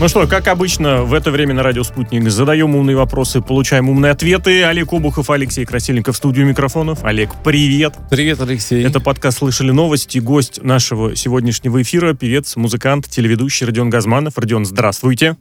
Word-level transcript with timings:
Ну 0.00 0.06
что, 0.06 0.28
как 0.28 0.46
обычно, 0.46 1.02
в 1.02 1.12
это 1.12 1.32
время 1.32 1.54
на 1.54 1.64
радио 1.64 1.82
«Спутник» 1.82 2.30
задаем 2.30 2.76
умные 2.76 2.94
вопросы, 2.94 3.40
получаем 3.42 3.88
умные 3.88 4.12
ответы. 4.12 4.62
Олег 4.62 4.92
Обухов, 4.92 5.28
Алексей 5.28 5.64
Красильников 5.64 6.14
в 6.14 6.18
студию 6.18 6.46
микрофонов. 6.46 7.02
Олег, 7.02 7.30
привет. 7.44 7.94
Привет, 8.08 8.40
Алексей. 8.40 8.84
Это 8.86 9.00
подкаст 9.00 9.38
«Слышали 9.38 9.72
новости». 9.72 10.18
Гость 10.18 10.62
нашего 10.62 11.16
сегодняшнего 11.16 11.82
эфира, 11.82 12.14
певец, 12.14 12.54
музыкант, 12.54 13.08
телеведущий 13.08 13.66
Родион 13.66 13.90
Газманов. 13.90 14.38
Родион, 14.38 14.66
здравствуйте. 14.66 15.36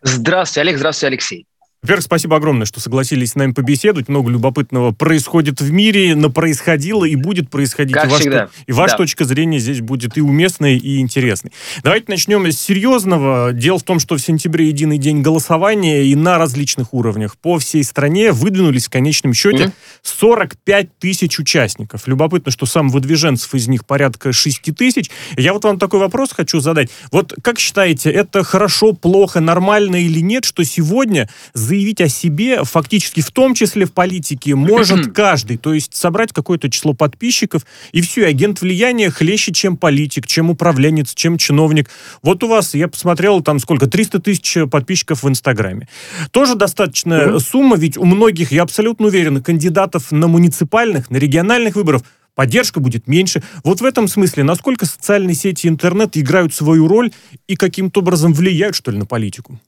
Здравствуйте, 0.00 0.62
Олег. 0.62 0.78
Здравствуйте, 0.78 1.08
Алексей. 1.08 1.46
Во-первых, 1.84 2.04
спасибо 2.04 2.36
огромное, 2.38 2.64
что 2.64 2.80
согласились 2.80 3.32
с 3.32 3.34
нами 3.34 3.52
побеседовать. 3.52 4.08
Много 4.08 4.30
любопытного 4.30 4.92
происходит 4.92 5.60
в 5.60 5.70
мире, 5.70 6.14
но 6.14 6.30
происходило 6.30 7.04
и 7.04 7.14
будет 7.14 7.50
происходить. 7.50 7.92
Как 7.92 8.06
и 8.06 8.08
ваш, 8.08 8.20
всегда. 8.20 8.48
И 8.66 8.72
ваша 8.72 8.94
Да. 8.94 8.96
точка 8.96 9.26
зрения 9.26 9.58
здесь 9.58 9.82
будет 9.82 10.16
и 10.16 10.22
уместной, 10.22 10.78
и 10.78 10.98
интересной. 10.98 11.52
Давайте 11.82 12.06
начнем 12.08 12.46
с 12.46 12.58
серьезного. 12.58 13.52
Дело 13.52 13.78
в 13.78 13.82
том, 13.82 14.00
что 14.00 14.14
в 14.16 14.18
сентябре 14.20 14.68
единый 14.68 14.96
день 14.96 15.20
голосования 15.20 16.04
и 16.04 16.14
на 16.14 16.38
различных 16.38 16.94
уровнях 16.94 17.36
по 17.36 17.58
всей 17.58 17.84
стране 17.84 18.32
выдвинулись 18.32 18.86
в 18.86 18.90
конечном 18.90 19.34
счете 19.34 19.64
Мгм. 19.64 19.72
45 20.02 20.98
тысяч 20.98 21.38
участников. 21.38 22.06
Любопытно, 22.06 22.50
что 22.50 22.64
сам 22.64 22.88
выдвиженцев 22.88 23.54
из 23.54 23.68
них 23.68 23.84
порядка 23.84 24.32
6 24.32 24.72
тысяч. 24.72 25.10
Я 25.36 25.52
вот 25.52 25.64
вам 25.64 25.78
такой 25.78 26.00
вопрос 26.00 26.30
хочу 26.32 26.60
задать. 26.60 26.88
Вот 27.12 27.34
как 27.42 27.58
считаете, 27.58 28.10
это 28.10 28.42
хорошо, 28.42 28.94
плохо, 28.94 29.40
нормально 29.40 29.96
или 29.96 30.20
нет, 30.20 30.46
что 30.46 30.64
сегодня 30.64 31.28
заявить 31.74 32.00
о 32.00 32.08
себе, 32.08 32.62
фактически 32.62 33.20
в 33.20 33.30
том 33.32 33.54
числе 33.54 33.84
в 33.84 33.92
политике, 33.92 34.54
может 34.54 35.12
каждый. 35.14 35.56
То 35.56 35.74
есть 35.74 35.94
собрать 35.94 36.32
какое-то 36.32 36.70
число 36.70 36.94
подписчиков, 36.94 37.66
и 37.92 38.00
все, 38.00 38.22
и 38.22 38.24
агент 38.24 38.60
влияния 38.60 39.10
хлеще, 39.10 39.52
чем 39.52 39.76
политик, 39.76 40.26
чем 40.26 40.50
управленец, 40.50 41.14
чем 41.14 41.36
чиновник. 41.36 41.90
Вот 42.22 42.44
у 42.44 42.48
вас, 42.48 42.74
я 42.74 42.86
посмотрел, 42.86 43.40
там 43.40 43.58
сколько, 43.58 43.86
300 43.88 44.20
тысяч 44.20 44.56
подписчиков 44.70 45.24
в 45.24 45.28
Инстаграме. 45.28 45.88
Тоже 46.30 46.54
достаточная 46.54 47.26
Мгм. 47.26 47.40
сумма, 47.40 47.76
ведь 47.76 47.96
у 47.96 48.04
многих, 48.04 48.52
я 48.52 48.62
абсолютно 48.62 49.06
уверен, 49.06 49.42
кандидатов 49.42 50.12
на 50.12 50.28
муниципальных, 50.28 51.10
на 51.10 51.16
региональных 51.16 51.74
выборах 51.74 52.02
поддержка 52.36 52.78
будет 52.80 53.08
меньше. 53.08 53.42
Вот 53.64 53.80
в 53.80 53.84
этом 53.84 54.06
смысле, 54.08 54.44
насколько 54.44 54.86
социальные 54.86 55.34
сети 55.34 55.66
и 55.66 55.70
интернет 55.70 56.16
играют 56.16 56.54
свою 56.54 56.86
роль 56.86 57.10
и 57.48 57.56
каким-то 57.56 58.00
образом 58.00 58.32
влияют, 58.32 58.76
что 58.76 58.90
ли, 58.92 58.98
на 58.98 59.06
политику? 59.06 59.60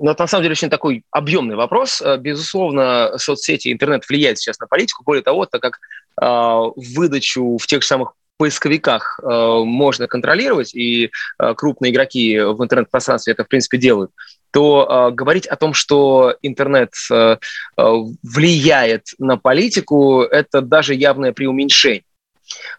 Ну, 0.00 0.10
это 0.10 0.22
на 0.22 0.26
самом 0.26 0.42
деле 0.42 0.52
очень 0.52 0.70
такой 0.70 1.04
объемный 1.10 1.56
вопрос. 1.56 2.00
Э, 2.00 2.16
Безусловно, 2.16 3.16
соцсети 3.16 3.72
интернет 3.72 4.08
влияют 4.08 4.38
сейчас 4.38 4.58
на 4.58 4.66
политику. 4.66 5.02
Более 5.04 5.22
того, 5.22 5.46
так 5.46 5.62
как 5.62 5.78
э, 6.20 6.70
выдачу 6.94 7.58
в 7.58 7.66
тех 7.66 7.82
же 7.82 7.88
самых 7.88 8.14
поисковиках 8.36 9.20
э, 9.22 9.26
можно 9.64 10.08
контролировать, 10.08 10.74
и 10.74 11.10
э, 11.38 11.54
крупные 11.54 11.92
игроки 11.92 12.40
в 12.40 12.62
интернет-пространстве 12.62 13.34
это, 13.34 13.44
в 13.44 13.48
принципе, 13.48 13.78
делают, 13.78 14.10
то 14.52 14.86
э, 15.10 15.14
говорить 15.14 15.46
о 15.46 15.56
том, 15.56 15.74
что 15.74 16.36
интернет 16.42 16.92
э, 17.10 17.36
э, 17.76 17.92
влияет 18.22 19.06
на 19.18 19.36
политику, 19.36 20.22
это 20.22 20.60
даже 20.60 20.94
явное 20.94 21.32
преуменьшение. 21.32 22.04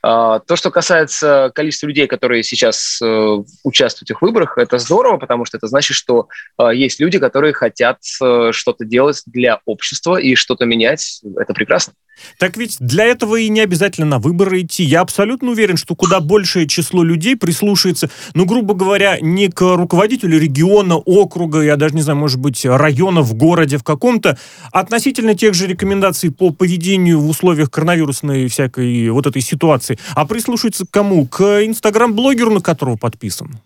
А, 0.01 0.39
То, 0.39 0.55
что 0.55 0.71
касается 0.71 1.51
количества 1.53 1.87
людей, 1.87 2.07
которые 2.07 2.43
сейчас 2.43 2.99
э, 3.01 3.37
участвуют 3.63 4.09
в 4.09 4.11
этих 4.11 4.21
выборах, 4.21 4.57
это 4.57 4.77
здорово, 4.77 5.17
потому 5.17 5.45
что 5.45 5.57
это 5.57 5.67
значит, 5.67 5.95
что 5.95 6.27
э, 6.59 6.69
есть 6.73 6.99
люди, 6.99 7.19
которые 7.19 7.53
хотят 7.53 7.99
э, 8.21 8.51
что-то 8.51 8.85
делать 8.85 9.21
для 9.25 9.59
общества 9.65 10.17
и 10.17 10.35
что-то 10.35 10.65
менять. 10.65 11.21
Это 11.37 11.53
прекрасно. 11.53 11.93
Так 12.37 12.57
ведь 12.57 12.77
для 12.79 13.05
этого 13.05 13.37
и 13.37 13.49
не 13.49 13.61
обязательно 13.61 14.07
на 14.07 14.19
выборы 14.19 14.61
идти. 14.61 14.83
Я 14.83 15.01
абсолютно 15.01 15.51
уверен, 15.51 15.77
что 15.77 15.95
куда 15.95 16.19
большее 16.19 16.67
число 16.67 17.03
людей 17.03 17.35
прислушается, 17.35 18.09
ну, 18.33 18.45
грубо 18.45 18.73
говоря, 18.73 19.19
не 19.19 19.49
к 19.49 19.61
руководителю 19.61 20.39
региона, 20.39 20.97
округа, 20.97 21.61
я 21.61 21.75
даже 21.75 21.95
не 21.95 22.01
знаю, 22.01 22.19
может 22.19 22.39
быть, 22.39 22.65
района 22.65 23.21
в 23.21 23.33
городе 23.33 23.77
в 23.77 23.83
каком-то, 23.83 24.37
а 24.71 24.79
относительно 24.79 25.35
тех 25.35 25.53
же 25.53 25.67
рекомендаций 25.67 26.31
по 26.31 26.51
поведению 26.51 27.19
в 27.19 27.29
условиях 27.29 27.71
коронавирусной 27.71 28.47
всякой 28.47 29.09
вот 29.09 29.27
этой 29.27 29.41
ситуации, 29.41 29.99
а 30.15 30.25
прислушается 30.25 30.85
к 30.85 30.91
кому? 30.91 31.25
К 31.27 31.65
инстаграм-блогеру, 31.65 32.51
на 32.51 32.61
которого 32.61 32.95
подписан. 32.95 33.59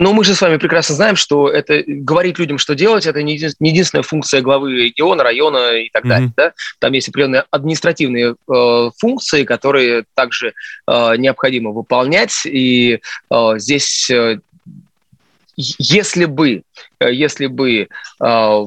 Но 0.00 0.14
мы 0.14 0.24
же 0.24 0.34
с 0.34 0.40
вами 0.40 0.56
прекрасно 0.56 0.94
знаем, 0.94 1.14
что 1.14 1.50
это 1.50 1.84
говорить 1.86 2.38
людям, 2.38 2.56
что 2.56 2.74
делать, 2.74 3.04
это 3.04 3.22
не 3.22 3.34
един- 3.34 3.52
не 3.60 3.68
единственная 3.68 4.02
функция 4.02 4.40
главы 4.40 4.72
региона, 4.72 5.22
района 5.22 5.76
и 5.78 5.90
так 5.90 6.04
Мгм. 6.04 6.08
далее. 6.08 6.32
Да? 6.38 6.52
Там 6.78 6.92
есть 6.94 7.10
определенные 7.10 7.44
административные 7.50 8.34
э, 8.34 8.90
функции, 8.98 9.44
которые 9.44 10.04
также 10.14 10.54
э, 10.88 11.16
необходимо 11.18 11.72
выполнять. 11.72 12.32
И 12.46 13.00
э, 13.30 13.52
здесь, 13.58 14.08
э, 14.10 14.38
если 15.56 16.24
бы, 16.24 16.62
э, 16.98 17.12
если 17.12 17.46
бы 17.46 17.88
э, 18.24 18.66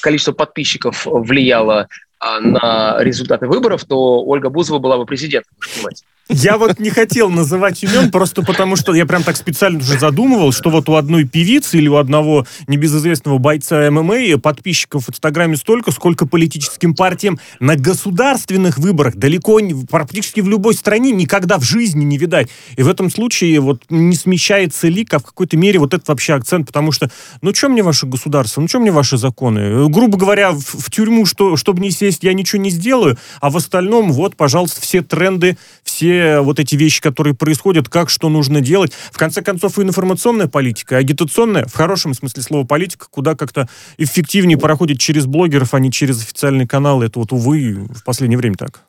количество 0.00 0.32
подписчиков 0.32 1.02
влияло 1.04 1.86
э, 2.24 2.38
на 2.40 2.96
результаты 3.00 3.46
выборов, 3.46 3.84
то 3.84 4.24
Ольга 4.24 4.48
Бузова 4.48 4.78
была 4.78 4.96
бы 4.96 5.04
президентом, 5.04 5.52
понимаете. 5.74 6.04
Я 6.28 6.56
вот 6.56 6.78
не 6.78 6.90
хотел 6.90 7.30
называть 7.30 7.82
имен, 7.82 8.10
просто 8.10 8.42
потому 8.42 8.76
что 8.76 8.94
я 8.94 9.06
прям 9.06 9.22
так 9.22 9.36
специально 9.36 9.80
уже 9.80 9.98
задумывал, 9.98 10.52
что 10.52 10.70
вот 10.70 10.88
у 10.88 10.94
одной 10.94 11.24
певицы 11.24 11.78
или 11.78 11.88
у 11.88 11.96
одного 11.96 12.46
небезызвестного 12.68 13.38
бойца 13.38 13.90
ММА 13.90 14.38
подписчиков 14.38 15.06
в 15.06 15.10
Инстаграме 15.10 15.56
столько, 15.56 15.90
сколько 15.90 16.26
политическим 16.26 16.94
партиям 16.94 17.40
на 17.58 17.76
государственных 17.76 18.78
выборах. 18.78 19.16
Далеко 19.16 19.58
не, 19.60 19.74
практически 19.86 20.40
в 20.40 20.48
любой 20.48 20.74
стране 20.74 21.10
никогда 21.10 21.58
в 21.58 21.64
жизни 21.64 22.04
не 22.04 22.18
видать. 22.18 22.48
И 22.76 22.82
в 22.82 22.88
этом 22.88 23.10
случае 23.10 23.60
вот 23.60 23.82
не 23.90 24.14
смещается 24.14 24.88
лик, 24.88 25.12
а 25.14 25.18
в 25.18 25.24
какой-то 25.24 25.56
мере 25.56 25.80
вот 25.80 25.92
этот 25.92 26.06
вообще 26.08 26.34
акцент, 26.34 26.68
потому 26.68 26.92
что, 26.92 27.10
ну 27.40 27.52
что 27.52 27.68
мне 27.68 27.82
ваше 27.82 28.06
государство, 28.06 28.60
ну 28.60 28.68
что 28.68 28.78
мне 28.78 28.92
ваши 28.92 29.18
законы? 29.18 29.88
Грубо 29.88 30.16
говоря, 30.16 30.52
в, 30.52 30.60
в 30.60 30.90
тюрьму, 30.90 31.26
что, 31.26 31.56
чтобы 31.56 31.80
не 31.80 31.90
сесть, 31.90 32.22
я 32.22 32.32
ничего 32.32 32.62
не 32.62 32.70
сделаю, 32.70 33.18
а 33.40 33.50
в 33.50 33.56
остальном, 33.56 34.12
вот, 34.12 34.36
пожалуйста, 34.36 34.80
все 34.80 35.02
тренды, 35.02 35.58
все 35.82 36.11
вот 36.40 36.60
эти 36.60 36.76
вещи, 36.76 37.00
которые 37.00 37.34
происходят, 37.34 37.88
как, 37.88 38.10
что 38.10 38.28
нужно 38.28 38.60
делать. 38.60 38.92
В 39.10 39.18
конце 39.18 39.42
концов, 39.42 39.78
и 39.78 39.82
информационная 39.82 40.48
политика, 40.48 40.96
и 40.96 40.98
агитационная, 40.98 41.66
в 41.66 41.74
хорошем 41.74 42.14
смысле 42.14 42.42
слова 42.42 42.66
политика, 42.66 43.06
куда 43.10 43.34
как-то 43.34 43.68
эффективнее 43.98 44.58
проходит 44.58 44.98
через 44.98 45.26
блогеров, 45.26 45.74
а 45.74 45.80
не 45.80 45.90
через 45.90 46.22
официальные 46.22 46.66
каналы. 46.66 47.06
Это 47.06 47.18
вот, 47.18 47.32
увы, 47.32 47.86
в 47.90 48.04
последнее 48.04 48.38
время 48.38 48.56
так. 48.56 48.80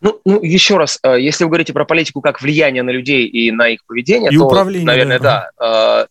Ну, 0.00 0.20
ну, 0.24 0.42
еще 0.42 0.76
раз, 0.76 0.98
э, 1.02 1.20
если 1.20 1.44
вы 1.44 1.50
говорите 1.50 1.72
про 1.72 1.84
политику 1.84 2.20
как 2.20 2.42
влияние 2.42 2.82
на 2.82 2.90
людей 2.90 3.26
и 3.26 3.50
на 3.50 3.68
их 3.68 3.80
поведение, 3.86 4.30
И 4.30 4.36
то, 4.36 4.46
управление, 4.46 4.86
наверное, 4.86 5.18
да. 5.18 5.50
да. 5.58 6.02
Э, 6.02 6.06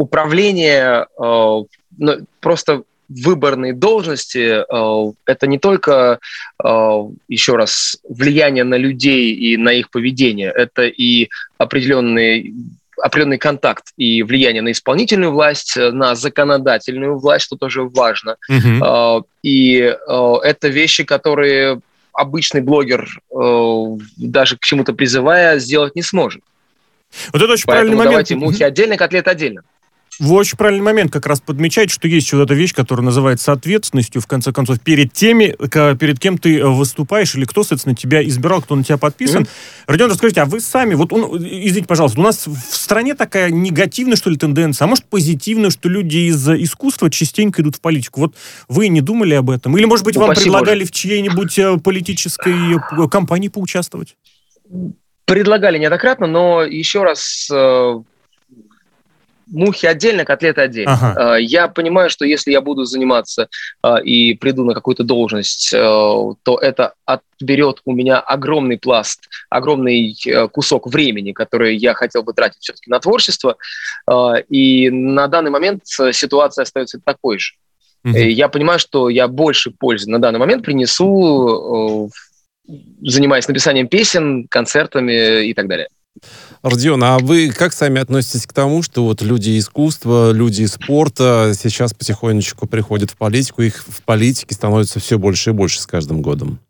Управление, 0.00 1.06
э, 1.18 1.64
ну, 1.98 2.26
просто 2.40 2.82
выборные 3.08 3.72
должности, 3.72 4.62
э, 4.62 5.12
это 5.26 5.46
не 5.46 5.58
только, 5.58 6.18
э, 6.62 7.00
еще 7.28 7.56
раз, 7.56 7.96
влияние 8.08 8.64
на 8.64 8.76
людей 8.76 9.32
и 9.34 9.56
на 9.56 9.72
их 9.72 9.90
поведение, 9.90 10.52
это 10.54 10.82
и 10.86 11.28
определенный 11.58 12.52
определенный 13.00 13.38
контакт 13.38 13.92
и 13.96 14.24
влияние 14.24 14.60
на 14.60 14.72
исполнительную 14.72 15.30
власть, 15.30 15.76
э, 15.76 15.92
на 15.92 16.16
законодательную 16.16 17.16
власть, 17.16 17.44
что 17.44 17.56
тоже 17.56 17.84
важно. 17.84 18.36
Э, 18.50 19.20
И 19.44 19.76
это 20.42 20.68
вещи, 20.68 21.04
которые 21.04 21.80
обычный 22.12 22.60
блогер, 22.60 23.08
даже 24.16 24.56
к 24.56 24.64
чему-то 24.64 24.92
призывая, 24.92 25.60
сделать 25.60 25.94
не 25.94 26.02
сможет. 26.02 26.42
Вот 27.32 27.40
это 27.40 27.52
очень 27.52 27.64
правильный 27.64 27.96
Поэтому 27.96 27.98
момент. 27.98 28.10
давайте 28.10 28.34
мухи 28.34 28.62
отдельно, 28.64 28.96
котлеты 28.96 29.30
отдельно. 29.30 29.62
Вы 30.18 30.34
очень 30.34 30.56
правильный 30.56 30.82
момент 30.82 31.12
как 31.12 31.26
раз 31.26 31.40
подмечаете, 31.40 31.94
что 31.94 32.08
есть 32.08 32.32
вот 32.32 32.42
эта 32.42 32.54
вещь, 32.54 32.74
которая 32.74 33.04
называется 33.04 33.52
ответственностью, 33.52 34.20
в 34.20 34.26
конце 34.26 34.52
концов, 34.52 34.80
перед 34.80 35.12
теми, 35.12 35.54
перед 35.96 36.18
кем 36.18 36.38
ты 36.38 36.58
э, 36.58 36.66
выступаешь, 36.66 37.36
или 37.36 37.44
кто, 37.44 37.62
соответственно, 37.62 37.94
тебя 37.94 38.24
избирал, 38.26 38.60
кто 38.60 38.74
на 38.74 38.82
тебя 38.82 38.98
подписан. 38.98 39.42
Мгм. 39.42 39.48
Родион, 39.86 40.10
расскажите, 40.10 40.40
а 40.40 40.46
вы 40.46 40.60
сами, 40.60 40.94
вот, 40.94 41.12
он, 41.12 41.36
извините, 41.36 41.86
пожалуйста, 41.86 42.18
у 42.20 42.24
нас 42.24 42.48
в 42.48 42.56
стране 42.74 43.14
такая 43.14 43.50
негативная, 43.50 44.16
что 44.16 44.30
ли, 44.30 44.36
тенденция, 44.36 44.86
а 44.86 44.88
может, 44.88 45.04
позитивная, 45.04 45.70
что 45.70 45.88
люди 45.88 46.16
из 46.16 46.48
искусства 46.48 47.10
частенько 47.10 47.62
идут 47.62 47.76
в 47.76 47.80
политику. 47.80 48.20
Вот 48.20 48.34
вы 48.68 48.88
не 48.88 49.00
думали 49.00 49.34
об 49.34 49.50
этом? 49.50 49.76
Или, 49.76 49.84
может 49.84 50.04
быть, 50.04 50.16
вам 50.16 50.30
Упаси 50.30 50.44
предлагали 50.44 50.84
в 50.84 50.90
чьей-нибудь 50.90 51.58
э, 51.58 51.76
политической 51.78 52.74
э, 52.74 53.08
кампании 53.08 53.48
поучаствовать? 53.48 54.16
Предлагали 55.26 55.78
неоднократно, 55.78 56.26
но 56.26 56.62
еще 56.62 57.04
раз 57.04 57.48
э, 57.52 57.94
мухи 59.50 59.86
отдельно, 59.86 60.24
котлеты 60.24 60.60
отдельно. 60.60 60.92
Ага. 60.92 61.36
Э, 61.36 61.42
Я 61.42 61.68
понимаю, 61.68 62.10
что 62.10 62.24
если 62.24 62.52
я 62.52 62.60
буду 62.60 62.84
заниматься 62.84 63.48
э, 63.82 64.02
и 64.02 64.34
приду 64.34 64.64
на 64.64 64.74
какую-то 64.74 65.04
должность, 65.04 65.72
э, 65.72 65.78
то 65.78 66.58
это 66.60 66.94
отберет 67.04 67.80
у 67.84 67.92
меня 67.92 68.18
огромный 68.20 68.78
пласт, 68.78 69.28
огромный 69.50 70.16
кусок 70.52 70.86
времени, 70.86 71.32
который 71.32 71.76
я 71.76 71.94
хотел 71.94 72.22
бы 72.22 72.32
тратить 72.32 72.62
все-таки 72.62 72.90
на 72.90 73.00
творчество. 73.00 73.56
И 74.48 74.90
на 74.90 75.28
данный 75.28 75.50
момент 75.50 75.82
ситуация 75.86 76.62
остается 76.62 77.00
такой 77.04 77.38
же. 77.38 77.54
Э, 78.04 78.28
Я 78.28 78.48
понимаю, 78.48 78.78
что 78.78 79.08
я 79.08 79.28
больше 79.28 79.70
пользы 79.70 80.10
на 80.10 80.18
данный 80.18 80.38
момент 80.38 80.64
принесу, 80.64 82.10
занимаясь 83.02 83.48
написанием 83.48 83.88
песен, 83.88 84.46
концертами 84.48 85.46
и 85.46 85.54
так 85.54 85.68
далее. 85.68 85.88
Родион, 86.62 87.02
а 87.04 87.18
вы 87.18 87.50
как 87.50 87.72
сами 87.72 88.00
относитесь 88.00 88.46
к 88.46 88.52
тому, 88.52 88.82
что 88.82 89.04
вот 89.04 89.22
люди 89.22 89.58
искусства, 89.58 90.32
люди 90.32 90.64
спорта 90.66 91.52
сейчас 91.58 91.94
потихонечку 91.94 92.66
приходят 92.66 93.10
в 93.10 93.16
политику, 93.16 93.62
их 93.62 93.84
в 93.86 94.02
политике 94.02 94.54
становится 94.54 95.00
все 95.00 95.18
больше 95.18 95.50
и 95.50 95.52
больше 95.52 95.80
с 95.80 95.86
каждым 95.86 96.22
годом? 96.22 96.60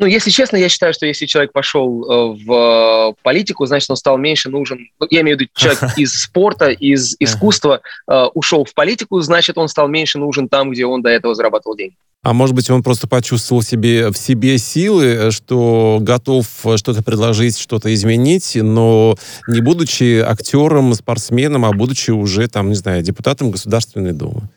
Ну, 0.00 0.06
если 0.06 0.30
честно, 0.30 0.56
я 0.56 0.70
считаю, 0.70 0.94
что 0.94 1.04
если 1.04 1.26
человек 1.26 1.52
пошел 1.52 2.04
э, 2.04 2.36
в 2.46 3.14
политику, 3.22 3.66
значит, 3.66 3.90
он 3.90 3.96
стал 3.96 4.16
меньше 4.16 4.48
нужен. 4.48 4.88
Ну, 4.98 5.06
я 5.10 5.20
имею 5.20 5.36
в 5.36 5.40
виду, 5.40 5.50
человек 5.54 5.78
из 5.98 6.22
спорта, 6.22 6.70
из 6.70 7.16
искусства 7.18 7.82
э, 8.10 8.24
ушел 8.32 8.64
в 8.64 8.72
политику, 8.72 9.20
значит, 9.20 9.58
он 9.58 9.68
стал 9.68 9.88
меньше 9.88 10.18
нужен 10.18 10.48
там, 10.48 10.70
где 10.70 10.86
он 10.86 11.02
до 11.02 11.10
этого 11.10 11.34
зарабатывал 11.34 11.76
деньги. 11.76 11.96
А 12.22 12.32
может 12.32 12.54
быть, 12.54 12.70
он 12.70 12.82
просто 12.82 13.08
почувствовал 13.08 13.62
себе, 13.62 14.08
в 14.08 14.16
себе 14.16 14.56
силы, 14.56 15.30
что 15.32 15.98
готов 16.00 16.46
что-то 16.76 17.02
предложить, 17.02 17.58
что-то 17.58 17.92
изменить, 17.92 18.56
но 18.56 19.16
не 19.48 19.60
будучи 19.60 20.20
актером, 20.20 20.94
спортсменом, 20.94 21.66
а 21.66 21.72
будучи 21.72 22.10
уже, 22.10 22.48
там, 22.48 22.70
не 22.70 22.74
знаю, 22.74 23.02
депутатом 23.02 23.50
Государственной 23.50 24.12
Думы? 24.12 24.48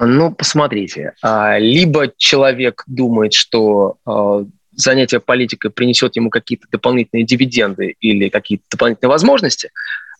Ну, 0.00 0.32
посмотрите. 0.32 1.14
А, 1.22 1.58
либо 1.58 2.12
человек 2.16 2.84
думает, 2.86 3.32
что 3.32 3.98
а, 4.06 4.44
занятие 4.72 5.18
политикой 5.18 5.70
принесет 5.70 6.14
ему 6.16 6.30
какие-то 6.30 6.66
дополнительные 6.70 7.24
дивиденды 7.24 7.96
или 8.00 8.28
какие-то 8.28 8.64
дополнительные 8.70 9.10
возможности, 9.10 9.70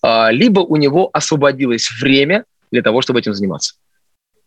а, 0.02 0.30
либо 0.32 0.60
у 0.60 0.76
него 0.76 1.10
освободилось 1.12 1.90
время 2.00 2.44
для 2.72 2.82
того, 2.82 3.02
чтобы 3.02 3.20
этим 3.20 3.34
заниматься. 3.34 3.74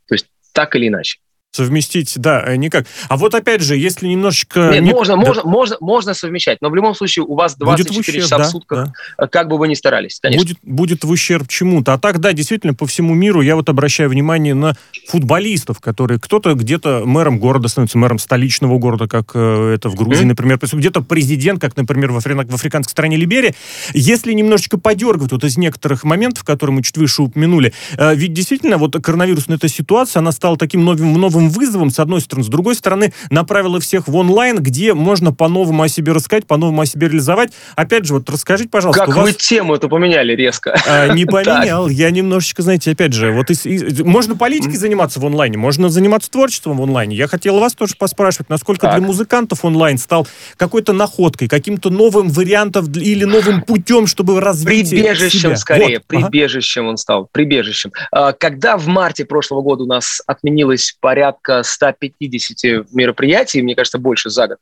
То 0.07 0.15
есть 0.15 0.27
так 0.53 0.75
или 0.75 0.89
иначе 0.89 1.19
совместить, 1.51 2.13
да, 2.15 2.43
э, 2.45 2.55
никак. 2.55 2.85
А 3.09 3.17
вот 3.17 3.35
опять 3.35 3.61
же, 3.61 3.75
если 3.75 4.07
немножечко... 4.07 4.69
Нет, 4.71 4.83
не... 4.83 4.91
можно, 4.91 5.15
да. 5.15 5.21
можно, 5.21 5.43
можно, 5.43 5.77
можно 5.81 6.13
совмещать, 6.13 6.59
но 6.61 6.69
в 6.69 6.75
любом 6.75 6.95
случае 6.95 7.25
у 7.25 7.35
вас 7.35 7.55
24 7.55 7.89
будет 7.89 8.07
ущерб, 8.07 8.23
часа 8.23 8.37
да, 8.37 8.43
в 8.43 8.47
сутках, 8.47 8.85
да. 8.85 9.25
Э, 9.25 9.27
как 9.27 9.49
бы 9.49 9.57
вы 9.57 9.67
ни 9.67 9.73
старались, 9.73 10.19
конечно. 10.21 10.45
Будет, 10.45 10.57
будет 10.63 11.03
в 11.03 11.09
ущерб 11.09 11.47
чему-то. 11.49 11.93
А 11.93 11.97
так, 11.97 12.19
да, 12.19 12.31
действительно, 12.31 12.73
по 12.73 12.85
всему 12.87 13.13
миру 13.13 13.41
я 13.41 13.55
вот 13.55 13.67
обращаю 13.67 14.09
внимание 14.09 14.53
на 14.53 14.77
футболистов, 15.07 15.81
которые 15.81 16.19
кто-то 16.19 16.53
где-то 16.53 17.03
мэром 17.05 17.37
города 17.37 17.67
становится, 17.67 17.97
мэром 17.97 18.17
столичного 18.17 18.77
города, 18.77 19.07
как 19.07 19.31
э, 19.33 19.73
это 19.75 19.89
в 19.89 19.95
Грузии, 19.95 20.23
mm-hmm. 20.23 20.27
например, 20.27 20.59
где-то 20.61 21.01
президент, 21.01 21.59
как, 21.59 21.75
например, 21.75 22.11
в, 22.11 22.17
афри... 22.17 22.33
в 22.33 22.55
африканской 22.55 22.91
стране 22.91 23.17
Либерия. 23.17 23.53
Если 23.93 24.31
немножечко 24.31 24.77
подергать 24.77 25.33
вот 25.33 25.43
из 25.43 25.57
некоторых 25.57 26.05
моментов, 26.05 26.45
которые 26.45 26.77
мы 26.77 26.83
чуть 26.83 26.97
выше 26.97 27.23
упомянули, 27.23 27.73
ведь 27.97 28.33
действительно 28.33 28.77
вот 28.77 28.95
коронавирусная 29.03 29.57
эта 29.57 29.67
ситуация, 29.67 30.21
она 30.21 30.31
стала 30.31 30.57
таким 30.57 30.85
новым, 30.85 31.13
новым 31.13 31.40
вызовом, 31.49 31.89
с 31.89 31.99
одной 31.99 32.21
стороны. 32.21 32.45
С 32.45 32.49
другой 32.49 32.75
стороны, 32.75 33.13
направила 33.29 33.79
всех 33.79 34.07
в 34.07 34.15
онлайн, 34.15 34.57
где 34.57 34.93
можно 34.93 35.33
по-новому 35.33 35.83
о 35.83 35.87
себе 35.87 36.11
рассказать, 36.11 36.45
по-новому 36.45 36.81
о 36.81 36.85
себе 36.85 37.07
реализовать. 37.07 37.51
Опять 37.75 38.05
же, 38.05 38.15
вот 38.15 38.29
расскажите, 38.29 38.69
пожалуйста. 38.69 39.05
Как 39.05 39.15
вас... 39.15 39.25
вы 39.25 39.33
тему 39.33 39.75
это 39.75 39.87
поменяли 39.87 40.35
резко? 40.35 40.79
А, 40.87 41.13
не 41.13 41.25
поменял. 41.31 41.87
Я 41.87 42.11
немножечко, 42.11 42.61
знаете, 42.61 42.91
опять 42.91 43.13
же, 43.13 43.31
вот 43.31 43.49
из, 43.49 43.65
из, 43.65 43.99
можно 44.01 44.35
политикой 44.35 44.75
заниматься 44.75 45.19
в 45.19 45.25
онлайне, 45.25 45.57
можно 45.57 45.89
заниматься 45.89 46.29
творчеством 46.31 46.77
в 46.77 46.83
онлайне. 46.83 47.15
Я 47.15 47.27
хотел 47.27 47.59
вас 47.59 47.73
тоже 47.73 47.95
поспрашивать, 47.97 48.49
насколько 48.49 48.87
так. 48.87 48.97
для 48.97 49.05
музыкантов 49.05 49.63
онлайн 49.65 49.97
стал 49.97 50.27
какой-то 50.57 50.93
находкой, 50.93 51.47
каким-то 51.47 51.89
новым 51.89 52.29
вариантом 52.29 52.91
или 52.91 53.23
новым 53.23 53.61
путем, 53.61 54.07
чтобы 54.07 54.39
развить 54.39 54.89
Прибежищем 54.89 55.39
себя. 55.39 55.55
скорее, 55.55 55.97
вот. 55.97 56.05
прибежищем 56.07 56.83
ага. 56.83 56.89
он 56.91 56.97
стал, 56.97 57.29
прибежищем. 57.31 57.91
А, 58.11 58.33
когда 58.33 58.77
в 58.77 58.87
марте 58.87 59.25
прошлого 59.25 59.61
года 59.61 59.83
у 59.83 59.87
нас 59.87 60.21
отменилось 60.27 60.95
порядка 61.31 61.63
150 61.63 62.93
мероприятий, 62.93 63.61
мне 63.61 63.75
кажется, 63.75 63.97
больше 63.97 64.29
за 64.29 64.47
год, 64.47 64.57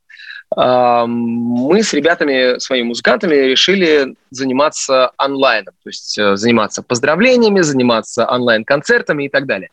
мы 0.55 1.83
с 1.83 1.93
ребятами, 1.93 2.57
своими 2.59 2.87
музыкантами 2.87 3.35
решили 3.35 4.15
заниматься 4.31 5.11
онлайном, 5.17 5.75
то 5.83 5.89
есть 5.89 6.17
э, 6.17 6.35
заниматься 6.37 6.81
поздравлениями, 6.81 7.61
заниматься 7.61 8.25
онлайн-концертами 8.25 9.25
и 9.25 9.29
так 9.29 9.45
далее. 9.45 9.69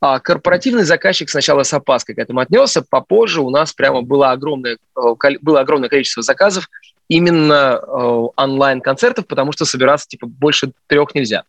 А 0.00 0.20
корпоративный 0.20 0.84
заказчик 0.84 1.28
сначала 1.28 1.62
с 1.62 1.74
опаской 1.74 2.14
к 2.14 2.18
этому 2.18 2.40
отнесся, 2.40 2.82
попозже 2.88 3.42
у 3.42 3.50
нас 3.50 3.74
прямо 3.74 4.00
было 4.00 4.30
огромное, 4.30 4.78
э, 4.96 5.00
было 5.42 5.60
огромное 5.60 5.90
количество 5.90 6.22
заказов 6.22 6.70
именно 7.08 7.78
э, 7.82 8.26
онлайн-концертов, 8.36 9.26
потому 9.26 9.52
что 9.52 9.66
собираться 9.66 10.08
типа 10.08 10.26
больше 10.26 10.72
трех 10.86 11.14
нельзя. 11.14 11.44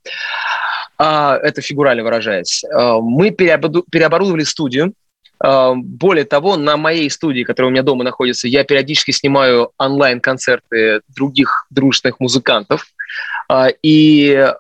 А, 0.98 1.38
это 1.38 1.62
фигурально 1.62 2.04
выражаясь. 2.04 2.64
Мы 2.72 3.32
переоборудовали 3.32 4.44
студию, 4.44 4.94
Эм, 5.44 5.84
более 5.84 6.26
того, 6.26 6.56
на 6.56 6.78
моей 6.78 7.10
студии, 7.10 7.44
которая 7.44 7.70
у 7.70 7.72
меня 7.72 7.84
дома 7.84 8.04
находится, 8.04 8.48
я 8.48 8.64
периодически 8.64 9.12
снимаю 9.12 9.72
онлайн-концерты 9.78 11.02
других 11.14 11.68
дружных 11.70 12.20
музыкантов. 12.20 12.88
И 13.84 14.54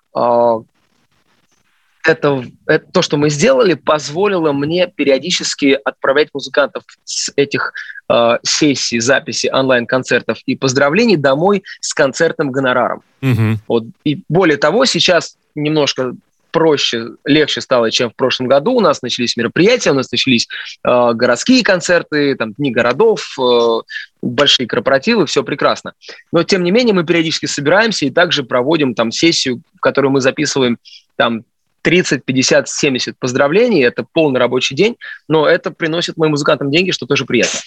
это, 2.06 2.44
это 2.68 2.86
то, 2.92 3.02
что 3.02 3.18
мы 3.18 3.30
сделали, 3.30 3.74
позволило 3.74 4.52
мне 4.52 4.88
периодически 4.88 5.78
отправлять 5.84 6.30
музыкантов 6.34 6.84
с 7.04 7.31
этих 7.36 7.74
э, 8.10 8.38
сессий, 8.44 9.00
записи 9.00 9.50
онлайн-концертов 9.52 10.40
и 10.46 10.56
поздравлений 10.56 11.18
домой 11.18 11.63
с 11.81 11.94
концертным 11.94 12.52
гонораром. 12.52 13.02
Угу. 13.22 13.60
Вот. 13.68 13.84
И 14.04 14.22
более 14.30 14.57
того, 14.57 14.86
сейчас 14.86 15.38
немножко 15.56 16.13
проще, 16.52 17.10
легче 17.25 17.60
стало, 17.60 17.92
чем 17.92 18.12
в 18.12 18.16
прошлом 18.16 18.48
году. 18.48 18.72
У 18.72 18.80
нас 18.80 19.01
начались 19.01 19.36
мероприятия, 19.36 19.92
у 19.92 19.96
нас 19.96 20.10
начались 20.10 20.48
э, 20.86 21.12
городские 21.13 21.63
концерты, 21.63 22.36
там, 22.36 22.54
дни 22.54 22.72
городов, 22.72 23.36
э, 23.38 23.80
большие 24.22 24.66
корпоративы, 24.66 25.25
все 25.25 25.44
прекрасно. 25.44 25.94
Но, 26.31 26.44
тем 26.44 26.63
не 26.63 26.72
менее, 26.72 26.94
мы 26.94 27.04
периодически 27.04 27.48
собираемся 27.48 28.06
и 28.06 28.10
также 28.10 28.44
проводим 28.44 28.94
там 28.96 29.12
сессию, 29.12 29.62
в 29.75 29.81
которой 29.81 30.08
мы 30.08 30.22
записываем 30.22 30.78
там 31.18 31.44
30, 31.86 32.26
50, 32.26 32.68
70 32.68 33.20
поздравлений. 33.20 33.84
Это 33.84 34.04
полный 34.12 34.40
рабочий 34.40 34.74
день, 34.74 34.98
но 35.28 35.48
это 35.48 35.70
приносит 35.70 36.18
моим 36.18 36.32
музыкантам 36.32 36.72
деньги, 36.72 36.90
что 36.90 37.06
тоже 37.06 37.26
приятно. 37.26 37.60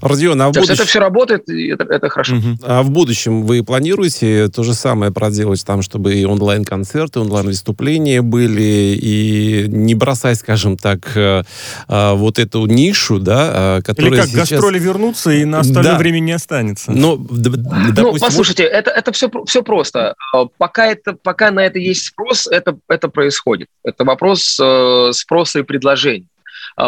Родион, 0.00 0.40
а 0.40 0.48
в 0.48 0.52
будущем... 0.52 0.74
это 0.74 0.84
все 0.84 1.00
работает, 1.00 1.48
и 1.48 1.68
это, 1.68 1.84
это 1.84 2.08
хорошо. 2.08 2.36
Угу. 2.36 2.58
А 2.62 2.82
в 2.82 2.90
будущем 2.90 3.42
вы 3.42 3.64
планируете 3.64 4.48
то 4.48 4.62
же 4.62 4.72
самое 4.74 5.12
проделать 5.12 5.64
там, 5.64 5.82
чтобы 5.82 6.14
и 6.14 6.24
онлайн-концерты, 6.24 7.20
онлайн-выступления 7.20 8.22
были, 8.22 8.96
и 9.00 9.64
не 9.68 9.94
бросать, 9.94 10.38
скажем 10.38 10.76
так, 10.76 11.16
э, 11.16 11.42
а, 11.88 12.14
вот 12.14 12.38
эту 12.38 12.66
нишу, 12.66 13.18
да, 13.18 13.50
а, 13.52 13.82
которая 13.82 14.12
Или 14.12 14.20
как, 14.20 14.28
сейчас... 14.28 14.50
гастроли 14.50 14.78
вернутся, 14.78 15.32
и 15.32 15.44
на 15.44 15.60
остальное 15.60 15.92
да. 15.92 15.98
время 15.98 16.20
не 16.20 16.32
останется. 16.32 16.92
Но, 16.92 17.16
ну, 17.16 17.26
допустим, 17.28 17.94
ну, 17.96 18.18
послушайте, 18.18 18.64
это, 18.64 18.90
это 18.90 19.10
все, 19.10 19.28
все 19.46 19.62
просто. 19.62 20.14
А, 20.32 20.44
пока, 20.56 20.86
это, 20.86 21.14
пока 21.14 21.50
на 21.50 21.60
это 21.60 21.78
есть 21.78 22.06
спрос, 22.06 22.46
это, 22.46 22.76
это 22.88 23.08
происходит. 23.08 23.68
Это 23.82 24.04
вопрос 24.04 24.58
э, 24.62 25.10
спроса 25.12 25.60
и 25.60 25.62
предложения. 25.62 26.26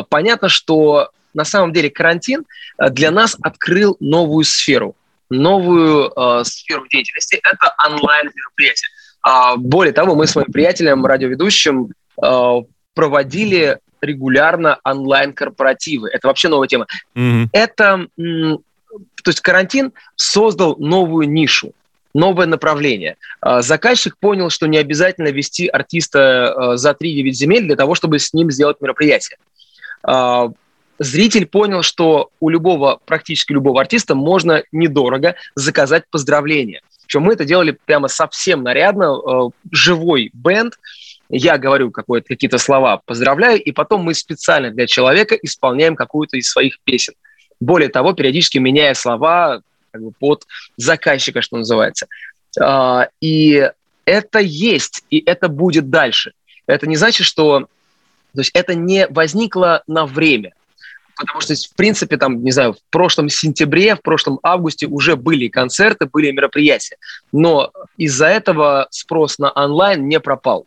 Понятно, 0.08 0.48
что 0.48 1.10
на 1.36 1.44
самом 1.44 1.72
деле 1.72 1.90
карантин 1.90 2.44
э, 2.78 2.90
для 2.90 3.10
нас 3.10 3.36
открыл 3.42 3.96
новую 4.00 4.44
сферу, 4.44 4.96
новую 5.30 6.10
э, 6.10 6.44
сферу 6.44 6.86
деятельности. 6.88 7.40
Это 7.42 7.74
онлайн-мероприятие. 7.86 8.88
А, 9.22 9.56
более 9.56 9.92
того, 9.92 10.14
мы 10.14 10.26
с 10.26 10.34
моим 10.34 10.50
приятелем, 10.50 11.04
радиоведущим, 11.04 11.92
э, 12.22 12.54
проводили 12.94 13.78
регулярно 14.00 14.78
онлайн-корпоративы. 14.84 16.08
Это 16.10 16.28
вообще 16.28 16.48
новая 16.48 16.68
тема. 16.68 16.86
Mm-hmm. 17.14 17.48
Это, 17.52 18.06
то 18.16 19.30
есть 19.30 19.40
карантин 19.40 19.92
создал 20.16 20.76
новую 20.78 21.28
нишу 21.28 21.72
новое 22.16 22.46
направление. 22.46 23.16
А, 23.40 23.62
заказчик 23.62 24.16
понял, 24.18 24.48
что 24.50 24.66
не 24.66 24.78
обязательно 24.78 25.28
вести 25.28 25.68
артиста 25.68 26.54
э, 26.72 26.76
за 26.76 26.92
3-9 26.92 27.30
земель 27.32 27.66
для 27.66 27.76
того, 27.76 27.94
чтобы 27.94 28.18
с 28.18 28.32
ним 28.32 28.50
сделать 28.50 28.80
мероприятие. 28.80 29.36
А, 30.98 31.04
зритель 31.04 31.46
понял, 31.46 31.82
что 31.82 32.30
у 32.40 32.48
любого, 32.48 33.00
практически 33.04 33.52
любого 33.52 33.80
артиста 33.80 34.14
можно 34.14 34.62
недорого 34.72 35.36
заказать 35.54 36.04
поздравления. 36.10 36.82
Причем 37.06 37.22
мы 37.22 37.34
это 37.34 37.44
делали 37.44 37.76
прямо 37.84 38.08
совсем 38.08 38.62
нарядно, 38.62 39.16
э, 39.16 39.50
живой 39.70 40.30
бенд, 40.32 40.74
я 41.28 41.58
говорю 41.58 41.90
какие-то 41.90 42.58
слова, 42.58 43.00
поздравляю, 43.04 43.60
и 43.60 43.72
потом 43.72 44.02
мы 44.02 44.14
специально 44.14 44.70
для 44.70 44.86
человека 44.86 45.34
исполняем 45.34 45.96
какую-то 45.96 46.36
из 46.36 46.48
своих 46.48 46.78
песен. 46.80 47.14
Более 47.58 47.88
того, 47.88 48.12
периодически 48.12 48.58
меняя 48.58 48.94
слова 48.94 49.62
как 49.90 50.02
бы, 50.02 50.12
под 50.12 50.46
заказчика, 50.76 51.42
что 51.42 51.56
называется. 51.56 52.06
Э, 52.60 53.06
и 53.20 53.70
это 54.04 54.38
есть, 54.38 55.04
и 55.10 55.22
это 55.24 55.48
будет 55.48 55.90
дальше. 55.90 56.32
Это 56.66 56.86
не 56.86 56.96
значит, 56.96 57.26
что... 57.26 57.68
То 58.34 58.40
есть 58.40 58.50
это 58.52 58.74
не 58.74 59.06
возникло 59.08 59.82
на 59.86 60.04
время 60.04 60.52
потому 61.16 61.40
что, 61.40 61.54
в 61.54 61.74
принципе, 61.74 62.16
там, 62.16 62.42
не 62.44 62.52
знаю, 62.52 62.74
в 62.74 62.90
прошлом 62.90 63.28
сентябре, 63.28 63.96
в 63.96 64.02
прошлом 64.02 64.38
августе 64.42 64.86
уже 64.86 65.16
были 65.16 65.48
концерты, 65.48 66.06
были 66.06 66.30
мероприятия. 66.30 66.96
Но 67.32 67.72
из-за 67.96 68.26
этого 68.26 68.88
спрос 68.90 69.38
на 69.38 69.50
онлайн 69.50 70.06
не 70.06 70.20
пропал. 70.20 70.66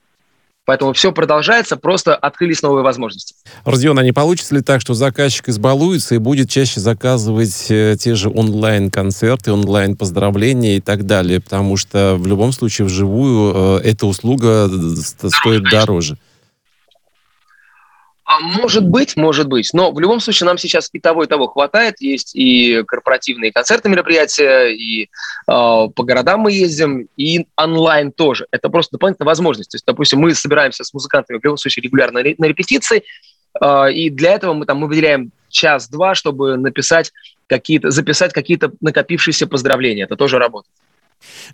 Поэтому 0.70 0.94
все 0.94 1.12
продолжается, 1.12 1.78
просто 1.78 2.16
открылись 2.16 2.62
новые 2.62 2.84
возможности. 2.84 3.34
Родион, 3.66 3.98
а 3.98 4.04
не 4.04 4.12
получится 4.12 4.54
ли 4.54 4.62
так, 4.62 4.82
что 4.82 4.94
заказчик 4.94 5.50
избалуется 5.50 6.14
и 6.14 6.20
будет 6.20 6.48
чаще 6.48 6.80
заказывать 6.80 7.72
э, 7.72 7.96
те 8.00 8.14
же 8.14 8.30
онлайн-концерты, 8.30 9.52
онлайн-поздравления 9.52 10.78
и 10.78 10.80
так 10.80 11.08
далее? 11.08 11.40
Потому 11.40 11.76
что 11.76 12.18
в 12.18 12.28
любом 12.28 12.52
случае 12.52 12.86
вживую 12.86 13.80
э, 13.80 13.90
эта 13.90 14.06
услуга 14.06 14.70
стоит 14.70 15.64
дороже. 15.64 16.20
А 18.30 18.42
может 18.42 18.86
быть, 18.88 19.18
может 19.18 19.48
быть. 19.48 19.72
Но 19.74 19.92
в 19.92 20.00
любом 20.00 20.20
случае 20.20 20.46
нам 20.46 20.60
сейчас 20.60 20.92
и 20.94 21.00
того, 21.00 21.24
и 21.24 21.28
того 21.28 21.48
хватает. 21.48 22.00
Есть 22.00 22.36
и 22.36 22.84
корпоративные 22.84 23.52
концерты, 23.52 23.90
мероприятия, 23.90 24.68
и 24.68 25.06
э, 25.06 25.08
по 25.48 26.04
городам 26.04 26.42
мы 26.42 26.52
ездим, 26.52 27.08
и 27.18 27.48
онлайн 27.56 28.12
тоже. 28.12 28.46
Это 28.52 28.70
просто 28.70 28.92
дополнительная 28.98 29.26
возможность. 29.26 29.72
То 29.72 29.78
есть, 29.78 29.86
допустим, 29.88 30.20
мы 30.20 30.36
собираемся 30.36 30.84
с 30.84 30.94
музыкантами 30.94 31.40
в 31.40 31.44
любом 31.44 31.58
случае 31.58 31.82
регулярно 31.82 32.20
на 32.20 32.46
репетиции, 32.46 33.02
э, 33.60 33.94
и 33.94 34.12
для 34.12 34.34
этого 34.34 34.54
мы 34.54 34.68
там 34.68 34.78
мы 34.78 34.88
выделяем 34.88 35.32
час-два, 35.50 36.14
чтобы 36.14 36.56
написать 36.56 37.12
какие-то, 37.48 37.90
записать 37.90 38.32
какие-то 38.32 38.72
накопившиеся 38.80 39.48
поздравления. 39.48 40.04
Это 40.04 40.16
тоже 40.16 40.38
работает. 40.38 40.76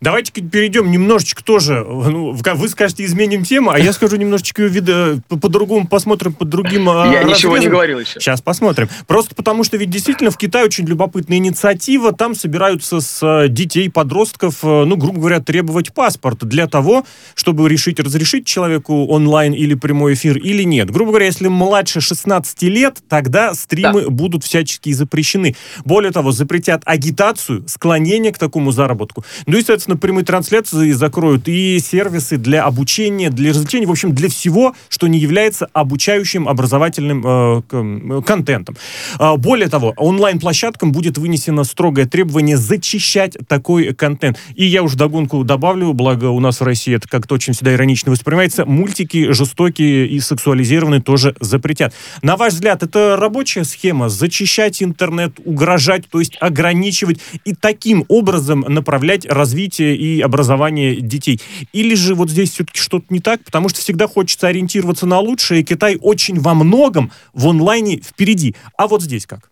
Давайте 0.02 0.32
перейдем 0.32 0.92
немножечко 0.92 1.44
тоже, 1.44 1.84
ну, 1.86 2.32
вы 2.32 2.70
скажете, 2.70 3.06
изменим 3.06 3.44
тему, 3.44 3.72
а 3.72 3.80
я 3.80 3.94
скажу 3.94 4.16
немножечко 4.18 4.64
ее 4.64 4.70
вида, 4.70 5.22
по-другому 5.30 5.88
посмотрим, 5.88 6.34
под 6.34 6.50
другим 6.50 6.90
а, 6.90 7.06
Я 7.06 7.22
разрезом. 7.22 7.30
ничего 7.30 7.58
не 7.58 7.68
говорил 7.68 8.00
еще. 8.00 8.20
Сейчас 8.20 8.42
посмотрим. 8.42 8.90
Просто 9.08 9.36
потому, 9.36 9.64
что 9.64 9.78
ведь 9.78 9.90
действительно 9.90 10.32
в 10.32 10.38
Китае 10.38 10.66
очень 10.66 10.86
любопытная 10.86 11.38
инициатива, 11.38 12.12
там 12.12 12.36
собираются 12.36 13.00
с 13.00 13.20
а, 13.24 13.48
детей, 13.48 13.90
подростков, 13.90 14.60
а, 14.64 14.86
ну, 14.86 14.98
грубо 14.98 15.20
говоря, 15.20 15.40
требовать 15.40 15.94
паспорт 15.94 16.44
для 16.46 16.68
того, 16.68 17.06
чтобы 17.36 17.68
решить, 17.70 18.00
разрешить 18.00 18.46
человеку 18.46 19.08
онлайн 19.08 19.54
или 19.54 19.74
прямой 19.74 20.14
эфир 20.14 20.38
или 20.38 20.64
нет. 20.64 20.90
Грубо 20.92 21.12
говоря, 21.12 21.26
если 21.26 21.48
младше 21.48 22.02
16 22.02 22.62
лет, 22.64 22.98
тогда 23.08 23.54
стримы 23.54 24.04
да. 24.04 24.10
будут 24.10 24.44
всячески 24.44 24.92
запрещены. 24.92 25.56
Более 25.84 26.12
того, 26.12 26.32
запретят 26.32 26.82
агитацию, 26.86 27.68
склонение 27.68 28.32
к 28.32 28.38
такому 28.38 28.72
заработку. 28.72 29.24
Ну 29.56 29.60
и, 29.60 29.64
соответственно, 29.64 29.96
прямые 29.96 30.26
трансляции 30.26 30.92
закроют 30.92 31.48
и 31.48 31.80
сервисы 31.80 32.36
для 32.36 32.66
обучения, 32.66 33.30
для 33.30 33.52
развлечения, 33.52 33.88
в 33.88 33.92
общем, 33.92 34.14
для 34.14 34.28
всего, 34.28 34.76
что 34.90 35.08
не 35.08 35.18
является 35.18 35.70
обучающим 35.72 36.50
образовательным 36.50 37.24
э, 37.26 38.22
контентом. 38.28 38.76
Э, 39.18 39.38
более 39.38 39.70
того, 39.70 39.94
онлайн-площадкам 39.96 40.92
будет 40.92 41.18
вынесено 41.18 41.64
строгое 41.64 42.06
требование 42.06 42.58
зачищать 42.58 43.38
такой 43.48 43.94
контент. 43.94 44.38
И 44.56 44.66
я 44.66 44.84
уже 44.84 44.98
догонку 44.98 45.42
добавлю, 45.46 45.94
благо 45.94 46.26
у 46.26 46.42
нас 46.42 46.60
в 46.60 46.64
России 46.66 46.94
это 46.94 47.08
как-то 47.08 47.36
очень 47.36 47.54
всегда 47.54 47.76
иронично 47.76 48.12
воспринимается, 48.12 48.66
мультики 48.66 49.32
жестокие 49.32 50.06
и 50.06 50.20
сексуализированные 50.20 51.00
тоже 51.00 51.34
запретят. 51.40 51.94
На 52.22 52.36
ваш 52.36 52.52
взгляд, 52.56 52.84
это 52.84 53.16
рабочая 53.16 53.64
схема 53.64 54.10
зачищать 54.10 54.84
интернет, 54.84 55.40
угрожать, 55.46 56.10
то 56.10 56.20
есть 56.20 56.36
ограничивать 56.42 57.22
и 57.46 57.54
таким 57.54 58.04
образом 58.10 58.66
направлять 58.68 59.26
развитие 59.26 59.45
развития 59.46 59.96
и 59.96 60.22
образования 60.22 60.96
детей. 60.96 61.40
Или 61.72 61.94
же 61.94 62.16
вот 62.16 62.30
здесь 62.30 62.52
все-таки 62.52 62.80
что-то 62.80 63.06
не 63.10 63.20
так, 63.20 63.44
потому 63.44 63.70
что 63.70 63.80
всегда 63.80 64.08
хочется 64.08 64.48
ориентироваться 64.48 65.06
на 65.06 65.20
лучшее, 65.20 65.62
и 65.62 65.64
Китай 65.64 65.98
очень 66.02 66.40
во 66.40 66.56
многом 66.56 67.12
в 67.34 67.48
онлайне 67.48 68.02
впереди. 68.02 68.56
А 68.78 68.88
вот 68.88 69.04
здесь 69.04 69.28
как? 69.28 69.52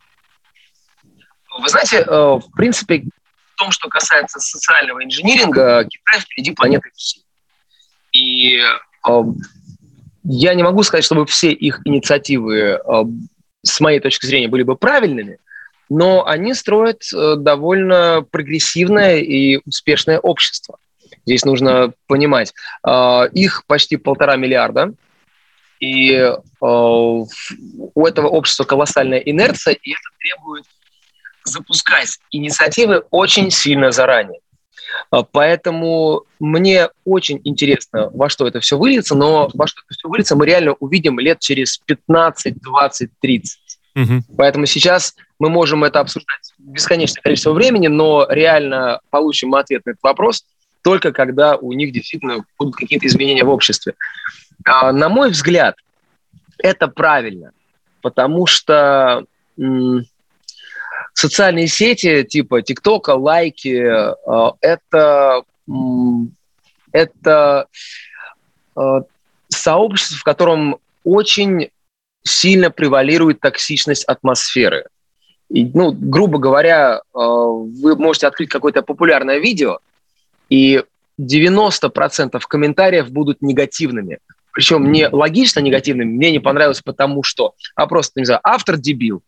Вы 1.59 1.69
знаете, 1.69 1.97
э, 1.97 2.09
в 2.09 2.49
принципе, 2.55 3.03
в 3.53 3.59
том, 3.59 3.69
что 3.69 3.87
касается 3.87 4.39
социального 4.39 5.03
инжиниринга, 5.03 5.85
Китай 5.87 6.21
впереди 6.21 6.51
планеты 6.51 6.89
всей. 6.95 7.23
И 8.11 8.57
э, 8.57 9.23
я 10.23 10.53
не 10.55 10.63
могу 10.63 10.81
сказать, 10.81 11.05
чтобы 11.05 11.27
все 11.27 11.51
их 11.51 11.81
инициативы, 11.85 12.55
э, 12.57 13.03
с 13.61 13.79
моей 13.79 13.99
точки 13.99 14.25
зрения, 14.25 14.47
были 14.47 14.63
бы 14.63 14.75
правильными, 14.75 15.37
но 15.93 16.25
они 16.25 16.55
строят 16.55 17.03
э, 17.13 17.35
довольно 17.37 18.25
прогрессивное 18.31 19.17
и 19.19 19.59
успешное 19.63 20.19
общество. 20.19 20.79
Здесь 21.23 21.45
нужно 21.45 21.93
понимать, 22.07 22.51
э, 22.85 23.29
их 23.31 23.63
почти 23.67 23.97
полтора 23.97 24.35
миллиарда, 24.35 24.95
и 25.79 26.13
э, 26.13 26.35
у 26.59 27.27
этого 28.07 28.27
общества 28.27 28.63
колоссальная 28.63 29.19
инерция, 29.19 29.75
и 29.75 29.91
это 29.91 30.09
требует 30.17 30.65
запускать 31.43 32.17
инициативы 32.31 33.03
очень 33.11 33.51
сильно 33.51 33.91
заранее. 33.91 34.39
Поэтому 35.31 36.23
мне 36.39 36.89
очень 37.05 37.39
интересно, 37.43 38.09
во 38.13 38.29
что 38.29 38.47
это 38.47 38.59
все 38.61 38.77
выльется, 38.77 39.13
но 39.13 39.49
во 39.53 39.67
что 39.67 39.81
это 39.85 39.93
все 39.95 40.07
выльется, 40.07 40.35
мы 40.35 40.47
реально 40.47 40.73
увидим 40.79 41.19
лет 41.19 41.39
через 41.39 41.77
15, 41.77 42.61
20, 42.61 43.09
30. 43.19 43.62
Угу. 43.95 44.35
Поэтому 44.37 44.65
сейчас 44.65 45.15
мы 45.39 45.49
можем 45.49 45.83
это 45.83 45.99
обсуждать 45.99 46.53
бесконечное 46.57 47.21
количество 47.21 47.53
времени, 47.53 47.87
но 47.87 48.25
реально 48.29 48.99
получим 49.09 49.53
ответ 49.55 49.85
на 49.85 49.91
этот 49.91 50.03
вопрос 50.03 50.45
только 50.83 51.11
когда 51.13 51.55
у 51.55 51.71
них 51.73 51.91
действительно 51.91 52.45
будут 52.59 52.75
какие-то 52.75 53.07
изменения 53.07 53.43
в 53.43 53.49
обществе. 53.49 53.95
А, 54.65 54.91
на 54.91 55.09
мой 55.09 55.31
взгляд, 55.31 55.75
это 56.57 56.87
правильно, 56.87 57.51
потому 58.01 58.45
что 58.45 59.25
м- 59.57 60.05
социальные 61.13 61.67
сети 61.67 62.23
типа 62.23 62.61
ТикТока, 62.61 63.11
лайки, 63.11 63.69
э, 63.69 64.51
это, 64.61 65.43
м- 65.67 66.35
это 66.91 67.67
э, 68.75 69.01
сообщество, 69.47 70.17
в 70.17 70.23
котором 70.23 70.77
очень 71.03 71.69
сильно 72.23 72.71
превалирует 72.71 73.39
токсичность 73.39 74.05
атмосферы. 74.05 74.85
И, 75.49 75.65
ну, 75.65 75.91
грубо 75.91 76.39
говоря, 76.39 76.95
э, 76.97 76.99
вы 77.13 77.95
можете 77.95 78.27
открыть 78.27 78.49
какое-то 78.49 78.81
популярное 78.81 79.39
видео, 79.39 79.79
и 80.49 80.83
90% 81.19 82.39
комментариев 82.47 83.11
будут 83.11 83.41
негативными. 83.41 84.19
Причем 84.51 84.91
не 84.91 85.07
логично 85.07 85.59
негативными, 85.59 86.09
мне 86.09 86.31
не 86.31 86.39
понравилось 86.39 86.81
потому 86.81 87.23
что, 87.23 87.53
а 87.75 87.87
просто, 87.87 88.19
не 88.19 88.25
знаю, 88.25 88.39
автор 88.43 88.77
дебил. 88.77 89.21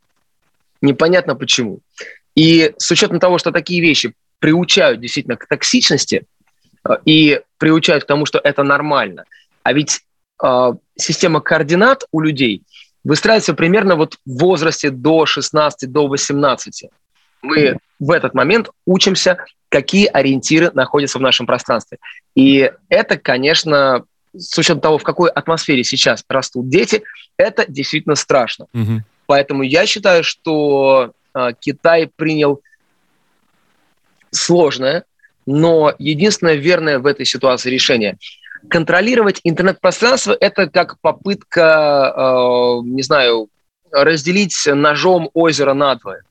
Непонятно 0.81 1.35
почему. 1.35 1.79
И 2.35 2.73
с 2.77 2.91
учетом 2.91 3.19
того, 3.19 3.37
что 3.37 3.51
такие 3.51 3.81
вещи 3.81 4.13
приучают 4.39 4.99
действительно 5.01 5.35
к 5.35 5.47
токсичности 5.47 6.25
э, 6.87 6.93
и 7.05 7.41
приучают 7.57 8.03
к 8.03 8.07
тому, 8.07 8.25
что 8.25 8.39
это 8.39 8.63
нормально. 8.63 9.25
А 9.63 9.73
ведь 9.73 10.01
э, 10.43 10.73
система 10.95 11.41
координат 11.41 12.05
у 12.11 12.21
людей– 12.21 12.63
выстраивается 13.05 13.53
примерно 13.53 13.95
вот 13.95 14.17
в 14.25 14.39
возрасте 14.39 14.89
до 14.89 15.25
16, 15.25 15.89
до 15.89 16.07
18. 16.07 16.89
Мы 17.43 17.77
в 17.99 18.11
этот 18.11 18.33
момент 18.33 18.69
учимся, 18.85 19.37
какие 19.69 20.07
ориентиры 20.07 20.71
находятся 20.73 21.19
в 21.19 21.21
нашем 21.21 21.45
пространстве. 21.45 21.99
И 22.35 22.71
это, 22.89 23.17
конечно, 23.17 24.03
с 24.35 24.57
учетом 24.57 24.81
того, 24.81 24.97
в 24.97 25.03
какой 25.03 25.29
атмосфере 25.29 25.83
сейчас 25.83 26.25
растут 26.27 26.67
дети, 26.67 27.03
это 27.37 27.65
действительно 27.67 28.15
страшно. 28.15 28.65
Угу. 28.73 29.03
Поэтому 29.27 29.63
я 29.63 29.85
считаю, 29.85 30.23
что 30.23 31.13
э, 31.33 31.49
Китай 31.59 32.09
принял 32.13 32.61
сложное, 34.31 35.05
но 35.45 35.93
единственное 35.99 36.55
верное 36.55 36.97
в 36.99 37.05
этой 37.05 37.25
ситуации 37.25 37.69
решение– 37.69 38.17
контролировать 38.69 39.41
интернет-пространство– 39.43 40.35
это 40.39 40.67
как 40.67 40.99
попытка, 40.99 42.13
э, 42.15 42.81
не 42.85 43.01
знаю, 43.03 43.49
разделить 43.91 44.55
ножом 44.67 45.29
озеро 45.33 45.73
надвое. 45.73 46.23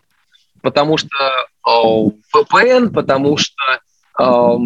Потому 0.62 0.96
что 0.96 1.08
э, 1.66 1.70
VPN, 2.34 2.90
потому 2.90 3.36
что, 3.36 3.80
э, 4.18 4.58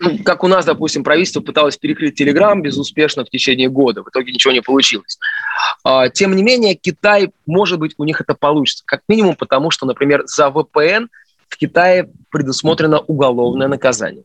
ну, 0.00 0.18
как 0.24 0.44
у 0.44 0.48
нас, 0.48 0.64
допустим, 0.64 1.04
правительство 1.04 1.40
пыталось 1.40 1.76
перекрыть 1.76 2.20
Telegram 2.20 2.58
безуспешно 2.60 3.24
в 3.24 3.30
течение 3.30 3.68
года, 3.68 4.02
в 4.02 4.08
итоге 4.08 4.32
ничего 4.32 4.52
не 4.52 4.62
получилось. 4.62 5.18
Э, 5.84 6.10
тем 6.12 6.34
не 6.34 6.42
менее, 6.42 6.74
Китай, 6.74 7.30
может 7.46 7.78
быть, 7.78 7.94
у 7.98 8.04
них 8.04 8.20
это 8.20 8.34
получится. 8.34 8.84
Как 8.86 9.02
минимум 9.08 9.36
потому, 9.36 9.70
что, 9.70 9.86
например, 9.86 10.22
за 10.26 10.48
VPN 10.48 11.08
в 11.48 11.56
Китае 11.56 12.10
предусмотрено 12.30 13.00
уголовное 13.00 13.68
наказание. 13.68 14.24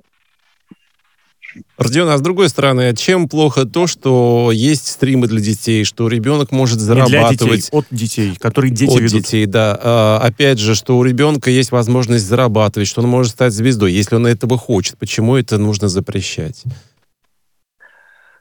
Родион, 1.77 2.09
а 2.09 2.17
с 2.17 2.21
другой 2.21 2.49
стороны, 2.49 2.95
чем 2.95 3.27
плохо 3.27 3.65
то, 3.65 3.87
что 3.87 4.51
есть 4.51 4.87
стримы 4.87 5.27
для 5.27 5.39
детей, 5.39 5.83
что 5.83 6.07
ребенок 6.07 6.51
может 6.51 6.79
зарабатывать... 6.79 7.41
Не 7.41 7.47
для 7.47 7.55
детей, 7.55 7.69
от 7.71 7.85
детей, 7.91 8.35
которые 8.39 8.71
дети 8.71 8.91
от 8.91 9.01
ведут. 9.01 9.11
детей, 9.11 9.45
да. 9.45 9.79
А, 9.81 10.19
опять 10.23 10.59
же, 10.59 10.75
что 10.75 10.97
у 10.97 11.03
ребенка 11.03 11.49
есть 11.49 11.71
возможность 11.71 12.25
зарабатывать, 12.25 12.87
что 12.87 13.01
он 13.01 13.09
может 13.09 13.33
стать 13.33 13.53
звездой, 13.53 13.91
если 13.91 14.15
он 14.15 14.27
этого 14.27 14.57
хочет. 14.57 14.97
Почему 14.97 15.35
это 15.35 15.57
нужно 15.57 15.87
запрещать? 15.89 16.63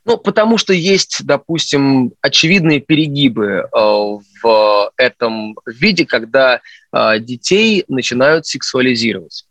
Ну, 0.05 0.17
потому 0.17 0.59
что 0.59 0.73
есть, 0.73 1.25
допустим, 1.25 2.13
очевидные 2.21 2.81
перегибы 2.81 3.47
э, 3.47 3.69
в 3.73 4.93
этом 4.97 5.57
виде, 5.65 6.05
когда 6.05 6.61
э, 6.93 7.21
детей 7.21 7.85
начинают 7.87 8.47
сексуализировать. 8.47 9.45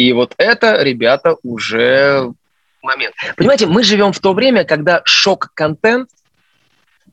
И 0.00 0.14
вот 0.14 0.34
это 0.38 0.82
ребята 0.82 1.36
уже 1.42 2.32
момент. 2.82 3.14
Понимаете, 3.36 3.66
мы 3.66 3.82
живем 3.82 4.14
в 4.14 4.18
то 4.18 4.32
время, 4.32 4.64
когда 4.64 5.02
шок-контент 5.04 6.08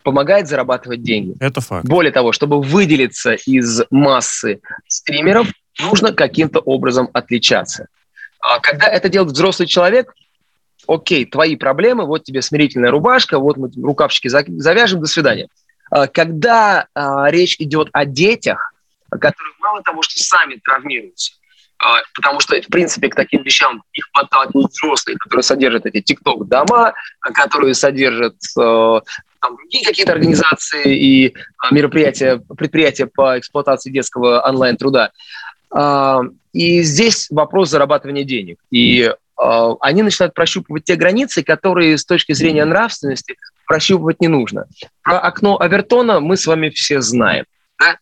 помогает 0.03 0.47
зарабатывать 0.47 1.03
деньги. 1.03 1.35
Это 1.41 1.59
факт. 1.59 1.85
Более 1.85 2.13
того, 2.13 2.31
чтобы 2.31 2.61
выделиться 2.61 3.33
из 3.33 3.81
массы 3.91 4.61
стримеров, 4.87 5.49
нужно 5.81 6.13
каким-то 6.13 6.61
образом 6.61 7.09
отличаться. 7.11 7.87
А 8.39 8.61
когда 8.61 8.87
это 8.87 9.09
делает 9.09 9.33
взрослый 9.33 9.67
человек, 9.67 10.13
окей, 10.87 11.25
твои 11.25 11.57
проблемы, 11.57 12.05
вот 12.05 12.23
тебе 12.23 12.41
смирительная 12.41 12.89
рубашка, 12.89 13.37
вот 13.37 13.57
мы 13.57 13.69
рукавчики 13.83 14.29
завяжем, 14.29 15.01
до 15.01 15.07
свидания. 15.07 15.49
А 15.91 16.07
когда 16.07 16.87
а, 16.93 17.29
речь 17.29 17.57
идет 17.59 17.89
о 17.91 18.05
детях, 18.05 18.73
которые 19.09 19.53
мало 19.59 19.83
того, 19.83 20.01
что 20.03 20.23
сами 20.23 20.55
травмируются, 20.63 21.33
потому 22.15 22.39
что, 22.39 22.59
в 22.61 22.67
принципе, 22.67 23.09
к 23.09 23.15
таким 23.15 23.43
вещам 23.43 23.83
их 23.93 24.09
подталкивают 24.11 24.71
взрослые, 24.71 25.17
которые 25.17 25.43
содержат 25.43 25.85
эти 25.85 26.01
тикток-дома, 26.01 26.93
которые 27.21 27.73
содержат 27.73 28.35
э, 28.57 29.01
там, 29.41 29.55
другие 29.57 29.85
какие-то 29.85 30.13
организации 30.13 30.97
и 30.97 31.33
мероприятия, 31.71 32.41
предприятия 32.57 33.07
по 33.07 33.37
эксплуатации 33.37 33.91
детского 33.91 34.41
онлайн-труда. 34.41 35.11
И 36.53 36.81
здесь 36.81 37.27
вопрос 37.29 37.69
зарабатывания 37.69 38.23
денег. 38.23 38.57
И 38.71 39.11
они 39.35 40.01
начинают 40.01 40.33
прощупывать 40.33 40.85
те 40.85 40.95
границы, 40.95 41.43
которые 41.43 41.97
с 41.97 42.05
точки 42.05 42.33
зрения 42.33 42.65
нравственности 42.65 43.35
прощупывать 43.67 44.19
не 44.21 44.27
нужно. 44.27 44.65
Про 45.03 45.19
окно 45.19 45.59
Авертона 45.59 46.19
мы 46.19 46.37
с 46.37 46.47
вами 46.47 46.69
все 46.69 47.01
знаем. 47.01 47.45
Да? 47.79 47.97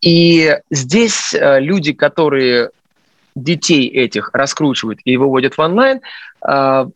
И 0.00 0.56
здесь 0.70 1.34
э, 1.34 1.60
люди, 1.60 1.92
которые 1.92 2.70
детей 3.36 3.86
этих 3.86 4.30
раскручивают 4.32 4.98
и 5.04 5.16
выводят 5.16 5.54
в 5.54 5.60
онлайн, 5.60 6.00
а, 6.40 6.88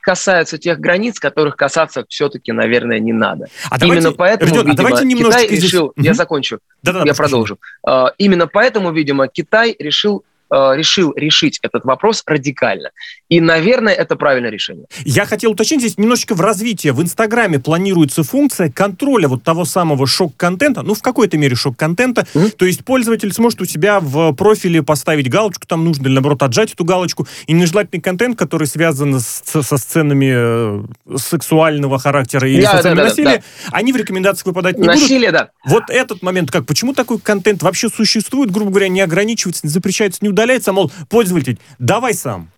касаются 0.00 0.58
тех 0.58 0.78
границ, 0.78 1.18
которых 1.18 1.56
касаться 1.56 2.04
все-таки, 2.08 2.52
наверное, 2.52 3.00
не 3.00 3.12
надо. 3.12 3.46
А 3.70 3.76
Именно 3.76 4.12
давайте, 4.12 4.16
поэтому, 4.16 4.50
Родион, 4.50 4.66
видимо, 4.66 4.88
а 4.88 4.90
давайте 4.90 5.16
Китай 5.16 5.46
здесь... 5.48 5.64
решил... 5.64 5.86
Угу. 5.86 5.94
Я 5.96 6.14
закончу, 6.14 6.58
да 6.82 6.92
-да, 6.92 7.06
я 7.06 7.14
продолжу. 7.14 7.58
Uh, 7.84 8.10
именно 8.18 8.46
поэтому, 8.46 8.92
видимо, 8.92 9.26
Китай 9.26 9.74
решил 9.78 10.24
решил 10.50 11.12
решить 11.14 11.58
этот 11.62 11.84
вопрос 11.84 12.22
радикально. 12.26 12.90
И, 13.28 13.40
наверное, 13.40 13.92
это 13.92 14.16
правильное 14.16 14.50
решение. 14.50 14.86
Я 15.04 15.26
хотел 15.26 15.52
уточнить 15.52 15.80
здесь 15.80 15.98
немножечко 15.98 16.34
в 16.34 16.40
развитии. 16.40 16.90
В 16.90 17.02
Инстаграме 17.02 17.58
планируется 17.58 18.22
функция 18.22 18.70
контроля 18.70 19.28
вот 19.28 19.42
того 19.42 19.64
самого 19.64 20.06
шок-контента, 20.06 20.82
ну, 20.82 20.94
в 20.94 21.02
какой-то 21.02 21.36
мере 21.36 21.56
шок-контента. 21.56 22.26
Mm-hmm. 22.34 22.50
То 22.56 22.66
есть 22.66 22.84
пользователь 22.84 23.32
сможет 23.32 23.60
у 23.62 23.64
себя 23.64 24.00
в 24.00 24.32
профиле 24.34 24.82
поставить 24.82 25.28
галочку, 25.28 25.66
там 25.66 25.84
нужно 25.84 26.06
или, 26.06 26.14
наоборот, 26.14 26.42
отжать 26.42 26.72
эту 26.72 26.84
галочку, 26.84 27.26
и 27.46 27.52
нежелательный 27.52 28.00
контент, 28.00 28.38
который 28.38 28.66
связан 28.66 29.18
с, 29.20 29.42
со 29.44 29.76
сценами 29.76 30.32
э, 30.32 31.16
сексуального 31.16 31.98
характера 31.98 32.48
или 32.48 32.62
да, 32.62 32.76
социального 32.76 32.96
да, 32.96 33.02
да, 33.02 33.08
насилия, 33.08 33.38
да. 33.38 33.70
они 33.72 33.92
в 33.92 33.96
рекомендациях 33.96 34.46
выпадать 34.46 34.78
не 34.78 34.86
Насилие, 34.86 35.30
будут. 35.30 35.32
да. 35.32 35.50
Вот 35.64 35.84
этот 35.88 36.22
момент 36.22 36.50
как? 36.50 36.66
Почему 36.66 36.94
такой 36.94 37.18
контент 37.18 37.62
вообще 37.62 37.88
существует, 37.88 38.50
грубо 38.50 38.70
говоря, 38.70 38.88
не 38.88 39.00
ограничивается, 39.00 39.66
не 39.66 39.70
запрещается, 39.70 40.18
не 40.22 40.28
удаляется, 40.36 40.72
мол, 40.72 40.92
пользователь, 41.08 41.58
давай 41.78 42.12
сам. 42.12 42.50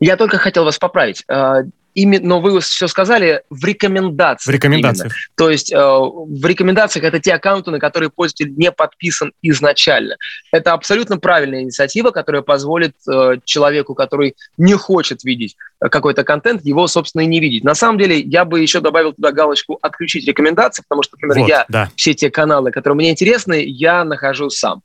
Я 0.00 0.16
только 0.16 0.38
хотел 0.38 0.64
вас 0.64 0.78
поправить. 0.78 1.24
А, 1.28 1.62
ими, 1.94 2.18
но 2.18 2.40
вы 2.40 2.60
все 2.60 2.86
сказали 2.86 3.42
в 3.50 3.64
рекомендациях. 3.64 4.46
В 4.46 4.56
рекомендациях. 4.56 5.12
Именно. 5.12 5.34
То 5.34 5.50
есть 5.50 5.72
э, 5.72 5.76
в 5.76 6.46
рекомендациях 6.46 7.04
это 7.04 7.18
те 7.18 7.34
аккаунты, 7.34 7.72
на 7.72 7.80
которые 7.80 8.10
пользователь 8.10 8.54
не 8.56 8.70
подписан 8.70 9.32
изначально. 9.42 10.16
Это 10.52 10.74
абсолютно 10.74 11.18
правильная 11.18 11.62
инициатива, 11.62 12.12
которая 12.12 12.42
позволит 12.42 12.94
э, 13.10 13.38
человеку, 13.44 13.94
который 13.94 14.36
не 14.56 14.74
хочет 14.74 15.24
видеть 15.24 15.56
какой-то 15.80 16.22
контент, 16.22 16.64
его, 16.64 16.86
собственно, 16.86 17.22
и 17.22 17.26
не 17.26 17.40
видеть. 17.40 17.64
На 17.64 17.74
самом 17.74 17.98
деле, 17.98 18.20
я 18.20 18.44
бы 18.44 18.60
еще 18.60 18.78
добавил 18.78 19.12
туда 19.12 19.32
галочку 19.32 19.78
«отключить 19.82 20.24
рекомендации», 20.28 20.84
потому 20.86 21.02
что, 21.02 21.16
например, 21.16 21.38
вот, 21.40 21.48
я 21.48 21.64
да. 21.68 21.90
все 21.96 22.14
те 22.14 22.30
каналы, 22.30 22.70
которые 22.70 22.96
мне 22.96 23.10
интересны, 23.10 23.64
я 23.66 24.04
нахожу 24.04 24.50
сам. 24.50 24.82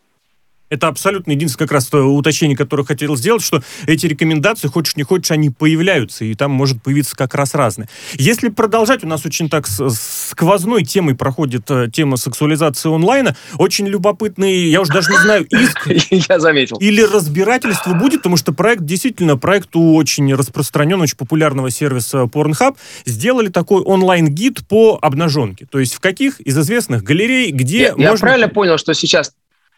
Это 0.73 0.87
абсолютно 0.87 1.31
единственное 1.31 1.67
как 1.67 1.73
раз 1.73 1.85
то 1.85 2.03
уточнение, 2.03 2.57
которое 2.57 2.83
хотел 2.83 3.15
сделать, 3.15 3.43
что 3.43 3.61
эти 3.85 4.07
рекомендации, 4.07 4.67
хочешь 4.67 4.95
не 4.95 5.03
хочешь, 5.03 5.29
они 5.29 5.51
появляются, 5.51 6.25
и 6.25 6.33
там 6.33 6.49
может 6.49 6.81
появиться 6.81 7.15
как 7.15 7.35
раз 7.35 7.53
разные. 7.53 7.89
Если 8.13 8.49
продолжать, 8.49 9.03
у 9.03 9.07
нас 9.07 9.23
очень 9.23 9.49
так 9.49 9.67
сквозной 9.67 10.83
темой 10.83 11.13
проходит 11.13 11.69
э, 11.69 11.89
тема 11.93 12.17
сексуализации 12.17 12.93
онлайна, 12.93 13.35
очень 13.59 13.85
любопытный, 13.87 14.67
я 14.69 14.81
уже 14.81 14.91
даже 14.91 15.11
не 15.11 15.17
знаю, 15.17 15.45
иск 15.45 15.87
я 16.29 16.39
заметил. 16.39 16.77
или 16.77 17.01
разбирательство 17.01 17.93
будет, 17.93 18.21
потому 18.21 18.37
что 18.37 18.51
проект, 18.51 18.83
действительно, 18.83 19.37
проект 19.37 19.75
у 19.75 19.95
очень 19.95 20.33
распространен, 20.33 20.99
очень 21.01 21.17
популярного 21.17 21.69
сервиса 21.69 22.23
Pornhub, 22.23 22.77
сделали 23.05 23.49
такой 23.49 23.83
онлайн-гид 23.83 24.67
по 24.67 24.97
обнаженке. 24.99 25.67
То 25.69 25.77
есть 25.77 25.93
в 25.93 25.99
каких 25.99 26.39
из 26.39 26.57
известных 26.57 27.03
галерей, 27.03 27.51
где 27.51 27.81
я, 27.83 27.91
можно... 27.91 28.11
Я 28.11 28.17
правильно 28.17 28.47
понял, 28.47 28.79
что 28.79 28.95
сейчас 28.95 29.33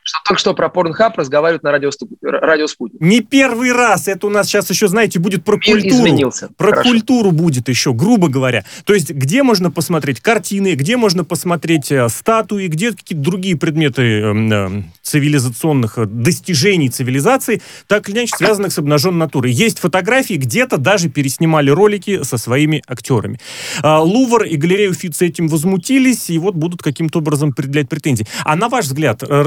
что 0.06 0.20
только 0.24 0.39
что 0.39 0.54
про 0.54 0.70
Порнхаб 0.70 1.18
разговаривают 1.18 1.63
на 1.63 1.72
радио, 1.72 1.89
радио 2.22 2.68
Спутник. 2.68 3.02
Не 3.02 3.22
первый 3.22 3.72
раз. 3.72 4.08
Это 4.08 4.28
у 4.28 4.30
нас 4.30 4.46
сейчас 4.48 4.70
еще, 4.70 4.88
знаете, 4.88 5.18
будет 5.20 5.44
про 5.44 5.56
Мир 5.58 5.82
культуру. 5.82 5.96
изменился. 6.08 6.50
Про 6.58 6.70
Хорошо. 6.70 6.89
культуру 6.91 7.32
будет 7.32 7.70
еще, 7.70 7.91
грубо 7.91 8.28
говоря. 8.28 8.63
То 8.84 8.94
есть, 8.94 9.10
где 9.10 9.41
можно 9.41 9.72
посмотреть 9.72 10.22
картины, 10.22 10.76
где 10.76 10.96
можно 10.96 11.24
посмотреть 11.24 11.91
э, 11.91 12.08
статуи, 12.10 12.68
где 12.68 12.91
какие-то 12.91 13.24
другие 13.24 13.58
предметы 13.58 14.02
э, 14.04 14.34
э, 14.34 14.82
цивилизационных 15.02 15.98
э, 15.98 16.06
достижений 16.06 16.89
цивилизации, 16.89 17.63
так 17.88 18.08
или 18.08 18.18
иначе 18.20 18.36
связанных 18.38 18.74
с 18.74 18.78
обнаженной 18.78 19.18
натурой. 19.20 19.52
Есть 19.52 19.80
фотографии, 19.80 20.36
где-то 20.36 20.78
даже 20.78 21.10
переснимали 21.10 21.72
ролики 21.72 22.22
со 22.22 22.38
своими 22.38 22.84
актерами. 22.88 23.39
Э, 23.82 23.98
Лувр 23.98 24.44
и 24.44 24.56
галерея 24.56 24.91
Уфит 24.91 25.15
с 25.15 25.24
этим 25.24 25.48
возмутились, 25.48 26.30
и 26.30 26.38
вот 26.38 26.54
будут 26.54 26.84
каким-то 26.84 27.20
образом 27.20 27.54
предъявлять 27.54 27.89
претензии. 27.89 28.28
А 28.44 28.56
на 28.56 28.70
ваш 28.70 28.86
взгляд, 28.86 29.24
э, 29.24 29.41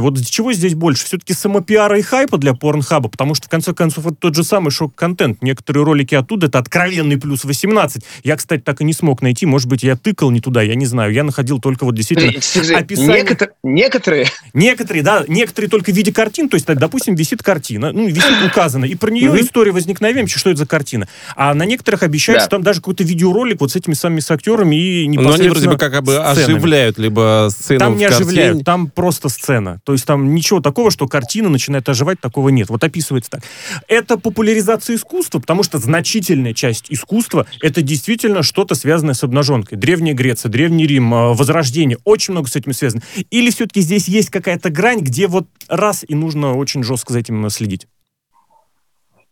расскажите, 0.00 0.22
вот 0.22 0.30
чего 0.30 0.52
здесь 0.52 0.74
больше? 0.74 1.04
Все-таки 1.04 1.32
самопиара 1.32 1.98
и 1.98 2.02
хайпа 2.02 2.38
для 2.38 2.54
порнхаба, 2.54 3.08
потому 3.08 3.34
что, 3.34 3.46
в 3.46 3.50
конце 3.50 3.72
концов, 3.72 4.06
это 4.06 4.16
тот 4.16 4.34
же 4.34 4.44
самый 4.44 4.70
шок-контент. 4.70 5.42
Некоторые 5.42 5.84
ролики 5.84 6.14
оттуда, 6.14 6.46
это 6.46 6.58
откровенный 6.58 7.18
плюс 7.18 7.44
18. 7.44 8.02
Я, 8.24 8.36
кстати, 8.36 8.60
так 8.60 8.80
и 8.80 8.84
не 8.84 8.92
смог 8.92 9.22
найти. 9.22 9.46
Может 9.46 9.68
быть, 9.68 9.82
я 9.82 9.96
тыкал 9.96 10.30
не 10.30 10.40
туда, 10.40 10.62
я 10.62 10.74
не 10.74 10.86
знаю. 10.86 11.12
Я 11.12 11.24
находил 11.24 11.60
только 11.60 11.84
вот 11.84 11.94
действительно 11.94 12.32
описание. 12.78 13.22
Некотор... 13.22 13.50
Некоторые? 13.62 14.26
Некоторые, 14.54 15.02
да. 15.02 15.24
Некоторые 15.28 15.70
только 15.70 15.92
в 15.92 15.94
виде 15.94 16.12
картин. 16.12 16.48
То 16.48 16.56
есть, 16.56 16.66
допустим, 16.66 17.14
висит 17.14 17.42
картина, 17.42 17.92
ну, 17.92 18.06
висит 18.08 18.42
указано, 18.46 18.84
и 18.84 18.94
про 18.94 19.10
нее 19.10 19.40
история 19.40 19.72
возникновения, 19.72 20.26
что 20.28 20.50
это 20.50 20.60
за 20.60 20.66
картина. 20.66 21.08
А 21.36 21.54
на 21.54 21.64
некоторых 21.64 22.02
обещают, 22.02 22.42
что 22.42 22.50
там 22.50 22.62
даже 22.62 22.80
какой-то 22.80 23.04
видеоролик 23.04 23.60
вот 23.60 23.72
с 23.72 23.76
этими 23.76 23.94
самыми 23.94 24.20
с 24.20 24.30
актерами 24.30 24.76
и 24.76 25.06
непосредственно 25.06 25.28
Но 25.28 25.34
они 25.34 25.48
вроде 25.48 25.68
бы 25.68 25.76
как 25.78 26.02
бы 26.02 26.16
оживляют 26.18 26.98
либо 26.98 27.48
сцену 27.50 27.80
Там 27.80 27.96
не 27.96 28.04
оживляют, 28.04 28.64
там 28.64 28.88
просто 28.88 29.28
сцена. 29.28 29.80
То 29.90 29.94
есть 29.94 30.06
там 30.06 30.36
ничего 30.36 30.60
такого, 30.60 30.92
что 30.92 31.08
картина 31.08 31.48
начинает 31.48 31.88
оживать, 31.88 32.20
такого 32.20 32.50
нет. 32.50 32.68
Вот 32.68 32.84
описывается 32.84 33.28
так. 33.28 33.42
Это 33.88 34.18
популяризация 34.18 34.94
искусства, 34.94 35.40
потому 35.40 35.64
что 35.64 35.78
значительная 35.78 36.54
часть 36.54 36.84
искусства— 36.90 37.48
это 37.60 37.82
действительно 37.82 38.44
что-то 38.44 38.76
связанное 38.76 39.14
с 39.14 39.24
обнаженкой. 39.24 39.76
Древняя 39.78 40.14
Греция, 40.14 40.48
Древний 40.48 40.86
Рим, 40.86 41.12
э, 41.12 41.32
Возрождение, 41.34 41.98
очень 42.04 42.34
много 42.34 42.48
с 42.48 42.54
этим 42.54 42.72
связано. 42.72 43.02
Или 43.32 43.50
все-таки 43.50 43.80
здесь 43.80 44.06
есть 44.06 44.30
какая-то 44.30 44.70
грань, 44.70 45.00
где 45.00 45.26
вот 45.26 45.48
раз 45.66 46.04
и 46.06 46.14
нужно 46.14 46.56
очень 46.56 46.84
жестко 46.84 47.12
за 47.12 47.18
этим 47.18 47.50
следить? 47.50 47.88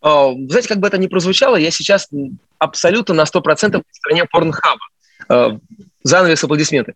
А, 0.03 0.33
знаете, 0.33 0.66
как 0.66 0.81
бы 0.81 0.88
это 0.88 0.99
ни 0.99 1.07
прозвучало, 1.07 1.55
я 1.55 1.71
сейчас 1.71 2.09
абсолютно 2.59 3.14
на 3.14 3.27
100% 3.27 3.81
в 3.81 3.97
стране 3.97 4.25
порнхаба. 4.25 4.81
Э, 5.29 5.51
занавес 6.03 6.42
аплодисменты. 6.42 6.94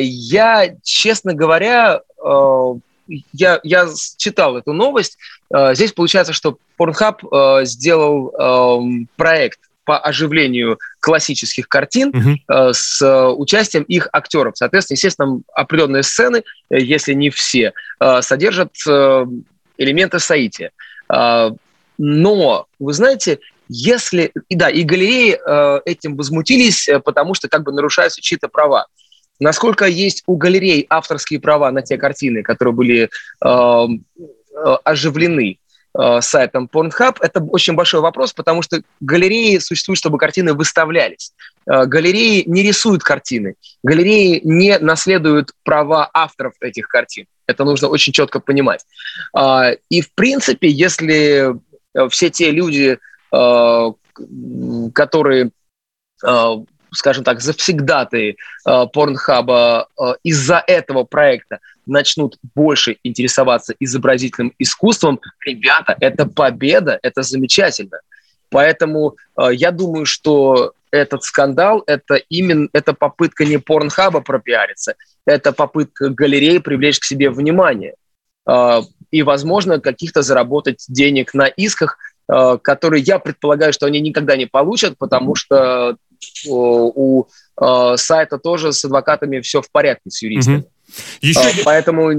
Я, 0.00 0.74
честно 0.82 1.32
говоря, 1.34 2.00
э, 2.24 2.74
я, 3.32 3.60
я 3.62 3.88
читал 4.16 4.56
эту 4.56 4.72
новость. 4.72 5.18
Э, 5.54 5.74
здесь 5.74 5.92
получается, 5.92 6.32
что 6.32 6.58
Pornhub 6.78 7.60
э, 7.60 7.64
сделал 7.64 8.34
эм, 8.34 9.08
проект 9.16 9.60
по 9.84 9.98
оживлению 9.98 10.78
классических 11.00 11.66
картин 11.66 12.10
uh-huh. 12.10 12.74
с 12.74 13.32
участием 13.32 13.84
их 13.84 14.06
актеров. 14.12 14.54
Соответственно, 14.54 14.96
естественно, 14.96 15.40
определенные 15.54 16.02
сцены, 16.02 16.44
если 16.68 17.14
не 17.14 17.30
все, 17.30 17.72
содержат 18.20 18.74
элементы 19.78 20.18
соития. 20.18 20.72
Но, 21.08 22.66
вы 22.78 22.92
знаете, 22.92 23.38
если... 23.70 24.30
И 24.50 24.56
да, 24.56 24.68
и 24.68 24.82
галереи 24.82 25.40
этим 25.88 26.16
возмутились, 26.16 26.90
потому 27.02 27.32
что 27.32 27.48
как 27.48 27.62
бы 27.62 27.72
нарушаются 27.72 28.20
чьи-то 28.20 28.48
права. 28.48 28.88
Насколько 29.40 29.86
есть 29.86 30.22
у 30.26 30.36
галерей 30.36 30.86
авторские 30.88 31.40
права 31.40 31.70
на 31.70 31.82
те 31.82 31.96
картины, 31.96 32.42
которые 32.42 32.74
были 32.74 33.10
эм, 33.44 34.04
э, 34.18 34.76
оживлены 34.84 35.58
э, 35.96 36.20
сайтом 36.20 36.68
Pornhub, 36.72 37.18
это 37.20 37.40
очень 37.40 37.74
большой 37.74 38.00
вопрос, 38.00 38.32
потому 38.32 38.62
что 38.62 38.82
галереи 39.00 39.58
существуют, 39.58 39.98
чтобы 39.98 40.18
картины 40.18 40.54
выставлялись. 40.54 41.32
Э, 41.70 41.86
галереи 41.86 42.42
не 42.46 42.62
рисуют 42.62 43.04
картины, 43.04 43.54
галереи 43.84 44.40
не 44.42 44.78
наследуют 44.78 45.52
права 45.62 46.10
авторов 46.12 46.54
этих 46.60 46.88
картин. 46.88 47.26
Это 47.46 47.64
нужно 47.64 47.88
очень 47.88 48.12
четко 48.12 48.40
понимать. 48.40 48.84
Э, 49.36 49.76
и, 49.88 50.00
в 50.00 50.12
принципе, 50.14 50.68
если 50.68 51.54
все 52.10 52.30
те 52.30 52.50
люди, 52.50 52.98
которые 54.92 55.50
скажем 56.92 57.24
так, 57.24 57.40
завсегдатые 57.40 58.36
э, 58.66 58.86
порнхаба 58.92 59.88
э, 59.98 60.12
из-за 60.22 60.62
этого 60.66 61.04
проекта 61.04 61.60
начнут 61.86 62.36
больше 62.54 62.98
интересоваться 63.02 63.74
изобразительным 63.80 64.52
искусством, 64.58 65.20
ребята, 65.44 65.96
это 66.00 66.26
победа, 66.26 66.98
это 67.02 67.22
замечательно. 67.22 68.00
Поэтому 68.50 69.16
э, 69.36 69.48
я 69.52 69.70
думаю, 69.70 70.06
что 70.06 70.72
этот 70.90 71.22
скандал 71.22 71.82
это 71.86 72.14
именно 72.14 72.68
это 72.72 72.94
попытка 72.94 73.44
не 73.44 73.58
порнхаба 73.58 74.20
пропиариться, 74.20 74.94
это 75.26 75.52
попытка 75.52 76.08
галереи 76.10 76.58
привлечь 76.58 76.98
к 76.98 77.04
себе 77.04 77.30
внимание 77.30 77.94
э, 78.48 78.80
и, 79.10 79.22
возможно, 79.22 79.80
каких-то 79.80 80.22
заработать 80.22 80.84
денег 80.88 81.34
на 81.34 81.46
исках, 81.46 81.98
э, 82.30 82.58
которые 82.62 83.02
я 83.02 83.18
предполагаю, 83.18 83.72
что 83.72 83.86
они 83.86 84.00
никогда 84.00 84.36
не 84.36 84.46
получат, 84.46 84.96
потому 84.98 85.34
что 85.34 85.96
у 86.48 87.24
э, 87.60 87.96
сайта 87.96 88.38
тоже 88.38 88.72
с 88.72 88.84
адвокатами 88.84 89.40
все 89.40 89.62
в 89.62 89.70
порядке, 89.70 90.10
с 90.10 90.22
юристами. 90.22 90.58
Угу. 90.58 90.70
Еще... 91.20 91.40
А, 91.40 91.50
поэтому, 91.64 92.10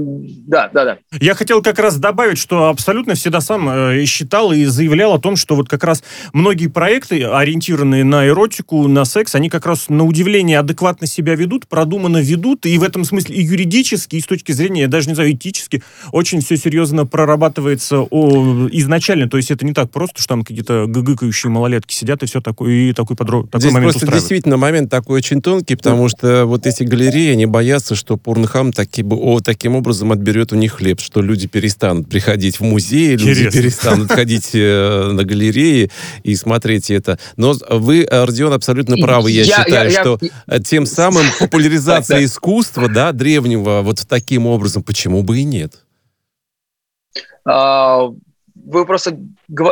да, 0.46 0.70
да, 0.72 0.84
да. 0.84 0.98
Я 1.20 1.34
хотел 1.34 1.62
как 1.62 1.78
раз 1.78 1.96
добавить, 1.96 2.38
что 2.38 2.68
абсолютно 2.68 3.14
всегда 3.14 3.40
сам 3.40 3.68
э, 3.68 4.04
считал 4.04 4.52
и 4.52 4.64
заявлял 4.64 5.14
о 5.14 5.18
том, 5.18 5.36
что 5.36 5.56
вот 5.56 5.68
как 5.68 5.84
раз 5.84 6.02
многие 6.32 6.68
проекты, 6.68 7.24
ориентированные 7.24 8.04
на 8.04 8.26
эротику, 8.26 8.86
на 8.88 9.04
секс, 9.04 9.34
они 9.34 9.50
как 9.50 9.66
раз 9.66 9.88
на 9.88 10.04
удивление 10.04 10.58
адекватно 10.58 11.06
себя 11.06 11.34
ведут, 11.34 11.66
продуманно 11.66 12.18
ведут, 12.18 12.66
и 12.66 12.78
в 12.78 12.82
этом 12.82 13.04
смысле 13.04 13.36
и 13.36 13.42
юридически, 13.42 14.16
и 14.16 14.20
с 14.20 14.26
точки 14.26 14.52
зрения, 14.52 14.82
я 14.82 14.88
даже 14.88 15.08
не 15.08 15.14
знаю, 15.14 15.32
этически, 15.32 15.82
очень 16.12 16.40
все 16.40 16.56
серьезно 16.56 17.06
прорабатывается 17.06 18.00
о, 18.00 18.68
изначально. 18.70 19.28
То 19.28 19.36
есть 19.36 19.50
это 19.50 19.66
не 19.66 19.72
так 19.72 19.90
просто, 19.90 20.20
что 20.20 20.28
там 20.28 20.44
какие-то 20.44 20.86
гыгыкающие 20.86 21.50
малолетки 21.50 21.94
сидят 21.94 22.22
и 22.22 22.26
все 22.26 22.40
такое, 22.40 22.72
и 22.72 22.92
такой, 22.92 23.16
подро... 23.16 23.42
такой 23.44 23.60
Здесь 23.60 23.72
момент 23.72 23.92
просто 23.94 24.12
действительно 24.12 24.56
момент 24.56 24.90
такой 24.90 25.18
очень 25.18 25.42
тонкий, 25.42 25.74
потому 25.74 26.08
что 26.08 26.46
вот 26.46 26.66
эти 26.66 26.84
галереи, 26.84 27.32
они 27.32 27.46
боятся, 27.46 27.94
что 27.94 28.16
порнохаб 28.16 28.59
Хам 28.60 28.74
таки, 28.74 29.02
о, 29.02 29.40
таким 29.40 29.74
образом 29.74 30.12
отберет 30.12 30.52
у 30.52 30.54
них 30.54 30.74
хлеб, 30.74 31.00
что 31.00 31.22
люди 31.22 31.48
перестанут 31.48 32.10
приходить 32.10 32.60
в 32.60 32.62
музей, 32.62 33.16
люди 33.16 33.50
перестанут 33.50 34.12
ходить 34.12 34.50
э, 34.52 35.08
на 35.12 35.24
галереи 35.24 35.90
и 36.24 36.36
смотреть 36.36 36.90
это. 36.90 37.18
Но 37.38 37.54
вы, 37.70 38.06
Родион, 38.10 38.52
абсолютно 38.52 38.98
правы, 38.98 39.30
я, 39.30 39.44
я 39.44 39.56
считаю, 39.56 39.90
я, 39.90 40.00
что 40.02 40.18
я... 40.46 40.58
тем 40.58 40.84
самым 40.84 41.24
популяризация 41.38 42.22
искусства, 42.22 42.86
да, 42.90 43.12
древнего, 43.12 43.80
вот 43.80 44.04
таким 44.06 44.46
образом, 44.46 44.82
почему 44.82 45.22
бы 45.22 45.38
и 45.38 45.44
нет? 45.44 45.82
А, 47.46 48.10
вы 48.54 48.84
просто 48.84 49.18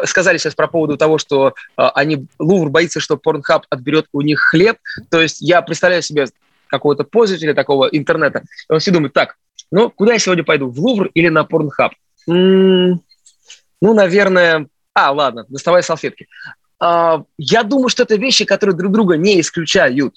сказали 0.04 0.38
сейчас 0.38 0.54
про 0.54 0.66
поводу 0.66 0.96
того, 0.96 1.18
что 1.18 1.52
а, 1.76 1.90
они 1.90 2.26
Лувр 2.38 2.70
боится, 2.70 3.00
что 3.00 3.18
Порнхаб 3.18 3.66
отберет 3.68 4.06
у 4.12 4.22
них 4.22 4.40
хлеб. 4.40 4.78
То 5.10 5.20
есть 5.20 5.42
я 5.42 5.60
представляю 5.60 6.00
себе 6.00 6.26
какого-то 6.68 7.04
пользователя 7.04 7.54
такого 7.54 7.86
интернета, 7.86 8.42
и 8.68 8.72
он 8.72 8.78
все 8.78 8.90
думает, 8.90 9.12
так, 9.12 9.36
ну, 9.70 9.90
куда 9.90 10.14
я 10.14 10.18
сегодня 10.18 10.44
пойду, 10.44 10.70
в 10.70 10.78
Лувр 10.78 11.10
или 11.14 11.28
на 11.28 11.44
Порнхаб? 11.44 11.92
Ну, 12.26 13.00
наверное... 13.80 14.68
А, 14.94 15.12
ладно, 15.12 15.44
доставай 15.48 15.82
салфетки. 15.82 16.26
А, 16.80 17.22
я 17.36 17.62
думаю, 17.62 17.88
что 17.88 18.02
это 18.02 18.16
вещи, 18.16 18.44
которые 18.44 18.76
друг 18.76 18.92
друга 18.92 19.16
не 19.16 19.40
исключают. 19.40 20.14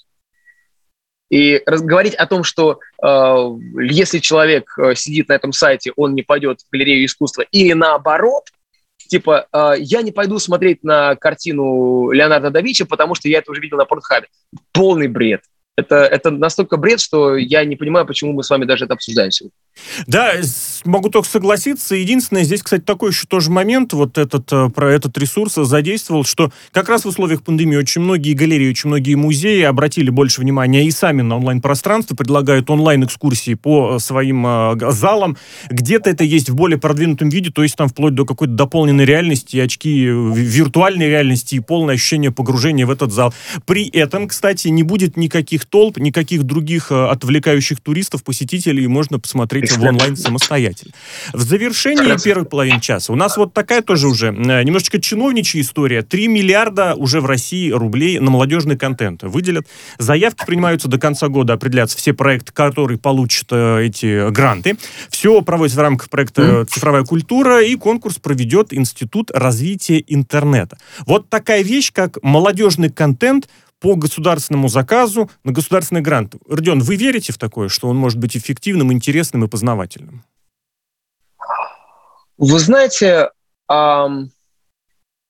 И 1.30 1.62
говорить 1.66 2.14
о 2.14 2.26
том, 2.26 2.44
что 2.44 2.80
э, 3.02 3.48
если 3.80 4.18
человек 4.18 4.76
э, 4.76 4.94
сидит 4.94 5.30
на 5.30 5.32
этом 5.32 5.54
сайте, 5.54 5.90
он 5.96 6.14
не 6.14 6.20
пойдет 6.20 6.60
в 6.60 6.70
галерею 6.70 7.06
искусства, 7.06 7.46
или 7.50 7.72
наоборот, 7.72 8.48
типа, 8.98 9.46
э, 9.50 9.74
я 9.78 10.02
не 10.02 10.12
пойду 10.12 10.38
смотреть 10.38 10.84
на 10.84 11.16
картину 11.16 12.10
Леонардо 12.10 12.50
да 12.50 12.60
Винчи, 12.60 12.84
потому 12.84 13.14
что 13.14 13.30
я 13.30 13.38
это 13.38 13.50
уже 13.50 13.62
видел 13.62 13.78
на 13.78 13.86
Портхабе. 13.86 14.26
Полный 14.72 15.08
бред 15.08 15.40
это, 15.76 15.96
это 15.96 16.30
настолько 16.30 16.76
бред, 16.76 17.00
что 17.00 17.36
я 17.36 17.64
не 17.64 17.76
понимаю, 17.76 18.06
почему 18.06 18.32
мы 18.32 18.42
с 18.42 18.50
вами 18.50 18.64
даже 18.64 18.84
это 18.84 18.94
обсуждаем 18.94 19.30
сегодня. 19.30 19.56
Да, 20.06 20.32
могу 20.84 21.08
только 21.08 21.28
согласиться. 21.28 21.94
Единственное, 21.94 22.44
здесь, 22.44 22.62
кстати, 22.62 22.82
такой 22.82 23.10
еще 23.10 23.26
тоже 23.26 23.50
момент, 23.50 23.92
вот 23.92 24.18
этот, 24.18 24.52
э, 24.52 24.68
про 24.70 24.92
этот 24.92 25.16
ресурс 25.18 25.54
задействовал, 25.54 26.24
что 26.24 26.52
как 26.72 26.88
раз 26.88 27.04
в 27.04 27.08
условиях 27.08 27.42
пандемии 27.42 27.76
очень 27.76 28.00
многие 28.00 28.34
галереи, 28.34 28.70
очень 28.70 28.88
многие 28.88 29.14
музеи 29.14 29.62
обратили 29.62 30.10
больше 30.10 30.40
внимания 30.40 30.86
и 30.86 30.90
сами 30.90 31.22
на 31.22 31.36
онлайн-пространство, 31.36 32.14
предлагают 32.14 32.70
онлайн-экскурсии 32.70 33.54
по 33.54 33.96
э, 33.96 33.98
своим 33.98 34.46
э, 34.46 34.92
залам. 34.92 35.36
Где-то 35.70 36.10
это 36.10 36.24
есть 36.24 36.50
в 36.50 36.54
более 36.54 36.78
продвинутом 36.78 37.28
виде, 37.28 37.50
то 37.50 37.62
есть 37.62 37.76
там 37.76 37.88
вплоть 37.88 38.14
до 38.14 38.24
какой-то 38.24 38.54
дополненной 38.54 39.04
реальности, 39.04 39.56
очки 39.58 40.04
виртуальной 40.04 41.08
реальности 41.08 41.56
и 41.56 41.60
полное 41.60 41.94
ощущение 41.94 42.30
погружения 42.30 42.86
в 42.86 42.90
этот 42.90 43.12
зал. 43.12 43.32
При 43.66 43.88
этом, 43.88 44.28
кстати, 44.28 44.68
не 44.68 44.82
будет 44.82 45.16
никаких 45.16 45.64
толп, 45.64 45.98
никаких 45.98 46.42
других 46.44 46.90
отвлекающих 46.90 47.80
туристов, 47.80 48.24
посетителей 48.24 48.86
можно 48.86 49.18
посмотреть 49.18 49.61
в 49.70 49.82
онлайн 49.82 50.16
самостоятельно. 50.16 50.92
В 51.32 51.42
завершении 51.42 52.22
первой 52.22 52.44
половины 52.44 52.80
часа 52.80 53.12
у 53.12 53.16
нас 53.16 53.36
вот 53.36 53.52
такая 53.52 53.82
тоже 53.82 54.08
уже 54.08 54.28
э, 54.28 54.62
немножечко 54.62 55.00
чиновничья 55.00 55.60
история. 55.60 56.02
3 56.02 56.28
миллиарда 56.28 56.94
уже 56.94 57.20
в 57.20 57.26
России 57.26 57.70
рублей 57.70 58.18
на 58.18 58.30
молодежный 58.30 58.76
контент 58.76 59.22
выделят. 59.22 59.66
Заявки 59.98 60.44
принимаются 60.46 60.88
до 60.88 60.98
конца 60.98 61.28
года, 61.28 61.54
определяться 61.54 61.96
все 61.96 62.12
проекты, 62.12 62.52
которые 62.52 62.98
получат 62.98 63.48
э, 63.50 63.86
эти 63.86 64.30
гранты. 64.30 64.76
Все 65.10 65.40
проводится 65.42 65.78
в 65.78 65.82
рамках 65.82 66.10
проекта 66.10 66.64
«Цифровая 66.66 67.04
культура», 67.04 67.62
и 67.62 67.76
конкурс 67.76 68.18
проведет 68.18 68.72
Институт 68.72 69.30
развития 69.32 70.02
интернета. 70.06 70.78
Вот 71.06 71.28
такая 71.28 71.62
вещь, 71.62 71.92
как 71.92 72.22
молодежный 72.22 72.90
контент 72.90 73.48
по 73.82 73.96
государственному 73.96 74.68
заказу 74.68 75.28
на 75.42 75.52
государственный 75.52 76.00
грант. 76.00 76.36
Родион, 76.48 76.80
вы 76.80 76.94
верите 76.94 77.32
в 77.32 77.38
такое, 77.38 77.68
что 77.68 77.88
он 77.88 77.96
может 77.96 78.18
быть 78.18 78.36
эффективным, 78.36 78.92
интересным 78.92 79.44
и 79.44 79.48
познавательным? 79.48 80.24
Вы 82.38 82.58
знаете, 82.60 83.30
эм, 83.68 84.30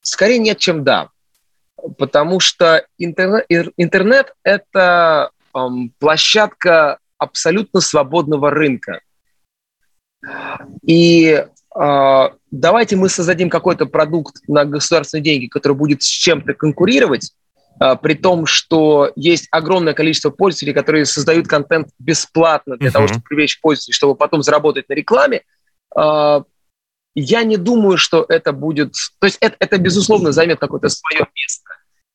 скорее 0.03 0.39
нет, 0.39 0.59
чем 0.59 0.85
да. 0.85 1.09
Потому 1.97 2.41
что 2.41 2.87
интернет, 2.99 3.47
интернет– 3.77 4.35
это 4.45 5.31
эм, 5.55 5.91
площадка 5.99 6.99
абсолютно 7.17 7.81
свободного 7.81 8.51
рынка. 8.51 9.01
И 10.85 11.31
э, 11.31 12.29
давайте 12.51 12.97
мы 12.97 13.09
создадим 13.09 13.49
какой-то 13.49 13.87
продукт 13.87 14.37
на 14.47 14.65
государственные 14.65 15.25
деньги, 15.25 15.47
который 15.47 15.77
будет 15.77 16.03
с 16.03 16.07
чем-то 16.07 16.55
конкурировать, 16.55 17.33
при 17.79 18.15
том, 18.15 18.47
что 18.47 19.13
есть 19.17 19.49
огромное 19.51 19.95
количество 19.95 20.31
пользователей, 20.31 20.73
которые 20.73 21.05
создают 21.05 21.49
контент 21.49 21.89
бесплатно 21.99 22.77
для 22.77 22.91
uh-huh. 22.91 22.93
того, 22.93 23.09
чтобы 23.09 23.23
привлечь 23.23 23.61
пользователей, 23.61 23.95
чтобы 23.95 24.15
потом 24.15 24.43
заработать 24.43 24.89
на 24.89 24.95
рекламе, 24.95 25.43
а, 25.97 26.45
я 27.15 27.43
не 27.43 27.57
думаю, 27.57 27.99
что 27.99 28.25
это 28.29 28.53
будет... 28.53 28.95
То 29.19 29.27
есть 29.27 29.39
это, 29.41 29.57
это 29.59 29.79
безусловно, 29.79 30.33
займет 30.33 30.61
какое-то 30.61 30.89
свое 30.89 31.27
место 31.35 31.71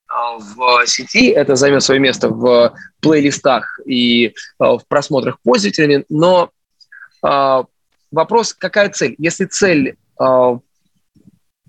а, 0.08 0.38
в 0.38 0.86
сети, 0.88 1.30
это 1.30 1.56
займет 1.56 1.84
свое 1.84 2.00
место 2.00 2.30
в 2.30 2.74
плейлистах 3.02 3.80
и 3.86 4.34
в 4.60 4.82
просмотрах 4.88 5.40
пользователями, 5.42 6.06
но 6.10 6.52
вопрос, 8.12 8.54
какая 8.54 8.90
цель? 8.90 9.16
Если 9.18 9.46
цель 9.46 9.98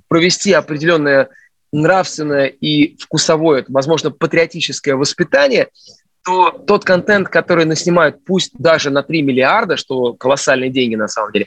провести 0.08 0.52
определенное 0.52 1.30
нравственное 1.72 2.46
и 2.46 2.96
вкусовое, 2.96 3.64
возможно, 3.68 4.10
патриотическое 4.10 4.96
воспитание, 4.96 5.68
то 6.24 6.50
тот 6.50 6.84
контент, 6.84 7.28
который 7.28 7.64
наснимают, 7.64 8.24
пусть 8.24 8.52
даже 8.58 8.90
на 8.90 9.02
3 9.02 9.22
миллиарда, 9.22 9.76
что 9.76 10.14
колоссальные 10.14 10.70
деньги 10.70 10.94
на 10.94 11.08
самом 11.08 11.32
деле, 11.32 11.46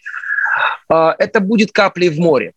а, 0.90 1.16
это 1.18 1.40
будет 1.40 1.72
каплей 1.72 2.10
в 2.10 2.20
море. 2.20 2.54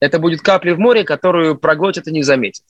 Это 0.00 0.18
будет 0.18 0.42
каплей 0.42 0.74
в 0.74 0.78
море, 0.78 1.04
которую 1.04 1.58
проглотят 1.58 2.06
и 2.06 2.12
не 2.12 2.22
заметят. 2.22 2.64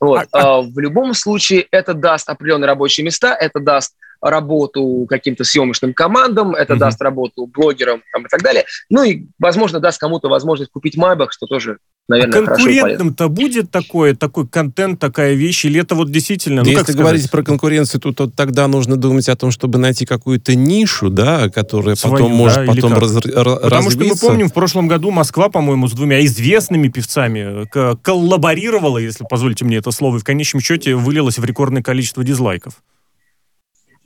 Вот. 0.00 0.26
А, 0.32 0.58
а... 0.58 0.62
В 0.62 0.78
любом 0.78 1.14
случае 1.14 1.66
это 1.70 1.94
даст 1.94 2.28
определенные 2.28 2.66
рабочие 2.66 3.04
места, 3.04 3.34
это 3.34 3.60
даст 3.60 3.94
работу 4.20 5.06
каким-то 5.08 5.44
съемочным 5.44 5.94
командам, 5.94 6.54
это 6.54 6.74
mm-hmm. 6.74 6.78
даст 6.78 7.02
работу 7.02 7.46
блогерам 7.46 8.02
там, 8.12 8.24
и 8.24 8.28
так 8.28 8.42
далее. 8.42 8.64
Ну 8.88 9.02
и, 9.02 9.26
возможно, 9.38 9.80
даст 9.80 10.00
кому-то 10.00 10.28
возможность 10.28 10.70
купить 10.70 10.96
Майбах, 10.96 11.32
что 11.32 11.46
тоже 11.46 11.78
наверное, 12.08 12.42
а 12.42 12.46
конкурентным-то 12.46 13.28
будет 13.28 13.70
такое, 13.70 14.14
такой 14.14 14.46
контент, 14.46 14.98
такая 14.98 15.34
вещь, 15.34 15.64
или 15.64 15.80
это 15.80 15.94
вот 15.94 16.10
действительно... 16.10 16.62
Ну, 16.62 16.70
Если 16.70 16.84
как 16.84 16.96
говорить 16.96 17.30
про 17.30 17.42
конкуренцию, 17.42 18.00
то, 18.00 18.12
то 18.12 18.28
тогда 18.28 18.68
нужно 18.68 18.96
думать 18.96 19.28
о 19.28 19.36
том, 19.36 19.50
чтобы 19.50 19.78
найти 19.78 20.04
какую-то 20.04 20.54
нишу, 20.54 21.10
да, 21.10 21.48
которая 21.48 21.94
Свою, 21.94 22.16
потом 22.16 22.32
может 22.32 22.66
да, 22.66 22.72
потом 22.72 22.94
раз, 22.94 23.12
Потому 23.12 23.68
развиться. 23.68 23.90
что 23.90 24.04
мы 24.04 24.16
помним, 24.16 24.48
в 24.48 24.52
прошлом 24.52 24.88
году 24.88 25.10
Москва, 25.10 25.48
по-моему, 25.48 25.88
с 25.88 25.92
двумя 25.92 26.24
известными 26.24 26.88
певцами 26.88 27.66
коллаборировала, 28.02 28.98
если 28.98 29.24
позволите 29.28 29.64
мне 29.64 29.76
это 29.76 29.90
слово, 29.90 30.16
и 30.16 30.20
в 30.20 30.24
конечном 30.24 30.60
счете 30.60 30.94
вылилось 30.94 31.38
в 31.38 31.44
рекордное 31.44 31.82
количество 31.82 32.24
дизлайков. 32.24 32.82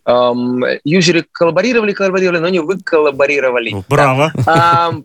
Um, 0.08 0.62
юзеры 0.84 1.24
коллаборировали, 1.32 1.92
коллаборировали, 1.92 2.38
но 2.38 2.48
не 2.48 2.60
вы 2.60 2.78
коллаборировали. 2.78 3.74
Браво. 3.88 4.30
Да. 4.46 4.92
Um, 4.92 5.04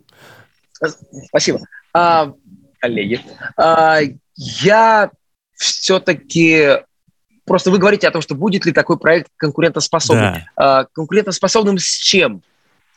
спасибо. 1.26 1.60
Uh, 1.94 2.32
коллеги. 2.82 3.20
А, 3.56 4.00
я 4.36 5.10
все-таки 5.54 6.80
просто 7.44 7.70
вы 7.70 7.78
говорите 7.78 8.08
о 8.08 8.10
том, 8.10 8.20
что 8.20 8.34
будет 8.34 8.66
ли 8.66 8.72
такой 8.72 8.98
проект 8.98 9.30
конкурентоспособным. 9.36 10.34
Да. 10.34 10.44
А, 10.56 10.84
конкурентоспособным 10.92 11.78
с 11.78 11.84
чем? 11.84 12.42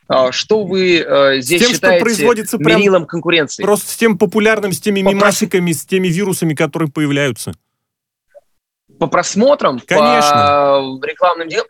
А, 0.07 0.31
что 0.31 0.63
вы 0.65 0.99
э, 0.99 1.41
здесь 1.41 1.61
с 1.61 1.65
тем, 1.65 1.73
считаете 1.73 1.97
что 1.97 2.05
производится 2.05 2.57
мерилом 2.57 3.05
конкуренции? 3.05 3.63
Просто 3.63 3.91
с 3.91 3.95
тем 3.95 4.17
популярным, 4.17 4.71
с 4.71 4.79
теми 4.79 5.01
мимасиками, 5.01 5.71
с 5.71 5.85
теми 5.85 6.09
вирусами, 6.09 6.53
которые 6.53 6.91
появляются. 6.91 7.53
По 8.99 9.07
просмотрам, 9.07 9.79
Конечно. 9.79 10.97
по 11.01 11.05
рекламным 11.05 11.49
делам? 11.49 11.67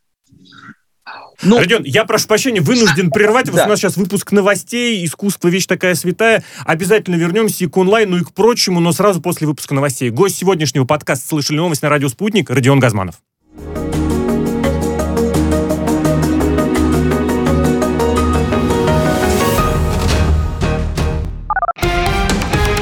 Ну, 1.42 1.60
Родион, 1.60 1.84
я 1.84 2.06
прошу 2.06 2.28
прощения, 2.28 2.62
вынужден 2.62 3.12
прервать 3.12 3.50
вас. 3.50 3.58
Да. 3.58 3.66
У 3.66 3.70
нас 3.70 3.80
сейчас 3.80 3.98
выпуск 3.98 4.32
новостей. 4.32 5.06
Искусство 5.06 5.48
вещь 5.48 5.66
такая 5.66 5.96
святая. 5.96 6.44
Обязательно 6.66 7.16
вернемся 7.16 7.66
и 7.66 7.68
к 7.68 7.78
онлайну, 7.78 8.18
и 8.18 8.24
к 8.24 8.34
прочему, 8.34 8.80
но 8.80 8.92
сразу 8.92 9.22
после 9.22 9.48
выпуска 9.48 9.74
новостей. 9.74 10.10
Гость 10.10 10.38
сегодняшнего 10.38 10.86
подкаста 10.86 11.28
«Слышали 11.28 11.58
новость» 11.58 11.82
на 11.82 11.90
радио 11.90 12.10
«Спутник» 12.10 12.50
Родион 12.50 12.80
Газманов. 12.80 13.16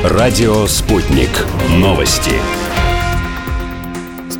Радио 0.03 0.67
«Спутник». 0.67 1.29
Новости 1.69 2.33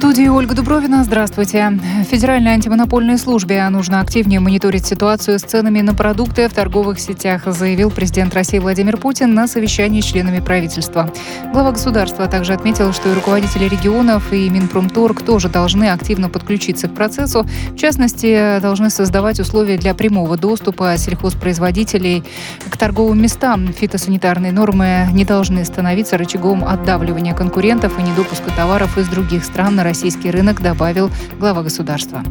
студии 0.04 0.28
Ольга 0.28 0.54
Дубровина. 0.54 1.06
Здравствуйте. 1.06 1.80
Федеральной 2.12 2.52
антимонопольной 2.52 3.18
службе 3.18 3.66
нужно 3.70 4.02
активнее 4.02 4.42
мониторить 4.42 4.86
ситуацию 4.86 5.40
с 5.40 5.44
ценами 5.44 5.80
на 5.80 5.94
продукты 5.94 6.50
в 6.50 6.54
торговых 6.54 7.00
сетях, 7.00 7.44
заявил 7.46 7.90
президент 7.90 8.34
России 8.34 8.60
Владимир 8.60 8.98
Путин 8.98 9.34
на 9.34 9.48
совещании 9.48 10.02
с 10.02 10.04
членами 10.04 10.42
правительства. 10.42 11.10
Глава 11.54 11.72
государства 11.72 12.28
также 12.28 12.52
отметил, 12.52 12.92
что 12.92 13.10
и 13.10 13.14
руководители 13.14 13.64
регионов, 13.64 14.34
и 14.34 14.50
Минпромторг 14.50 15.22
тоже 15.22 15.48
должны 15.48 15.86
активно 15.86 16.28
подключиться 16.28 16.90
к 16.90 16.94
процессу. 16.94 17.48
В 17.70 17.78
частности, 17.78 18.60
должны 18.60 18.90
создавать 18.90 19.40
условия 19.40 19.78
для 19.78 19.94
прямого 19.94 20.36
доступа 20.36 20.98
сельхозпроизводителей 20.98 22.26
к 22.70 22.76
торговым 22.76 23.22
местам. 23.22 23.72
Фитосанитарные 23.72 24.52
нормы 24.52 25.08
не 25.14 25.24
должны 25.24 25.64
становиться 25.64 26.18
рычагом 26.18 26.66
отдавливания 26.66 27.34
конкурентов 27.34 27.98
и 27.98 28.02
недопуска 28.02 28.52
товаров 28.52 28.98
из 28.98 29.08
других 29.08 29.46
стран 29.46 29.78
на 29.78 29.93
российский 29.94 30.32
рынок, 30.32 30.60
добавил 30.60 31.12
глава 31.38 31.62
государства. 31.62 32.24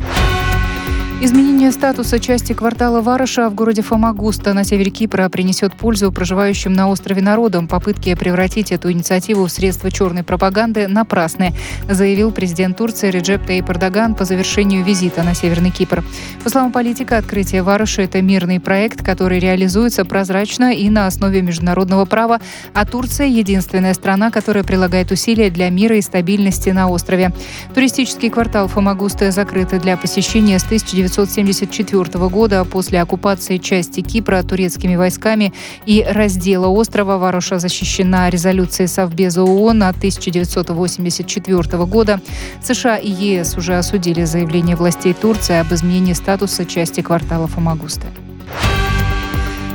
Изменение 1.25 1.71
статуса 1.71 2.19
части 2.19 2.53
квартала 2.53 3.01
Вараша 3.01 3.49
в 3.49 3.55
городе 3.55 3.81
Фомагуста 3.81 4.55
на 4.55 4.65
севере 4.65 4.91
Кипра 4.91 5.29
принесет 5.29 5.73
пользу 5.73 6.11
проживающим 6.11 6.73
на 6.73 6.89
острове 6.89 7.23
народам. 7.23 7.69
Попытки 7.69 8.13
превратить 8.17 8.73
эту 8.73 8.91
инициативу 8.91 9.47
в 9.47 9.53
средство 9.53 9.89
черной 9.89 10.25
пропаганды 10.25 10.89
напрасны, 10.89 11.55
заявил 11.89 12.33
президент 12.33 12.77
Турции 12.77 13.09
Реджеп 13.09 13.49
Таyyip 13.49 13.71
Эрдоган 13.71 14.17
по 14.17 14.25
завершению 14.25 14.85
визита 14.85 15.23
на 15.23 15.37
Северный 15.37 15.71
Кипр. 15.71 16.03
По 16.43 16.51
словам 16.51 16.73
политика, 16.73 17.19
открытие 17.19 17.63
Вараша– 17.63 18.03
это 18.03 18.21
мирный 18.21 18.59
проект, 18.59 19.05
который 19.05 19.39
реализуется 19.39 20.05
прозрачно 20.05 20.75
и 20.75 20.91
на 20.91 21.07
основе 21.07 21.41
международного 21.41 22.05
права, 22.05 22.41
а 22.75 22.85
Турция– 22.85 23.27
единственная 23.29 23.95
страна, 23.95 24.33
которая 24.33 24.65
прилагает 24.65 25.13
усилия 25.13 25.51
для 25.51 25.71
мира 25.71 25.97
и 25.97 26.03
стабильности 26.03 26.71
на 26.71 26.89
острове. 26.89 27.31
Туристический 27.77 28.29
квартал 28.29 28.67
Фомагуста 28.67 29.31
закрыт 29.31 29.69
для 29.81 29.97
посещения 29.97 30.59
с 30.59 30.65
1900 30.65 31.12
1974 31.13 32.29
года 32.29 32.65
после 32.65 33.01
оккупации 33.03 33.59
части 33.59 34.01
Кипра 34.01 34.43
турецкими 34.43 34.97
войсками 34.97 35.53
и 35.85 36.03
раздела 36.09 36.69
острова 36.69 37.19
Варуша 37.19 37.59
защищена 37.59 38.31
резолюцией 38.31 38.89
Совбеза 38.89 39.43
ООН 39.43 39.83
от 39.83 39.97
1984 39.99 41.85
года. 41.85 42.21
США 42.63 42.97
и 42.97 43.11
ЕС 43.11 43.57
уже 43.59 43.77
осудили 43.77 44.25
заявление 44.25 44.77
властей 44.77 45.13
Турции 45.13 45.59
об 45.59 45.73
изменении 45.73 46.15
статуса 46.15 46.65
части 46.65 47.03
квартала 47.03 47.47
Фомагуста. 47.47 48.07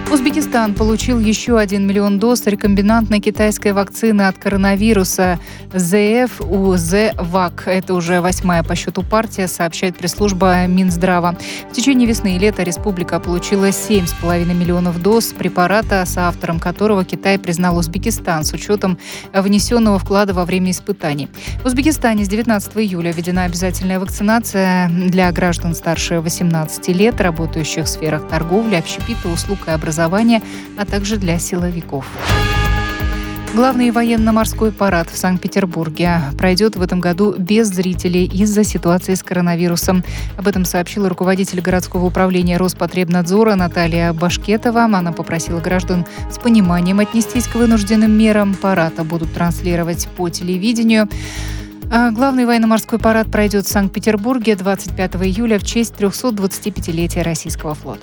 Узбекистан 0.10 0.74
получил 0.74 1.20
еще 1.20 1.60
1 1.60 1.86
миллион 1.86 2.17
доз 2.17 2.46
рекомбинантной 2.46 3.20
китайской 3.20 3.74
вакцины 3.74 4.22
от 4.22 4.38
коронавируса 4.38 5.38
ЗФ-УЗ-ВАК. 5.74 7.63
Это 7.65 7.93
уже 7.93 8.22
восьмая 8.22 8.63
по 8.63 8.74
счету 8.74 9.04
партия, 9.04 9.50
сообщает 9.50 9.98
пресс-служба 9.98 10.65
Минздрава. 10.65 11.38
В 11.70 11.74
течение 11.74 12.08
весны 12.08 12.38
и 12.38 12.39
лета 12.39 12.63
республика 12.63 13.20
получила 13.20 13.67
7,5 13.67 14.54
миллионов 14.54 15.02
доз 15.02 15.34
препарата, 15.34 16.06
соавтором 16.06 16.62
которого 16.62 17.04
Китай 17.04 17.38
признал 17.38 17.78
Узбекистан 17.78 18.46
с 18.46 18.54
учетом 18.54 18.98
внесенного 19.34 20.00
вклада 20.00 20.34
во 20.34 20.46
время 20.46 20.72
испытаний. 20.72 21.28
В 21.63 21.65
Узбекистане 21.65 22.24
с 22.24 22.30
19 22.30 22.78
июля 22.78 23.12
введена 23.12 23.43
обязательная 23.43 24.00
вакцинация 24.00 24.88
для 24.88 25.30
граждан 25.34 25.76
старше 25.76 26.22
18 26.22 26.88
лет, 26.96 27.20
работающих 27.20 27.84
в 27.84 27.89
сферах 27.89 28.26
торговли, 28.30 28.76
общепита, 28.76 29.28
услуг 29.28 29.60
и 29.67 29.72
образования 29.72 29.97
образования, 29.98 30.42
а 30.78 30.86
также 30.86 31.18
для 31.18 31.40
силовиков. 31.40 32.06
Главный 33.56 33.90
военно-морской 33.92 34.72
парад 34.72 35.10
в 35.10 35.18
Санкт-Петербурге 35.18 36.22
пройдет 36.38 36.76
в 36.76 36.82
этом 36.82 37.00
году 37.00 37.34
без 37.38 37.68
зрителей 37.70 38.26
из-за 38.26 38.64
ситуации 38.64 39.16
с 39.16 39.24
коронавирусом. 39.24 40.04
Об 40.38 40.48
этом 40.48 40.66
сообщила 40.66 41.10
руководитель 41.10 41.62
городского 41.62 42.06
управления 42.06 42.58
Роспотребнадзора 42.58 43.56
Наталья 43.56 44.14
Башкетова. 44.14 44.84
Она 44.84 45.12
попросила 45.12 45.60
граждан 45.60 46.06
с 46.30 46.38
пониманием 46.38 47.00
отнестись 47.00 47.48
к 47.48 47.56
вынужденным 47.56 48.12
мерам. 48.12 48.54
Парада 48.54 49.04
будут 49.04 49.34
транслировать 49.34 50.08
по 50.16 50.30
телевидению. 50.30 51.10
А 51.90 52.12
главный 52.12 52.46
военно-морской 52.46 53.00
парад 53.00 53.32
пройдет 53.32 53.66
в 53.66 53.70
Санкт-Петербурге 53.70 54.56
25 54.56 55.16
июля 55.16 55.58
в 55.58 55.64
честь 55.64 55.96
325-летия 55.98 57.24
российского 57.24 57.74
флота. 57.74 58.02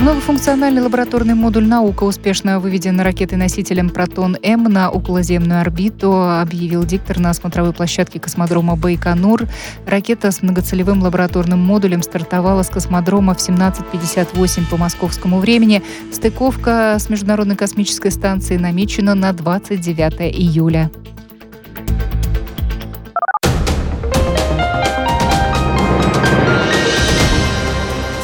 Многофункциональный 0.00 0.82
лабораторный 0.82 1.34
модуль 1.34 1.66
«Наука» 1.66 2.02
успешно 2.02 2.58
выведен 2.58 3.00
ракетой-носителем 3.00 3.90
«Протон-М» 3.90 4.64
на 4.64 4.90
околоземную 4.90 5.60
орбиту, 5.60 6.12
объявил 6.12 6.84
диктор 6.84 7.20
на 7.20 7.32
смотровой 7.32 7.72
площадке 7.72 8.18
космодрома 8.18 8.74
Байконур. 8.74 9.46
Ракета 9.86 10.32
с 10.32 10.42
многоцелевым 10.42 11.00
лабораторным 11.00 11.60
модулем 11.60 12.02
стартовала 12.02 12.64
с 12.64 12.70
космодрома 12.70 13.34
в 13.34 13.38
17.58 13.38 14.68
по 14.68 14.76
московскому 14.76 15.38
времени. 15.38 15.80
Стыковка 16.12 16.96
с 16.98 17.08
Международной 17.08 17.56
космической 17.56 18.10
станцией 18.10 18.60
намечена 18.60 19.14
на 19.14 19.32
29 19.32 20.22
июля. 20.22 20.90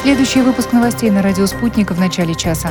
Следующий 0.01 0.41
выпуск 0.41 0.71
новостей 0.71 1.11
на 1.11 1.21
радио 1.21 1.45
«Спутник» 1.45 1.91
в 1.91 1.99
начале 1.99 2.33
часа. 2.33 2.69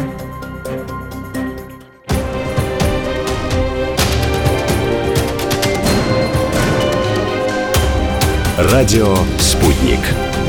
Радио 8.58 9.16
«Спутник». 9.38 10.00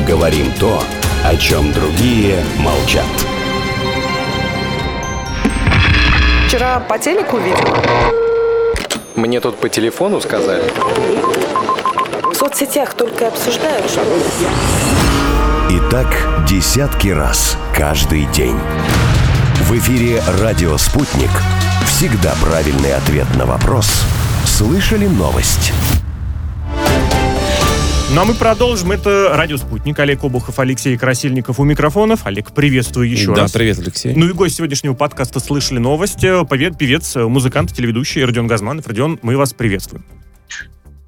Говорим 0.08 0.52
то, 0.58 0.82
о 1.24 1.36
чем 1.36 1.72
другие 1.72 2.42
молчат. 2.58 3.06
Вчера 6.48 6.80
по 6.80 6.98
телеку 6.98 7.36
видела. 7.36 7.78
Мне 9.14 9.38
тут 9.38 9.56
по 9.58 9.68
телефону 9.68 10.20
сказали. 10.20 10.64
В 12.24 12.34
соцсетях 12.34 12.94
только 12.94 13.28
обсуждают, 13.28 13.88
что... 13.88 14.02
Так 15.92 16.08
десятки 16.48 17.08
раз 17.08 17.58
каждый 17.76 18.24
день. 18.32 18.56
В 19.68 19.76
эфире 19.76 20.22
«Радио 20.40 20.78
Спутник». 20.78 21.28
Всегда 21.84 22.34
правильный 22.42 22.94
ответ 22.94 23.26
на 23.36 23.44
вопрос. 23.44 24.02
Слышали 24.46 25.06
новость? 25.06 25.74
Ну 28.10 28.22
а 28.22 28.24
мы 28.24 28.32
продолжим. 28.32 28.92
Это 28.92 29.32
«Радио 29.34 29.58
Спутник». 29.58 29.98
Олег 29.98 30.24
Обухов, 30.24 30.58
Алексей 30.60 30.96
Красильников 30.96 31.60
у 31.60 31.64
микрофонов. 31.64 32.20
Олег, 32.24 32.52
приветствую 32.52 33.10
еще 33.10 33.34
да, 33.34 33.42
раз. 33.42 33.52
Да, 33.52 33.58
привет, 33.58 33.78
Алексей. 33.78 34.14
Ну 34.16 34.30
и 34.30 34.32
гость 34.32 34.56
сегодняшнего 34.56 34.94
подкаста 34.94 35.40
«Слышали 35.40 35.78
новости». 35.78 36.42
Повед, 36.46 36.78
певец, 36.78 37.16
музыкант, 37.16 37.74
телеведущий 37.74 38.24
Родион 38.24 38.46
Газманов. 38.46 38.86
Родион, 38.86 39.18
мы 39.20 39.36
вас 39.36 39.52
приветствуем. 39.52 40.06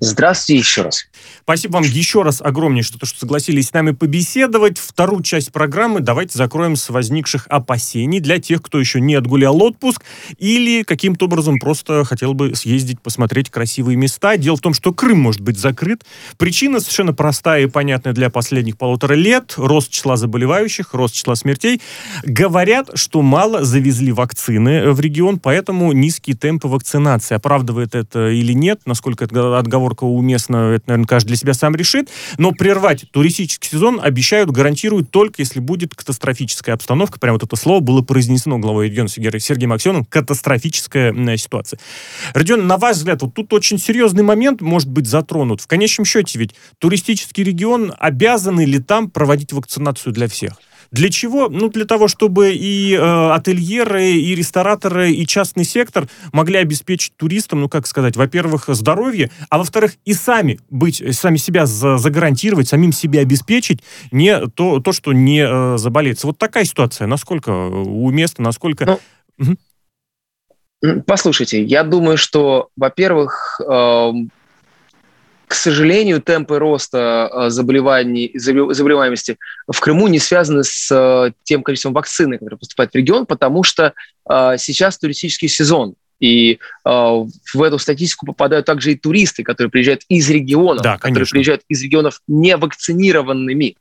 Здравствуйте 0.04 0.58
еще 0.58 0.82
раз. 0.82 1.06
Спасибо 1.44 1.74
вам 1.74 1.82
еще 1.82 2.22
раз 2.22 2.42
огромнейшее, 2.42 2.98
что 3.02 3.18
согласились 3.18 3.68
с 3.68 3.72
нами 3.72 3.92
побеседовать. 3.92 4.78
Вторую 4.78 5.22
часть 5.22 5.50
программы 5.50 6.00
давайте 6.00 6.36
закроем 6.36 6.76
с 6.76 6.90
возникших 6.90 7.46
опасений 7.48 8.20
для 8.20 8.38
тех, 8.38 8.60
кто 8.60 8.78
еще 8.78 9.00
не 9.00 9.14
отгулял 9.14 9.62
отпуск 9.62 10.02
или 10.38 10.82
каким-то 10.82 11.24
образом 11.24 11.58
просто 11.58 12.04
хотел 12.04 12.34
бы 12.34 12.54
съездить, 12.54 13.00
посмотреть 13.00 13.48
красивые 13.48 13.96
места. 13.96 14.36
Дело 14.36 14.56
в 14.56 14.60
том, 14.60 14.74
что 14.74 14.92
Крым 14.92 15.20
может 15.20 15.40
быть 15.40 15.58
закрыт. 15.58 16.04
Причина 16.36 16.80
совершенно 16.80 17.14
простая 17.14 17.62
и 17.64 17.66
понятная 17.66 18.12
для 18.12 18.28
последних 18.28 18.76
полутора 18.76 19.14
лет. 19.14 19.54
Рост 19.56 19.90
числа 19.90 20.16
заболевающих, 20.16 20.92
рост 20.92 21.14
числа 21.14 21.34
смертей. 21.34 21.80
Говорят, 22.24 22.90
что 22.94 23.22
мало 23.22 23.64
завезли 23.64 24.12
вакцины 24.12 24.92
в 24.92 25.00
регион, 25.00 25.38
поэтому 25.38 25.92
низкие 25.92 26.36
темпы 26.36 26.68
вакцинации. 26.68 27.34
Оправдывает 27.34 27.94
это 27.94 28.28
или 28.28 28.52
нет, 28.52 28.82
насколько 28.84 29.24
это 29.24 29.58
отговор 29.58 29.93
оговорка 29.94 30.04
уместна, 30.04 30.74
это, 30.74 30.84
наверное, 30.88 31.06
каждый 31.06 31.28
для 31.28 31.36
себя 31.36 31.54
сам 31.54 31.74
решит. 31.74 32.08
Но 32.38 32.52
прервать 32.52 33.04
туристический 33.10 33.70
сезон 33.70 34.00
обещают, 34.02 34.50
гарантируют 34.50 35.10
только, 35.10 35.42
если 35.42 35.60
будет 35.60 35.94
катастрофическая 35.94 36.74
обстановка. 36.74 37.18
Прямо 37.18 37.34
вот 37.34 37.44
это 37.44 37.56
слово 37.56 37.80
было 37.80 38.02
произнесено 38.02 38.58
главой 38.58 38.88
региона 38.88 39.08
Сергеем 39.08 39.72
Аксеновым. 39.72 40.04
Катастрофическая 40.04 41.36
ситуация. 41.36 41.78
Родион, 42.34 42.66
на 42.66 42.76
ваш 42.76 42.96
взгляд, 42.96 43.22
вот 43.22 43.34
тут 43.34 43.52
очень 43.52 43.78
серьезный 43.78 44.22
момент 44.22 44.60
может 44.60 44.88
быть 44.88 45.06
затронут. 45.06 45.60
В 45.60 45.66
конечном 45.66 46.04
счете 46.04 46.38
ведь 46.38 46.54
туристический 46.78 47.44
регион 47.44 47.94
обязаны 47.98 48.64
ли 48.64 48.78
там 48.78 49.10
проводить 49.10 49.52
вакцинацию 49.52 50.12
для 50.12 50.28
всех? 50.28 50.54
Для 50.94 51.10
чего? 51.10 51.48
Ну, 51.48 51.70
для 51.70 51.86
того, 51.86 52.06
чтобы 52.06 52.54
и 52.54 52.94
э, 52.94 53.30
ательеры, 53.32 54.12
и 54.12 54.32
рестораторы, 54.36 55.10
и 55.10 55.26
частный 55.26 55.64
сектор 55.64 56.06
могли 56.32 56.58
обеспечить 56.58 57.16
туристам, 57.16 57.62
ну, 57.62 57.68
как 57.68 57.88
сказать, 57.88 58.14
во-первых, 58.14 58.66
здоровье, 58.68 59.32
а 59.50 59.58
во-вторых, 59.58 59.94
и 60.04 60.14
сами 60.14 60.60
быть, 60.70 61.02
сами 61.16 61.36
себя 61.36 61.66
за, 61.66 61.98
загарантировать, 61.98 62.68
самим 62.68 62.92
себе 62.92 63.18
обеспечить 63.18 63.82
не 64.12 64.46
то, 64.46 64.78
то 64.78 64.92
что 64.92 65.12
не 65.12 65.44
э, 65.44 65.78
заболеется. 65.78 66.28
Вот 66.28 66.38
такая 66.38 66.64
ситуация. 66.64 67.08
Насколько 67.08 67.50
уместна, 67.50 68.44
насколько... 68.44 69.00
Ну, 69.36 69.56
угу. 70.80 71.02
Послушайте, 71.06 71.60
я 71.64 71.82
думаю, 71.82 72.16
что, 72.16 72.68
во-первых, 72.76 73.60
э, 73.68 74.12
к 75.46 75.54
сожалению, 75.54 76.22
темпы 76.22 76.58
роста 76.58 77.30
э, 77.32 77.50
заболеваний, 77.50 78.32
заболеваемости 78.34 79.38
в 79.70 79.78
Крыму 79.80 80.08
не 80.08 80.18
связаны 80.18 80.64
с 80.64 80.90
э, 80.90 81.32
тем 81.42 81.62
количеством 81.62 81.92
вакцины, 81.92 82.38
которые 82.38 82.58
поступают 82.58 82.92
в 82.92 82.94
регион, 82.94 83.26
потому 83.26 83.62
что 83.62 83.92
э, 84.28 84.54
сейчас 84.58 84.98
туристический 84.98 85.48
сезон. 85.48 85.94
И 86.20 86.58
в 86.84 87.62
эту 87.62 87.78
статистику 87.78 88.24
попадают 88.24 88.64
также 88.64 88.92
и 88.92 88.96
туристы, 88.96 89.42
которые 89.42 89.70
приезжают 89.70 90.02
из 90.08 90.30
регионов, 90.30 90.82
да, 90.82 90.96
которые 90.96 91.26
приезжают 91.26 91.62
из 91.68 91.82
регионов 91.82 92.22
невакцинированными. 92.28 93.76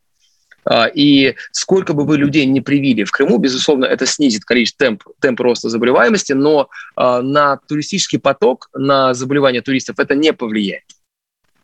И 0.96 1.36
сколько 1.52 1.94
бы 1.94 2.06
вы 2.06 2.18
людей 2.18 2.46
не 2.46 2.60
привили 2.60 3.06
в 3.06 3.12
Крыму, 3.12 3.38
безусловно, 3.38 3.86
это 3.86 4.06
снизит 4.06 4.44
количество 4.44 4.88
темп, 4.88 5.04
темп 5.22 5.40
роста 5.40 5.70
заболеваемости, 5.70 6.34
но 6.34 6.70
на 6.98 7.60
туристический 7.68 8.20
поток, 8.20 8.68
на 8.74 9.14
заболевания 9.14 9.62
туристов 9.62 10.00
это 10.00 10.16
не 10.16 10.34
повлияет. 10.34 10.84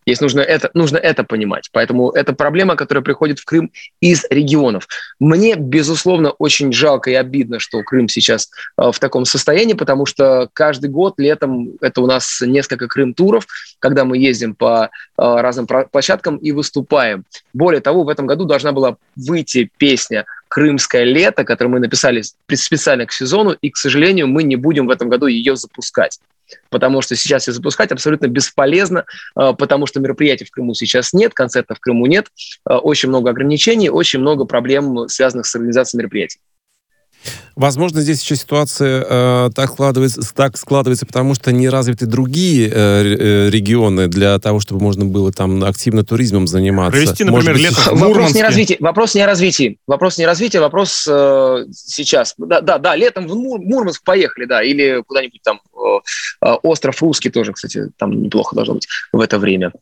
Есть 0.09 0.21
нужно 0.21 0.41
это, 0.41 0.71
нужно 0.73 0.97
это 0.97 1.23
понимать. 1.23 1.69
Поэтому 1.71 2.09
это 2.09 2.33
проблема, 2.33 2.75
которая 2.75 3.03
приходит 3.03 3.37
в 3.37 3.45
Крым 3.45 3.71
из 4.01 4.25
регионов. 4.31 4.87
Мне, 5.19 5.55
безусловно, 5.55 6.31
очень 6.31 6.73
жалко 6.73 7.11
и 7.11 7.13
обидно, 7.13 7.59
что 7.59 7.83
Крым 7.83 8.09
сейчас 8.09 8.49
э, 8.77 8.91
в 8.91 8.99
таком 8.99 9.25
состоянии, 9.25 9.73
потому 9.73 10.07
что 10.07 10.49
каждый 10.53 10.89
год 10.89 11.19
летом 11.19 11.73
это 11.79 12.01
у 12.01 12.07
нас 12.07 12.41
несколько 12.41 12.87
Крым-туров, 12.87 13.45
когда 13.77 14.03
мы 14.03 14.17
ездим 14.17 14.55
по 14.55 14.85
э, 14.85 14.89
разным 15.17 15.67
площадкам 15.67 16.37
и 16.37 16.51
выступаем. 16.51 17.23
Более 17.53 17.81
того, 17.81 18.03
в 18.03 18.09
этом 18.09 18.25
году 18.25 18.45
должна 18.45 18.71
была 18.71 18.97
выйти 19.15 19.69
песня 19.77 20.25
«Крымское 20.47 21.03
лето», 21.03 21.43
которую 21.43 21.73
мы 21.73 21.79
написали 21.79 22.23
специально 22.23 23.05
к 23.05 23.11
сезону, 23.11 23.55
и, 23.61 23.69
к 23.69 23.77
сожалению, 23.77 24.27
мы 24.27 24.41
не 24.41 24.55
будем 24.55 24.87
в 24.87 24.89
этом 24.89 25.07
году 25.07 25.27
ее 25.27 25.55
запускать 25.55 26.19
потому 26.69 27.01
что 27.01 27.15
сейчас 27.15 27.47
ее 27.47 27.53
запускать 27.53 27.91
абсолютно 27.91 28.27
бесполезно, 28.27 29.05
э, 29.35 29.53
потому 29.57 29.85
что 29.85 29.99
мероприятий 29.99 30.45
в 30.45 30.51
Крыму 30.51 30.73
сейчас 30.73 31.13
нет, 31.13 31.33
концертов 31.33 31.77
в 31.77 31.81
Крыму 31.81 32.05
нет, 32.05 32.27
э, 32.69 32.73
очень 32.73 33.09
много 33.09 33.31
ограничений, 33.31 33.89
очень 33.89 34.19
много 34.19 34.45
проблем, 34.45 35.07
связанных 35.07 35.45
с 35.45 35.55
организацией 35.55 35.99
мероприятий. 35.99 36.39
Возможно, 37.59 37.99
здесь 37.99 38.21
еще 38.21 38.37
ситуация 38.37 39.05
э, 39.05 39.49
так, 39.53 39.71
складывается, 39.71 40.21
так 40.33 40.55
складывается, 40.55 41.05
потому 41.05 41.35
что 41.35 41.51
не 41.51 41.67
развиты 41.67 42.05
другие 42.05 42.69
э, 42.69 42.71
э, 42.71 43.49
регионы 43.49 44.07
для 44.07 44.39
того, 44.39 44.61
чтобы 44.61 44.81
можно 44.81 45.03
было 45.03 45.33
там 45.33 45.65
активно 45.65 46.05
туризмом 46.05 46.47
заниматься. 46.47 46.91
Провести, 46.91 47.25
например, 47.25 47.57
Может, 47.57 47.69
лето 47.69 47.95
в 47.95 47.99
вопрос 47.99 48.33
не, 48.33 48.43
развития, 48.43 48.77
вопрос 48.79 49.13
не 49.13 49.21
о 49.23 49.27
развитии. 49.27 49.77
Вопрос 49.87 50.17
не 50.17 50.23
о 50.23 50.27
развитии, 50.27 50.57
вопрос 50.57 51.05
э, 51.05 51.65
сейчас. 51.73 52.33
Да, 52.37 52.61
да, 52.61 52.77
да, 52.77 52.95
летом 52.95 53.27
в 53.27 53.35
Мур, 53.35 53.59
Мурманск 53.59 54.05
поехали, 54.05 54.45
да, 54.45 54.63
или 54.63 55.03
куда-нибудь 55.05 55.41
там 55.43 55.59
э, 55.75 56.47
э 56.47 56.53
остров 56.63 57.01
Русский 57.01 57.29
тоже, 57.29 57.51
кстати, 57.51 57.89
там 57.97 58.21
неплохо 58.21 58.55
должно 58.55 58.75
быть 58.75 58.87
в 59.11 59.19
это 59.19 59.37
время. 59.37 59.73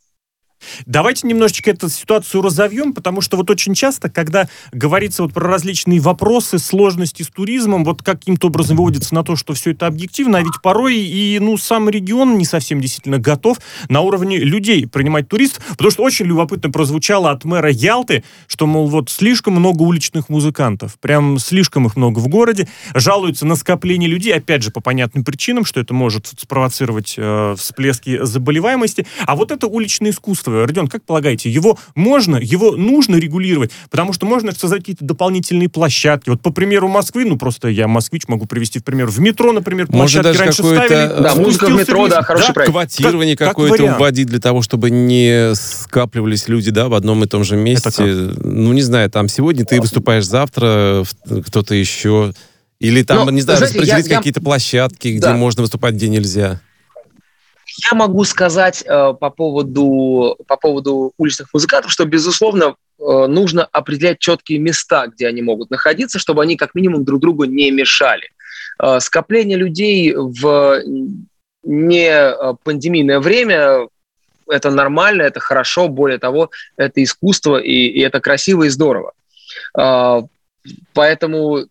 Давайте 0.86 1.26
немножечко 1.26 1.70
эту 1.70 1.88
ситуацию 1.88 2.42
разовьем, 2.42 2.92
потому 2.92 3.20
что 3.20 3.36
вот 3.36 3.50
очень 3.50 3.74
часто, 3.74 4.10
когда 4.10 4.48
говорится 4.72 5.22
вот 5.22 5.32
про 5.32 5.48
различные 5.48 6.00
вопросы, 6.00 6.58
сложности 6.58 7.22
с 7.22 7.28
туризмом, 7.28 7.84
вот 7.84 8.02
каким-то 8.02 8.48
образом 8.48 8.76
выводится 8.76 9.14
на 9.14 9.22
то, 9.22 9.36
что 9.36 9.54
все 9.54 9.72
это 9.72 9.86
объективно, 9.86 10.38
а 10.38 10.42
ведь 10.42 10.60
порой 10.62 10.96
и, 10.98 11.38
ну, 11.40 11.56
сам 11.56 11.88
регион 11.88 12.38
не 12.38 12.44
совсем 12.44 12.80
действительно 12.80 13.18
готов 13.18 13.58
на 13.88 14.00
уровне 14.00 14.38
людей 14.38 14.86
принимать 14.86 15.28
туристов, 15.28 15.64
потому 15.70 15.90
что 15.90 16.02
очень 16.02 16.26
любопытно 16.26 16.70
прозвучало 16.70 17.30
от 17.30 17.44
мэра 17.44 17.70
Ялты, 17.70 18.24
что, 18.46 18.66
мол, 18.66 18.88
вот 18.88 19.10
слишком 19.10 19.54
много 19.54 19.82
уличных 19.82 20.28
музыкантов, 20.28 20.98
прям 20.98 21.38
слишком 21.38 21.86
их 21.86 21.96
много 21.96 22.18
в 22.18 22.28
городе, 22.28 22.68
жалуются 22.94 23.46
на 23.46 23.56
скопление 23.56 24.08
людей, 24.08 24.34
опять 24.34 24.62
же, 24.62 24.70
по 24.70 24.80
понятным 24.80 25.24
причинам, 25.24 25.64
что 25.64 25.80
это 25.80 25.94
может 25.94 26.26
спровоцировать 26.26 27.14
э, 27.16 27.54
всплески 27.58 28.18
заболеваемости, 28.22 29.06
а 29.26 29.36
вот 29.36 29.50
это 29.50 29.66
уличное 29.66 30.10
искусство 30.10 30.47
искусство, 30.48 30.66
Родион, 30.66 30.88
как 30.88 31.04
полагаете, 31.04 31.50
его 31.50 31.78
можно, 31.94 32.36
его 32.36 32.76
нужно 32.76 33.16
регулировать? 33.16 33.70
Потому 33.90 34.12
что 34.12 34.26
можно 34.26 34.52
создать 34.52 34.80
какие-то 34.80 35.04
дополнительные 35.04 35.68
площадки. 35.68 36.30
Вот 36.30 36.40
по 36.40 36.50
примеру 36.50 36.88
Москвы, 36.88 37.24
ну 37.24 37.36
просто 37.36 37.68
я 37.68 37.88
москвич, 37.88 38.28
могу 38.28 38.46
привести 38.46 38.78
в 38.78 38.84
пример. 38.84 39.06
В 39.06 39.18
метро, 39.20 39.52
например, 39.52 39.86
площадки 39.86 40.24
даже 40.24 40.38
раньше 40.38 40.62
ставили. 40.62 41.22
Да, 41.22 41.34
музыка 41.34 41.66
в 41.66 41.76
метро, 41.76 42.08
да, 42.08 42.22
хороший 42.22 42.48
да? 42.48 42.52
проект. 42.54 42.72
Квотирование 42.72 43.36
как, 43.36 43.48
какое-то 43.50 43.86
как 43.86 44.00
вводить 44.00 44.26
для 44.26 44.40
того, 44.40 44.62
чтобы 44.62 44.90
не 44.90 45.54
скапливались 45.54 46.48
люди, 46.48 46.70
да, 46.70 46.88
в 46.88 46.94
одном 46.94 47.24
и 47.24 47.26
том 47.26 47.44
же 47.44 47.56
месте. 47.56 48.04
Ну, 48.42 48.72
не 48.72 48.82
знаю, 48.82 49.10
там 49.10 49.28
сегодня 49.28 49.64
ты 49.64 49.80
выступаешь, 49.80 50.26
завтра 50.26 51.04
кто-то 51.46 51.74
еще... 51.74 52.32
Или 52.80 53.02
там, 53.02 53.26
Но, 53.26 53.32
не 53.32 53.40
знаю, 53.40 53.58
знаете, 53.58 53.80
распределить 53.80 54.08
какие-то 54.08 54.40
площадки, 54.40 55.08
где 55.08 55.18
да. 55.18 55.34
можно 55.34 55.62
выступать, 55.62 55.94
где 55.94 56.08
нельзя. 56.08 56.60
Я 57.84 57.96
могу 57.96 58.24
сказать 58.24 58.82
э, 58.82 59.14
по, 59.20 59.30
поводу, 59.30 60.36
по 60.46 60.56
поводу 60.56 61.12
уличных 61.16 61.48
музыкантов, 61.54 61.92
что, 61.92 62.04
безусловно, 62.04 62.74
э, 62.98 63.26
нужно 63.28 63.64
определять 63.64 64.18
четкие 64.18 64.58
места, 64.58 65.06
где 65.06 65.28
они 65.28 65.42
могут 65.42 65.70
находиться, 65.70 66.18
чтобы 66.18 66.42
они 66.42 66.56
как 66.56 66.74
минимум 66.74 67.04
друг 67.04 67.20
другу 67.20 67.44
не 67.44 67.70
мешали. 67.70 68.30
Э, 68.82 68.98
скопление 69.00 69.56
людей 69.56 70.12
в 70.14 70.82
не 71.62 72.08
э, 72.08 72.54
пандемийное 72.64 73.20
время 73.20 73.88
это 74.50 74.70
нормально, 74.70 75.22
это 75.22 75.40
хорошо, 75.40 75.88
более 75.88 76.18
того, 76.18 76.50
это 76.76 77.02
искусство, 77.02 77.58
и, 77.58 77.86
и 77.86 78.00
это 78.00 78.20
красиво 78.20 78.64
и 78.64 78.70
здорово. 78.70 79.12
Э, 79.78 80.22
поэтому 80.94 81.66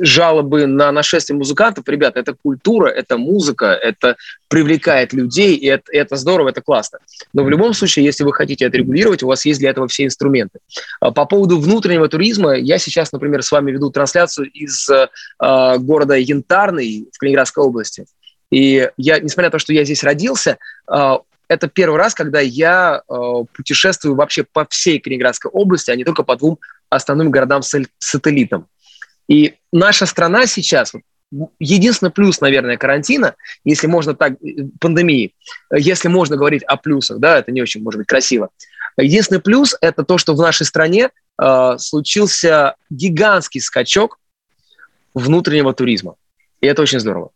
жалобы 0.00 0.66
на 0.66 0.90
нашествие 0.92 1.36
музыкантов, 1.36 1.86
ребята, 1.86 2.20
это 2.20 2.34
культура, 2.34 2.88
это 2.88 3.18
музыка, 3.18 3.66
это 3.66 4.16
привлекает 4.48 5.12
людей, 5.12 5.54
и 5.54 5.66
это, 5.66 5.84
это 5.92 6.16
здорово, 6.16 6.48
это 6.48 6.62
классно. 6.62 6.98
Но 7.32 7.44
в 7.44 7.50
любом 7.50 7.74
случае, 7.74 8.04
если 8.06 8.24
вы 8.24 8.32
хотите 8.32 8.64
это 8.64 8.78
регулировать, 8.78 9.22
у 9.22 9.26
вас 9.26 9.44
есть 9.44 9.60
для 9.60 9.70
этого 9.70 9.88
все 9.88 10.04
инструменты. 10.04 10.58
А 11.00 11.10
по 11.10 11.26
поводу 11.26 11.60
внутреннего 11.60 12.08
туризма, 12.08 12.54
я 12.54 12.78
сейчас, 12.78 13.12
например, 13.12 13.42
с 13.42 13.52
вами 13.52 13.72
веду 13.72 13.90
трансляцию 13.90 14.50
из 14.50 14.88
э, 14.88 15.08
города 15.78 16.14
Янтарный 16.14 17.08
в 17.12 17.18
Калининградской 17.18 17.62
области. 17.62 18.06
И 18.50 18.88
я, 18.96 19.20
несмотря 19.20 19.48
на 19.48 19.52
то, 19.52 19.58
что 19.58 19.72
я 19.72 19.84
здесь 19.84 20.02
родился, 20.02 20.58
э, 20.90 21.18
это 21.48 21.68
первый 21.68 21.98
раз, 21.98 22.14
когда 22.14 22.40
я 22.40 23.02
э, 23.08 23.14
путешествую 23.54 24.14
вообще 24.14 24.44
по 24.44 24.66
всей 24.70 24.98
Калининградской 25.00 25.50
области, 25.50 25.90
а 25.90 25.96
не 25.96 26.04
только 26.04 26.22
по 26.22 26.36
двум 26.36 26.58
основным 26.88 27.30
городам-сателлитам. 27.30 28.66
И 29.30 29.54
наша 29.72 30.06
страна 30.06 30.46
сейчас, 30.46 30.92
единственный 31.60 32.10
плюс, 32.10 32.40
наверное, 32.40 32.76
карантина, 32.76 33.36
если 33.64 33.86
можно 33.86 34.14
так, 34.14 34.32
э, 34.32 34.64
пандемии, 34.80 35.34
если 35.72 36.08
можно 36.08 36.36
говорить 36.36 36.64
о 36.64 36.76
плюсах, 36.76 37.20
да, 37.20 37.38
это 37.38 37.52
не 37.52 37.62
очень, 37.62 37.80
может 37.80 37.98
быть, 37.98 38.08
красиво. 38.08 38.48
Единственный 38.96 39.40
плюс– 39.40 39.76
это 39.80 40.02
то, 40.02 40.18
что 40.18 40.34
в 40.34 40.40
нашей 40.40 40.66
стране 40.66 41.10
э, 41.40 41.74
случился 41.78 42.74
гигантский 42.90 43.60
скачок 43.60 44.18
внутреннего 45.14 45.72
туризма. 45.72 46.16
И 46.60 46.66
это 46.66 46.82
очень 46.82 46.98
здорово. 46.98 47.30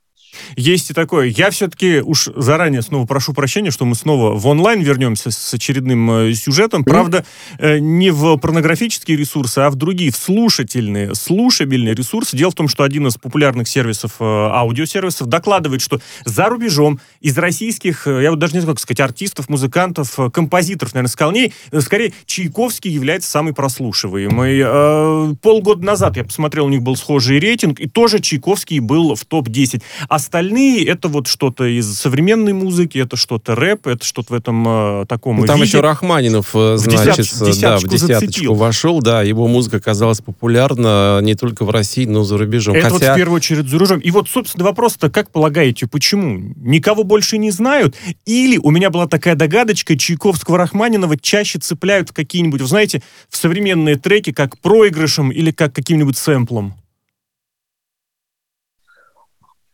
Есть 0.57 0.91
и 0.91 0.95
такое. 0.95 1.27
Я 1.27 1.51
все-таки 1.51 2.01
уж 2.01 2.29
заранее 2.35 2.83
снова 2.83 3.07
прошу 3.07 3.33
прощения, 3.33 3.71
что 3.71 3.85
мы 3.85 3.95
снова 3.95 4.35
в 4.35 4.47
онлайн 4.47 4.83
вернемся 4.83 5.31
с 5.31 5.55
очередным 5.55 6.11
э, 6.11 6.35
сюжетом. 6.35 6.85
Правда, 6.85 7.25
э, 7.59 7.79
не 7.79 8.11
в 8.11 8.37
порнографические 8.37 9.17
ресурсы, 9.17 9.59
а 9.59 9.71
в 9.71 9.75
другие, 9.75 10.11
в 10.11 10.17
слушательные, 10.17 11.15
слушабельные 11.15 11.95
ресурсы. 11.95 12.37
Дело 12.37 12.51
в 12.51 12.55
том, 12.55 12.69
что 12.69 12.85
один 12.85 13.07
из 13.07 13.17
популярных 13.17 13.69
сервисов, 13.69 14.17
э, 14.21 14.25
аудиосервисов, 14.25 15.27
докладывает, 15.29 15.81
что 15.81 16.01
за 16.25 16.47
рубежом 16.47 17.01
из 17.21 17.37
российских, 17.39 18.07
я 18.07 18.31
вот 18.31 18.39
даже 18.39 18.55
не 18.55 18.61
знаю, 18.61 18.75
как 18.75 18.83
сказать, 18.83 19.01
артистов, 19.01 19.49
музыкантов, 19.49 20.19
композиторов, 20.33 20.95
наверное, 20.95 21.11
сказал, 21.11 21.33
не, 21.33 21.53
э, 21.71 21.81
скорее, 21.81 22.13
Чайковский 22.27 22.91
является 22.91 23.31
самый 23.31 23.55
прослушиваемый. 23.55 25.37
Полгода 25.37 25.85
назад 25.85 26.17
я 26.17 26.25
посмотрел, 26.25 26.67
у 26.67 26.69
них 26.69 26.83
был 26.83 26.97
схожий 26.97 27.39
рейтинг, 27.39 27.81
и 27.81 27.89
тоже 27.89 28.21
Чайковский 28.21 28.79
был 28.81 29.15
в 29.15 29.25
топ-10. 29.25 29.83
А 30.09 30.19
Остальные 30.25 30.87
это 30.87 31.09
вот 31.09 31.27
что-то 31.27 31.65
из 31.65 31.99
современной 31.99 32.55
музыки, 32.55 32.97
это 32.97 33.15
что-то 33.15 33.55
рэп, 33.55 33.89
это 33.89 34.07
что-то 34.07 34.33
в 34.33 34.37
этом 34.37 34.65
э, 35.03 35.05
таком 35.07 35.37
ну, 35.37 35.45
Там 35.45 35.57
виде. 35.57 35.69
еще 35.69 35.81
Рахманинов, 35.81 36.53
э, 36.55 36.79
значит, 36.79 37.31
в 37.31 37.45
десяточку, 37.45 37.61
да, 37.61 37.77
в 37.77 37.83
десяточку 37.85 38.27
зацепил. 38.27 38.55
вошел, 38.55 39.03
да, 39.03 39.23
его 39.23 39.47
музыка 39.49 39.77
оказалась 39.77 40.23
популярна 40.23 41.21
не 41.21 41.35
только 41.35 41.67
в 41.67 41.71
России, 41.71 42.07
но 42.07 42.23
и 42.23 42.25
за 42.25 42.39
рубежом. 42.39 42.75
Это 42.75 42.89
Хотя... 42.89 42.95
вот 42.95 43.13
в 43.13 43.17
первую 43.17 43.37
очередь 43.37 43.69
за 43.69 43.79
рубежом. 43.79 43.99
И 43.99 44.11
вот, 44.11 44.31
собственно, 44.31 44.65
вопрос-то, 44.65 45.11
как 45.11 45.31
полагаете, 45.31 45.87
почему? 45.87 46.55
Никого 46.57 47.05
больше 47.05 47.37
не 47.37 47.51
знают? 47.51 47.95
Или 48.25 48.57
у 48.57 48.71
меня 48.71 48.89
была 48.89 49.07
такая 49.07 49.35
догадочка, 49.35 49.95
Чайковского 49.95 50.57
Рахманинова 50.57 51.19
чаще 51.19 51.59
цепляют 51.59 52.09
в 52.09 52.13
какие-нибудь, 52.15 52.63
вы 52.63 52.67
знаете, 52.67 53.03
в 53.29 53.37
современные 53.37 53.97
треки, 53.97 54.33
как 54.33 54.59
проигрышем 54.59 55.31
или 55.31 55.51
как 55.51 55.75
каким-нибудь 55.75 56.17
сэмплом? 56.17 56.77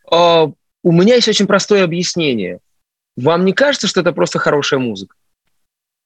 у 0.11 0.91
меня 0.91 1.15
есть 1.15 1.27
очень 1.27 1.47
простое 1.47 1.83
объяснение. 1.83 2.59
Вам 3.17 3.45
не 3.45 3.53
кажется, 3.53 3.87
что 3.87 4.01
это 4.01 4.13
просто 4.13 4.39
хорошая 4.39 4.79
музыка? 4.79 5.15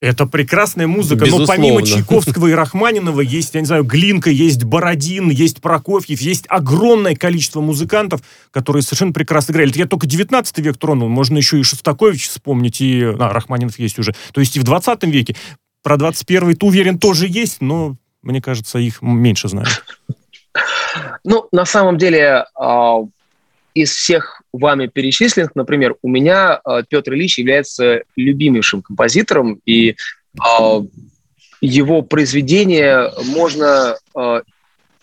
Это 0.01 0.26
прекрасная 0.26 0.88
музыка, 0.88 1.26
Безусловно. 1.26 1.47
но 1.47 1.56
помимо 1.56 1.82
Чайковского 1.86 2.47
и 2.47 2.51
Рахманинова 2.51 3.22
есть, 3.22 3.53
я 3.56 3.62
не 3.62 3.66
знаю, 3.66 3.84
Глинка, 3.86 4.30
есть 4.30 4.64
Бородин, 4.64 5.30
есть 5.30 5.62
Прокофьев, 5.62 6.20
есть 6.20 6.45
огромное 6.49 7.16
количество 7.16 7.62
музыкантов, 7.62 8.22
которые 8.51 8.84
совершенно 8.84 9.14
прекрасно 9.14 9.53
играли. 9.53 9.70
Это 9.70 9.80
я 9.80 9.88
только 9.88 10.06
19 10.06 10.58
век 10.60 10.78
тронул, 10.78 11.08
можно 11.08 11.38
еще 11.38 11.60
и 11.60 11.64
Шостакович 11.64 12.28
вспомнить, 12.28 12.82
и 12.82 13.03
а, 13.03 13.30
Рахманинов 13.30 13.80
есть 13.80 13.97
уже. 13.97 14.14
То 14.34 14.41
есть 14.41 14.56
и 14.58 14.60
в 14.60 14.64
20 14.64 15.03
веке. 15.06 15.36
Про 15.82 15.97
21 15.97 16.56
ты 16.56 16.66
уверен, 16.66 16.99
тоже 16.99 17.28
есть, 17.28 17.62
но, 17.62 17.95
мне 18.22 18.41
кажется, 18.41 18.80
их 18.80 19.01
меньше 19.01 19.47
знают. 19.47 19.86
Ну, 21.26 21.49
на 21.51 21.66
самом 21.66 21.97
деле, 21.97 22.45
а, 22.56 22.99
из 23.76 23.92
всех 23.92 24.42
вами 24.52 24.88
перечисленных, 24.88 25.54
например, 25.54 25.96
у 26.02 26.10
меня 26.10 26.60
э, 26.66 26.84
Петр 26.90 27.14
Ильич 27.14 27.38
является 27.38 28.02
любимейшим 28.16 28.82
композитором, 28.82 29.62
и 29.66 29.92
э, 29.92 30.82
его 31.62 32.02
произведение 32.02 33.12
можно 33.26 33.98
э, 34.16 34.42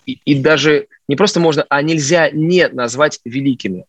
и, 0.07 0.19
и 0.25 0.35
даже 0.35 0.89
не 1.07 1.17
просто 1.17 1.39
можно, 1.39 1.65
а 1.69 1.83
нельзя 1.83 2.31
не 2.31 2.67
назвать 2.69 3.21
великими. 3.25 3.85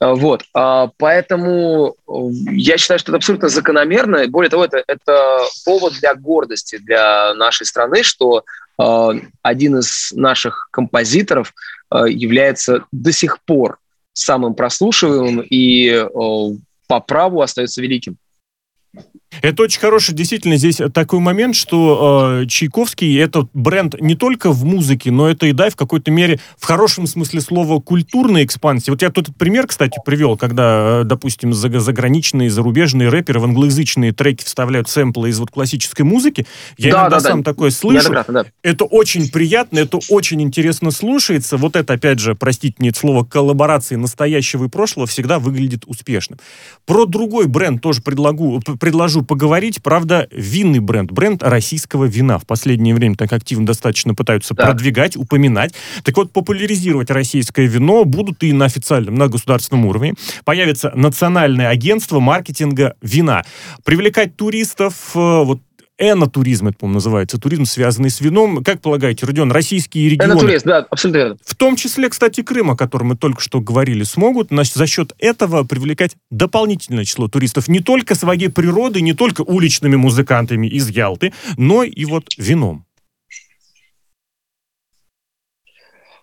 Вот, 0.00 0.42
поэтому 0.52 1.94
я 2.50 2.76
считаю, 2.78 2.98
что 2.98 3.12
это 3.12 3.16
абсолютно 3.16 3.48
закономерно. 3.48 4.26
Более 4.28 4.50
того, 4.50 4.64
это, 4.64 4.82
это 4.86 5.38
повод 5.64 5.94
для 5.94 6.14
гордости 6.14 6.78
для 6.78 7.32
нашей 7.34 7.64
страны, 7.64 8.02
что 8.02 8.44
один 8.76 9.78
из 9.78 10.12
наших 10.12 10.68
композиторов 10.72 11.54
Э, 11.94 12.08
является 12.08 12.84
до 12.90 13.12
сих 13.12 13.40
пор 13.44 13.78
самым 14.12 14.54
прослушиваемым 14.54 15.46
и 15.48 15.88
э, 15.90 16.06
по 16.88 17.00
праву 17.00 17.40
остается 17.40 17.80
великим. 17.80 18.16
Это 19.42 19.62
очень 19.62 19.80
хороший, 19.80 20.14
действительно, 20.14 20.56
здесь 20.56 20.80
такой 20.92 21.20
момент, 21.20 21.56
что 21.56 22.40
э, 22.42 22.46
Чайковский 22.46 23.18
это 23.18 23.48
бренд 23.52 24.00
не 24.00 24.14
только 24.14 24.50
в 24.50 24.64
музыке, 24.64 25.10
но 25.10 25.28
это 25.28 25.46
и, 25.46 25.52
да, 25.52 25.70
в 25.70 25.76
какой-то 25.76 26.10
мере, 26.10 26.40
в 26.58 26.64
хорошем 26.64 27.06
смысле 27.06 27.40
слова, 27.40 27.80
культурной 27.80 28.44
экспансии. 28.44 28.90
Вот 28.90 29.02
я 29.02 29.10
тот 29.10 29.34
пример, 29.36 29.66
кстати, 29.66 29.98
привел, 30.04 30.36
когда, 30.36 31.00
э, 31.00 31.04
допустим, 31.04 31.52
заграничные, 31.52 32.50
зарубежные 32.50 33.08
рэперы 33.08 33.40
в 33.40 33.44
англоязычные 33.44 34.12
треки 34.12 34.44
вставляют 34.44 34.88
сэмплы 34.88 35.30
из 35.30 35.38
вот 35.38 35.50
классической 35.50 36.02
музыки. 36.02 36.46
Я 36.76 36.92
да, 36.92 37.00
иногда 37.00 37.16
да, 37.16 37.20
сам 37.20 37.42
да. 37.42 37.52
такое 37.52 37.70
слышу. 37.70 38.12
Да. 38.12 38.44
Это 38.62 38.84
очень 38.84 39.30
приятно, 39.30 39.78
это 39.78 39.98
очень 40.08 40.42
интересно 40.42 40.90
слушается. 40.90 41.56
Вот 41.56 41.76
это, 41.76 41.94
опять 41.94 42.18
же, 42.18 42.34
простите 42.34 42.76
мне 42.78 42.90
это 42.90 42.98
слово, 42.98 43.24
коллаборации 43.24 43.96
настоящего 43.96 44.64
и 44.64 44.68
прошлого 44.68 45.06
всегда 45.06 45.38
выглядит 45.38 45.84
успешным. 45.86 46.38
Про 46.86 47.06
другой 47.06 47.46
бренд 47.46 47.82
тоже 47.82 48.02
предлагу, 48.02 48.60
предложу 48.78 49.22
поговорить. 49.24 49.82
Правда, 49.82 50.28
винный 50.30 50.80
бренд, 50.80 51.10
бренд 51.10 51.42
российского 51.42 52.04
вина. 52.04 52.38
В 52.38 52.46
последнее 52.46 52.94
время 52.94 53.16
так 53.16 53.32
активно 53.32 53.66
достаточно 53.66 54.14
пытаются 54.14 54.54
да. 54.54 54.66
продвигать, 54.66 55.16
упоминать. 55.16 55.74
Так 56.02 56.16
вот, 56.16 56.32
популяризировать 56.32 57.10
российское 57.10 57.66
вино 57.66 58.04
будут 58.04 58.42
и 58.42 58.52
на 58.52 58.66
официальном, 58.66 59.14
на 59.14 59.28
государственном 59.28 59.86
уровне. 59.86 60.14
Появится 60.44 60.92
национальное 60.94 61.68
агентство 61.68 62.20
маркетинга 62.20 62.94
вина. 63.02 63.44
Привлекать 63.84 64.36
туристов, 64.36 64.94
э, 65.14 65.18
вот 65.18 65.60
энотуризм, 65.98 66.68
это, 66.68 66.78
по-моему, 66.78 66.94
называется, 66.94 67.38
туризм, 67.38 67.64
связанный 67.64 68.10
с 68.10 68.20
вином. 68.20 68.62
Как 68.64 68.80
полагаете, 68.80 69.26
Родион, 69.26 69.52
российские 69.52 70.08
регионы... 70.08 70.32
Энотуризм, 70.32 70.68
да, 70.68 70.78
абсолютно 70.90 71.18
верно. 71.18 71.36
В 71.44 71.54
том 71.54 71.76
числе, 71.76 72.08
кстати, 72.08 72.42
Крым, 72.42 72.70
о 72.70 72.76
котором 72.76 73.08
мы 73.08 73.16
только 73.16 73.40
что 73.40 73.60
говорили, 73.60 74.02
смогут 74.02 74.48
значит, 74.48 74.74
за 74.74 74.86
счет 74.86 75.12
этого 75.18 75.64
привлекать 75.64 76.16
дополнительное 76.30 77.04
число 77.04 77.28
туристов 77.28 77.68
не 77.68 77.80
только 77.80 78.14
своей 78.14 78.48
природой, 78.48 79.02
не 79.02 79.12
только 79.12 79.42
уличными 79.42 79.96
музыкантами 79.96 80.66
из 80.66 80.88
Ялты, 80.88 81.32
но 81.56 81.84
и 81.84 82.04
вот 82.04 82.24
вином. 82.36 82.84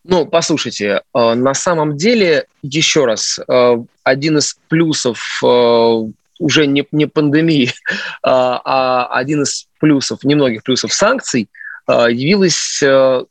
Ну, 0.03 0.25
послушайте, 0.25 1.03
э, 1.13 1.33
на 1.35 1.53
самом 1.53 1.95
деле, 1.95 2.47
еще 2.63 3.05
раз, 3.05 3.39
э, 3.47 3.75
один 4.03 4.39
из 4.39 4.57
плюсов 4.67 5.39
э, 5.43 6.01
уже 6.41 6.67
не, 6.67 6.85
не 6.91 7.05
пандемии, 7.05 7.71
а, 8.23 8.61
а 8.63 9.19
один 9.19 9.43
из 9.43 9.67
плюсов, 9.79 10.23
немногих 10.23 10.63
плюсов 10.63 10.93
санкций, 10.93 11.49
а, 11.85 12.09
явилось 12.09 12.81
а, 12.83 13.25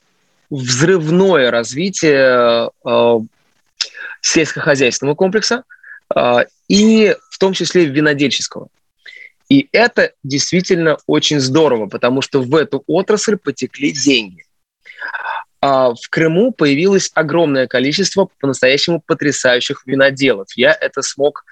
взрывное 0.48 1.50
развитие 1.50 2.70
а, 2.84 3.18
сельскохозяйственного 4.20 5.14
комплекса 5.14 5.64
а, 6.14 6.44
и 6.68 7.16
в 7.30 7.38
том 7.38 7.52
числе 7.52 7.86
винодельческого. 7.86 8.68
И 9.48 9.68
это 9.72 10.12
действительно 10.22 10.98
очень 11.06 11.40
здорово, 11.40 11.86
потому 11.86 12.22
что 12.22 12.40
в 12.40 12.54
эту 12.54 12.84
отрасль 12.86 13.36
потекли 13.36 13.90
деньги. 13.90 14.44
А 15.60 15.92
в 15.92 16.08
Крыму 16.08 16.52
появилось 16.52 17.10
огромное 17.14 17.66
количество 17.66 18.28
по-настоящему 18.40 19.02
потрясающих 19.04 19.82
виноделов. 19.86 20.46
Я 20.54 20.72
это 20.72 21.02
смог 21.02 21.44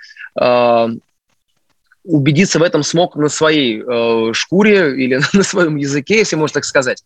убедиться 2.08 2.58
в 2.58 2.62
этом 2.62 2.82
смог 2.82 3.16
на 3.16 3.28
своей 3.28 3.82
э, 3.82 4.32
шкуре 4.32 5.04
или 5.04 5.20
на 5.32 5.42
своем 5.42 5.76
языке, 5.76 6.18
если 6.18 6.36
можно 6.36 6.54
так 6.54 6.64
сказать. 6.64 7.04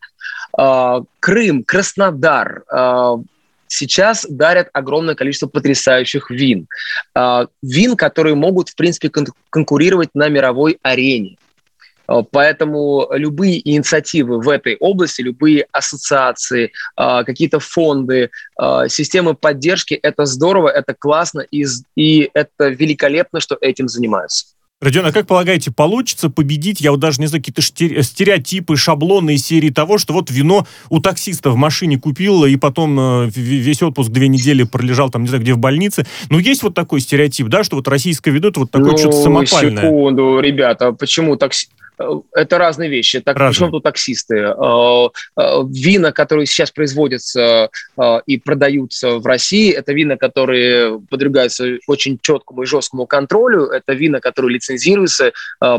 Э, 0.58 1.00
Крым, 1.20 1.64
Краснодар 1.64 2.62
э, 2.72 3.16
сейчас 3.66 4.26
дарят 4.28 4.68
огромное 4.72 5.14
количество 5.14 5.48
потрясающих 5.48 6.30
вин. 6.30 6.68
Э, 7.14 7.46
вин, 7.62 7.96
которые 7.96 8.36
могут, 8.36 8.68
в 8.68 8.76
принципе, 8.76 9.10
кон- 9.10 9.26
конкурировать 9.50 10.10
на 10.14 10.28
мировой 10.28 10.78
арене. 10.82 11.36
Э, 12.08 12.22
поэтому 12.30 13.08
любые 13.12 13.68
инициативы 13.68 14.40
в 14.40 14.48
этой 14.48 14.76
области, 14.76 15.20
любые 15.20 15.66
ассоциации, 15.72 16.72
э, 16.96 17.24
какие-то 17.24 17.58
фонды, 17.58 18.30
э, 18.60 18.88
системы 18.88 19.34
поддержки– 19.34 19.94
это 20.02 20.26
здорово, 20.26 20.68
это 20.68 20.94
классно, 20.94 21.40
и, 21.40 21.64
и 21.96 22.30
это 22.34 22.68
великолепно, 22.68 23.40
что 23.40 23.58
этим 23.60 23.88
занимаются. 23.88 24.46
Родион, 24.82 25.06
а 25.06 25.12
как 25.12 25.28
полагаете, 25.28 25.70
получится 25.70 26.28
победить, 26.28 26.80
я 26.80 26.90
вот 26.90 26.98
даже 26.98 27.20
не 27.20 27.28
знаю, 27.28 27.40
какие-то 27.40 27.62
стереотипы, 27.62 28.76
шаблоны 28.76 29.34
из 29.34 29.46
серии 29.46 29.70
того, 29.70 29.96
что 29.96 30.12
вот 30.12 30.28
вино 30.28 30.66
у 30.88 30.98
таксиста 30.98 31.50
в 31.50 31.56
машине 31.56 32.00
купил, 32.00 32.44
и 32.44 32.56
потом 32.56 32.98
э, 32.98 33.30
весь 33.32 33.80
отпуск 33.80 34.10
две 34.10 34.26
недели 34.26 34.64
пролежал 34.64 35.08
там, 35.08 35.22
не 35.22 35.28
знаю, 35.28 35.40
где 35.44 35.54
в 35.54 35.58
больнице. 35.58 36.04
Ну, 36.30 36.40
есть 36.40 36.64
вот 36.64 36.74
такой 36.74 37.00
стереотип, 37.00 37.46
да, 37.46 37.62
что 37.62 37.76
вот 37.76 37.86
российское 37.86 38.32
вино 38.32 38.48
это 38.48 38.58
вот 38.58 38.72
такое 38.72 38.90
ну, 38.90 38.98
что-то 38.98 39.22
самопальное. 39.22 39.84
секунду, 39.84 40.40
ребята, 40.40 40.90
почему 40.90 41.36
такси 41.36 41.68
это 42.32 42.58
разные 42.58 42.88
вещи. 42.88 43.20
Так, 43.20 43.36
разные. 43.36 43.52
причем 43.52 43.70
тут 43.70 43.82
таксисты? 43.82 44.36
Э, 44.36 45.08
э, 45.36 45.62
вина, 45.68 46.12
которые 46.12 46.46
сейчас 46.46 46.70
производятся 46.70 47.70
э, 47.96 48.20
и 48.26 48.38
продаются 48.38 49.18
в 49.18 49.26
России, 49.26 49.72
это 49.72 49.92
вина, 49.92 50.16
которые 50.16 51.00
подвергаются 51.10 51.78
очень 51.86 52.18
четкому 52.20 52.62
и 52.62 52.66
жесткому 52.66 53.06
контролю, 53.06 53.66
это 53.66 53.92
вина, 53.92 54.20
которые 54.20 54.54
лицензируются. 54.54 55.32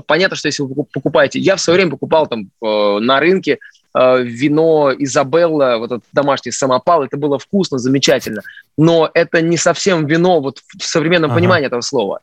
Понятно, 0.08 0.36
что 0.36 0.48
если 0.48 0.64
вы 0.64 0.84
покупаете... 0.86 1.40
Я 1.40 1.56
в 1.56 1.62
свое 1.62 1.78
время 1.78 1.92
покупал 1.92 2.28
там 2.28 2.50
на 2.62 3.20
рынке 3.20 3.60
вино 3.96 4.92
Изабелла, 4.98 5.78
вот 5.78 5.92
этот 5.92 6.04
домашний 6.12 6.52
самопал, 6.52 7.04
это 7.04 7.18
было 7.18 7.38
вкусно, 7.38 7.78
замечательно. 7.78 8.42
Но 8.78 9.10
это 9.14 9.42
не 9.42 9.58
совсем 9.58 10.08
вино 10.08 10.42
вот 10.42 10.60
в 10.78 10.84
современном 10.84 11.32
ага. 11.32 11.40
понимании 11.40 11.68
этого 11.68 11.82
слова. 11.82 12.22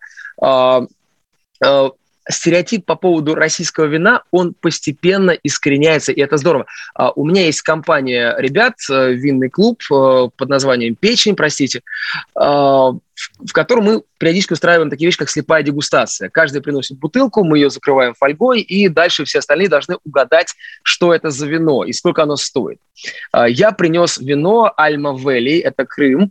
Стереотип 2.31 2.85
по 2.85 2.97
поводу 2.97 3.35
российского 3.35 3.87
вина, 3.87 4.23
он 4.31 4.55
постепенно 4.55 5.31
искореняется, 5.31 6.13
и 6.13 6.21
это 6.21 6.37
здорово. 6.37 6.67
А, 6.95 7.11
у 7.11 7.27
меня 7.27 7.47
есть 7.47 7.63
компания 7.63 8.35
ребят, 8.39 8.75
э, 8.91 9.13
винный 9.13 9.51
клуб 9.51 9.81
э, 9.91 10.29
под 10.37 10.49
названием 10.49 10.95
«Печень», 10.95 11.37
простите, 11.37 11.83
а, 12.35 12.93
в 12.93 13.53
котором 13.53 13.85
мы 13.85 14.03
периодически 14.19 14.55
устраиваем 14.55 14.91
такие 14.91 15.07
вещи, 15.07 15.19
как 15.19 15.31
слепая 15.31 15.63
дегустация. 15.63 16.29
Каждый 16.29 16.63
приносит 16.63 16.99
бутылку, 16.99 17.45
мы 17.45 17.59
ее 17.59 17.71
закрываем 17.71 18.15
фольгой, 18.15 18.61
и 18.61 18.89
дальше 18.89 19.25
все 19.25 19.41
остальные 19.41 19.69
должны 19.69 19.97
угадать, 20.05 20.55
что 20.83 21.13
это 21.15 21.31
за 21.31 21.47
вино 21.47 21.85
и 21.85 21.93
сколько 21.93 22.23
оно 22.23 22.37
стоит. 22.37 22.79
А, 23.33 23.49
я 23.49 23.73
принес 23.73 24.19
вино 24.19 24.73
Альма 24.77 25.13
Вэлли, 25.13 25.59
это 25.59 25.85
Крым, 25.85 26.31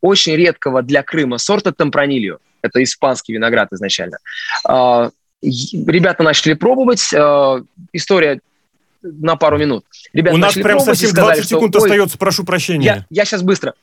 очень 0.00 0.34
редкого 0.34 0.82
для 0.82 1.02
Крыма 1.02 1.38
сорта 1.38 1.72
Темпранильо. 1.72 2.38
Это 2.62 2.82
испанский 2.82 3.32
виноград 3.32 3.72
изначально. 3.72 4.18
А, 4.66 5.10
ребята 5.42 6.22
начали 6.22 6.54
пробовать. 6.54 7.12
А, 7.14 7.62
история 7.92 8.40
на 9.02 9.36
пару 9.36 9.58
минут. 9.58 9.84
Ребята 10.12 10.36
У 10.36 10.38
нас 10.38 10.54
прям 10.54 10.80
совсем 10.80 11.12
20 11.12 11.48
секунд 11.48 11.74
что, 11.74 11.84
остается, 11.84 12.18
прошу 12.18 12.44
прощения. 12.44 12.84
Я, 12.84 13.06
я 13.10 13.24
сейчас 13.24 13.42
быстро. 13.42 13.74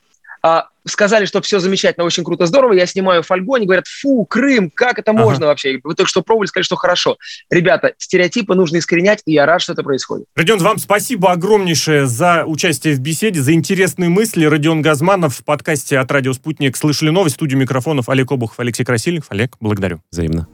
А, 0.42 0.68
сказали, 0.86 1.26
что 1.26 1.40
все 1.42 1.58
замечательно, 1.58 2.04
очень 2.04 2.24
круто, 2.24 2.46
здорово. 2.46 2.72
Я 2.72 2.86
снимаю 2.86 3.22
фольгу, 3.22 3.54
они 3.54 3.66
говорят, 3.66 3.86
фу, 3.86 4.24
Крым, 4.24 4.70
как 4.70 4.98
это 4.98 5.12
можно 5.12 5.46
ага. 5.46 5.46
вообще? 5.46 5.80
Вы 5.82 5.94
только 5.94 6.08
что 6.08 6.22
пробовали, 6.22 6.48
сказали, 6.48 6.64
что 6.64 6.76
хорошо. 6.76 7.18
Ребята, 7.50 7.92
стереотипы 7.98 8.54
нужно 8.54 8.78
искоренять, 8.78 9.22
и 9.26 9.32
я 9.32 9.46
рад, 9.46 9.60
что 9.62 9.72
это 9.72 9.82
происходит. 9.82 10.26
Родион, 10.34 10.58
вам 10.58 10.78
спасибо 10.78 11.32
огромнейшее 11.32 12.06
за 12.06 12.44
участие 12.46 12.94
в 12.94 13.00
беседе, 13.00 13.40
за 13.40 13.52
интересные 13.52 14.08
мысли. 14.08 14.44
Родион 14.44 14.82
Газманов 14.82 15.36
в 15.36 15.44
подкасте 15.44 15.98
от 15.98 16.10
«Радио 16.10 16.32
Спутник» 16.32 16.76
«Слышали 16.76 17.10
новость». 17.10 17.36
Студию 17.36 17.58
микрофонов 17.60 18.08
Олег 18.08 18.32
Обухов, 18.32 18.58
Алексей 18.58 18.84
Красильников. 18.84 19.30
Олег, 19.30 19.56
благодарю. 19.60 20.00
Взаимно. 20.10 20.48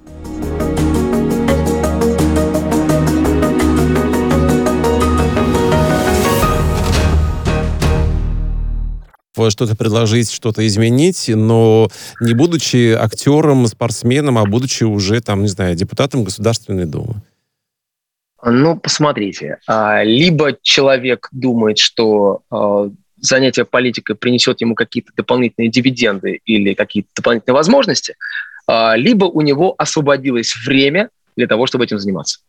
Что-то 9.48 9.76
предложить, 9.76 10.30
что-то 10.30 10.66
изменить, 10.66 11.28
но 11.28 11.88
не 12.20 12.34
будучи 12.34 12.92
актером, 12.92 13.66
спортсменом, 13.66 14.38
а 14.38 14.44
будучи 14.44 14.84
уже, 14.84 15.20
там, 15.20 15.42
не 15.42 15.48
знаю, 15.48 15.74
депутатом 15.74 16.24
Государственной 16.24 16.86
Думы? 16.86 17.22
Ну, 18.44 18.76
посмотрите. 18.76 19.58
А, 19.66 20.02
либо 20.04 20.56
человек 20.62 21.28
думает, 21.32 21.78
что 21.78 22.42
а, 22.50 22.90
занятие 23.16 23.64
политикой 23.64 24.16
принесет 24.16 24.60
ему 24.60 24.74
какие-то 24.74 25.12
дополнительные 25.16 25.70
дивиденды 25.70 26.40
или 26.44 26.74
какие-то 26.74 27.08
дополнительные 27.16 27.54
возможности, 27.54 28.16
а, 28.66 28.96
либо 28.96 29.24
у 29.24 29.40
него 29.40 29.74
освободилось 29.78 30.54
время 30.66 31.08
для 31.36 31.46
того, 31.46 31.66
чтобы 31.66 31.84
этим 31.84 31.98
заниматься. 31.98 32.40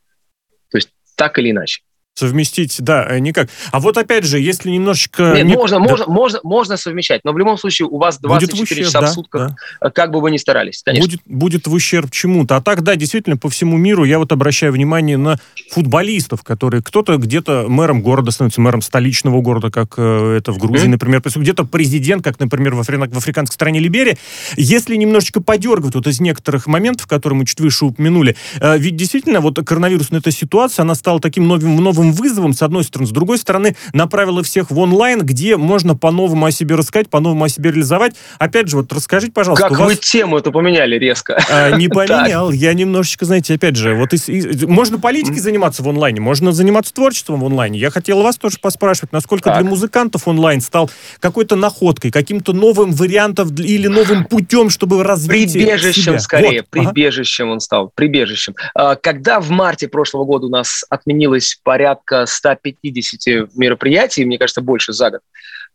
То 0.69 0.77
есть 0.77 0.89
так 1.15 1.39
или 1.39 1.51
иначе 1.51 1.81
совместить, 2.15 2.77
да, 2.79 3.05
э, 3.09 3.19
никак. 3.19 3.49
А 3.71 3.79
вот 3.81 3.97
опять 3.97 4.23
же, 4.23 4.39
если 4.39 4.69
немножечко... 4.69 5.33
Нет, 5.35 5.45
не... 5.45 5.55
можно, 5.55 5.79
да. 5.79 5.83
можно, 5.83 6.05
можно, 6.07 6.39
можно 6.43 6.77
совмещать, 6.77 7.21
но 7.25 7.33
в 7.33 7.37
любом 7.37 7.57
случае 7.57 7.89
у 7.89 7.97
вас 7.97 8.19
24 8.19 8.63
ущерб, 8.63 8.79
часа 8.79 9.01
да, 9.01 9.07
в 9.07 9.09
сутках, 9.09 9.49
да. 9.49 9.87
Э, 9.87 9.91
как 9.91 10.11
бы 10.11 10.21
вы 10.21 10.31
ни 10.31 10.37
старались, 10.37 10.81
конечно. 10.83 11.09
Будет, 11.09 11.21
будет 11.25 11.67
в 11.67 11.73
ущерб 11.73 12.11
чему-то. 12.11 12.55
А 12.55 12.61
так, 12.61 12.83
да, 12.83 12.95
действительно, 12.95 13.35
по 13.35 13.49
всему 13.49 13.75
миру 13.75 14.05
я 14.05 14.17
вот 14.17 14.31
обращаю 14.31 14.71
внимание 14.71 15.17
на 15.17 15.39
футболистов, 15.69 16.43
которые 16.43 16.81
кто-то 16.81 17.17
где-то 17.17 17.65
мэром 17.67 18.01
города 18.01 18.31
становится, 18.31 18.61
мэром 18.61 18.81
столичного 18.81 19.41
города, 19.41 19.69
как 19.69 19.95
э, 19.97 20.37
это 20.37 20.53
в 20.53 20.57
Грузии, 20.57 20.85
mm-hmm. 20.85 20.91
например, 20.91 21.21
где-то 21.21 21.65
президент, 21.65 22.23
как, 22.23 22.39
например, 22.39 22.75
в, 22.75 22.79
афри... 22.79 22.95
в 22.95 23.17
африканской 23.17 23.53
стране 23.53 23.81
Либерия. 23.81 24.17
Если 24.55 24.95
немножечко 24.95 25.41
подергивать 25.41 25.95
вот 25.95 26.07
из 26.07 26.21
некоторых 26.21 26.67
моментов, 26.67 27.07
которые 27.07 27.39
мы 27.39 27.45
чуть 27.45 27.59
выше 27.59 27.85
упомянули, 27.85 28.37
ведь 28.61 28.95
действительно 28.95 29.41
вот 29.41 29.57
коронавирусная 29.65 30.21
эта 30.21 30.31
ситуация, 30.31 30.83
она 30.83 30.95
стала 30.95 31.19
таким 31.19 31.47
новым, 31.47 31.75
новым 31.75 32.04
новым 32.05 32.11
вызовом, 32.13 32.53
с 32.53 32.61
одной 32.61 32.83
стороны. 32.83 33.07
С 33.07 33.11
другой 33.11 33.37
стороны, 33.37 33.75
направила 33.93 34.43
всех 34.43 34.71
в 34.71 34.79
онлайн, 34.79 35.21
где 35.21 35.57
можно 35.57 35.95
по-новому 35.95 36.45
о 36.45 36.51
себе 36.51 36.75
рассказать, 36.75 37.09
по-новому 37.09 37.45
о 37.45 37.49
себе 37.49 37.71
реализовать. 37.71 38.15
Опять 38.39 38.67
же, 38.67 38.77
вот 38.77 38.91
расскажите, 38.93 39.31
пожалуйста. 39.31 39.69
Как 39.69 39.77
вас... 39.77 39.89
вы 39.89 39.95
тему 39.95 40.37
это 40.37 40.51
поменяли 40.51 40.97
резко? 40.97 41.41
А, 41.49 41.71
не 41.71 41.87
поменял. 41.89 42.51
Я 42.51 42.73
немножечко, 42.73 43.25
знаете, 43.25 43.55
опять 43.55 43.75
же, 43.75 43.95
вот 43.95 44.13
из, 44.13 44.29
из, 44.29 44.63
можно 44.63 44.99
политикой 44.99 45.39
заниматься 45.39 45.83
в 45.83 45.89
онлайне, 45.89 46.21
можно 46.21 46.51
заниматься 46.51 46.93
творчеством 46.93 47.41
в 47.41 47.45
онлайне. 47.45 47.79
Я 47.79 47.89
хотел 47.89 48.21
вас 48.21 48.37
тоже 48.37 48.57
поспрашивать, 48.59 49.11
насколько 49.11 49.49
так. 49.49 49.61
для 49.61 49.69
музыкантов 49.69 50.27
онлайн 50.27 50.61
стал 50.61 50.89
какой-то 51.19 51.55
находкой, 51.55 52.11
каким-то 52.11 52.53
новым 52.53 52.91
вариантом 52.91 53.53
или 53.55 53.87
новым 53.87 54.25
путем, 54.25 54.69
чтобы 54.69 55.03
развить 55.03 55.53
Прибежищем 55.53 56.13
себя. 56.13 56.19
скорее, 56.19 56.61
вот. 56.61 56.69
прибежищем 56.69 57.45
ага. 57.45 57.53
он 57.53 57.59
стал, 57.59 57.91
прибежищем. 57.93 58.55
А, 58.73 58.95
когда 58.95 59.39
в 59.39 59.49
марте 59.49 59.87
прошлого 59.87 60.25
года 60.25 60.47
у 60.47 60.49
нас 60.49 60.83
отменилось 60.89 61.59
порядок 61.63 61.94
порядка 61.95 62.25
150 62.25 63.55
мероприятий, 63.55 64.25
мне 64.25 64.37
кажется, 64.37 64.61
больше 64.61 64.93
за 64.93 65.11
год, 65.11 65.21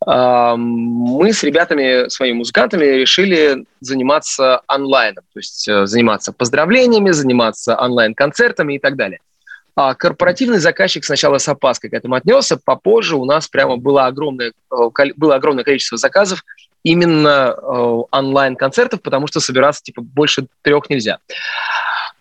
мы 0.06 1.32
с 1.32 1.42
ребятами, 1.42 2.08
своими 2.08 2.38
музыкантами 2.38 2.84
решили 2.84 3.66
заниматься 3.80 4.62
онлайном, 4.66 5.24
то 5.32 5.38
есть 5.38 5.68
э, 5.68 5.84
заниматься 5.84 6.32
поздравлениями, 6.32 7.10
заниматься 7.10 7.76
онлайн-концертами 7.76 8.74
и 8.74 8.78
так 8.78 8.96
далее. 8.96 9.20
А 9.76 9.94
корпоративный 9.94 10.58
заказчик 10.58 11.04
сначала 11.04 11.36
с 11.36 11.46
опаской 11.48 11.90
к 11.90 11.92
этому 11.92 12.14
отнесся, 12.14 12.56
попозже 12.56 13.16
у 13.16 13.26
нас 13.26 13.48
прямо 13.48 13.76
было 13.76 14.06
огромное, 14.06 14.52
э, 14.72 15.06
было 15.16 15.34
огромное 15.34 15.64
количество 15.64 15.98
заказов 15.98 16.44
именно 16.82 17.54
э, 17.54 18.02
онлайн-концертов, 18.10 19.02
потому 19.02 19.26
что 19.26 19.40
собираться 19.40 19.82
типа 19.82 20.00
больше 20.00 20.46
трех 20.62 20.88
нельзя. 20.88 21.18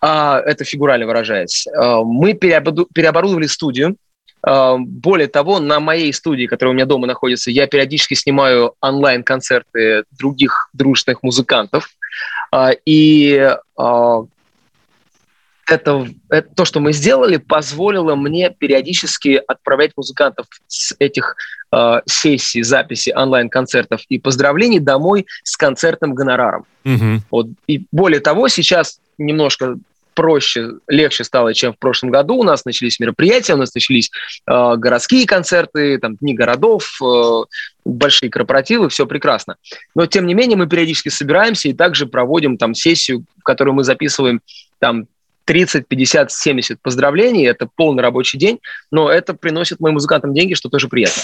А, 0.02 0.39
это 0.39 0.64
фигурально 0.64 1.06
выражаясь. 1.06 1.68
А, 1.68 2.04
мы 2.04 2.34
переоборудовали 2.34 3.47
студию. 3.47 3.95
А, 4.41 4.78
более 4.78 5.28
того, 5.28 5.60
на 5.60 5.80
моей 5.80 6.14
студии, 6.14 6.45
которая 6.45 6.72
у 6.72 6.76
меня 6.76 6.86
дома 6.86 7.08
находится, 7.08 7.52
я 7.52 7.68
периодически 7.68 8.14
снимаю 8.14 8.74
онлайн-концерты 8.82 10.04
других 10.18 10.70
дружных 10.74 11.24
музыкантов. 11.24 11.89
И 12.86 13.47
это, 15.72 16.08
это 16.30 16.50
то, 16.56 16.66
что 16.66 16.80
мы 16.80 16.93
сделали, 16.93 17.38
позволило 17.38 18.16
мне 18.16 18.50
периодически 18.50 19.41
отправлять 19.47 19.91
музыкантов 19.95 20.47
с 20.68 20.95
этих 21.00 21.36
э, 21.72 22.02
сессий, 22.06 22.64
записи 22.64 23.14
онлайн-концертов 23.16 24.02
и 24.10 24.20
поздравлений 24.20 24.80
домой 24.80 25.28
с 25.43 25.56
концертным 25.58 26.14
гонораром. 26.14 26.66
Угу. 26.86 27.22
Вот. 27.30 27.47
И 27.68 27.86
более 27.91 28.20
того, 28.20 28.47
сейчас 28.47 29.00
немножко 29.18 29.78
проще, 30.20 30.72
легче 30.89 31.24
стало, 31.24 31.53
чем 31.53 31.72
в 31.72 31.78
прошлом 31.78 32.09
году. 32.09 32.36
У 32.36 32.43
нас 32.43 32.65
начались 32.65 32.99
мероприятия, 32.99 33.53
у 33.53 33.57
нас 33.57 33.74
начались 33.74 34.11
э, 34.45 34.74
городские 34.76 35.26
концерты, 35.26 35.97
там, 35.97 36.17
дни 36.17 36.34
городов, 36.34 36.99
э, 37.01 37.43
большие 37.86 38.30
корпоративы, 38.30 38.89
все 38.89 39.05
прекрасно. 39.05 39.55
Но, 39.95 40.07
тем 40.07 40.26
не 40.26 40.34
менее, 40.34 40.57
мы 40.57 40.67
периодически 40.67 41.07
собираемся 41.07 41.70
и 41.70 41.74
также 41.74 42.05
проводим 42.05 42.57
там 42.57 42.76
сессию, 42.76 43.24
в 43.39 43.43
которой 43.43 43.70
мы 43.70 43.86
записываем 43.86 44.41
там 44.80 45.07
30, 45.45 45.88
50, 45.88 46.34
70 46.34 46.82
поздравлений. 46.82 47.47
Это 47.47 47.70
полный 47.74 48.03
рабочий 48.03 48.38
день, 48.38 48.59
но 48.91 49.09
это 49.09 49.34
приносит 49.34 49.80
моим 49.80 49.93
музыкантам 49.93 50.34
деньги, 50.34 50.53
что 50.53 50.67
тоже 50.67 50.89
приятно. 50.89 51.24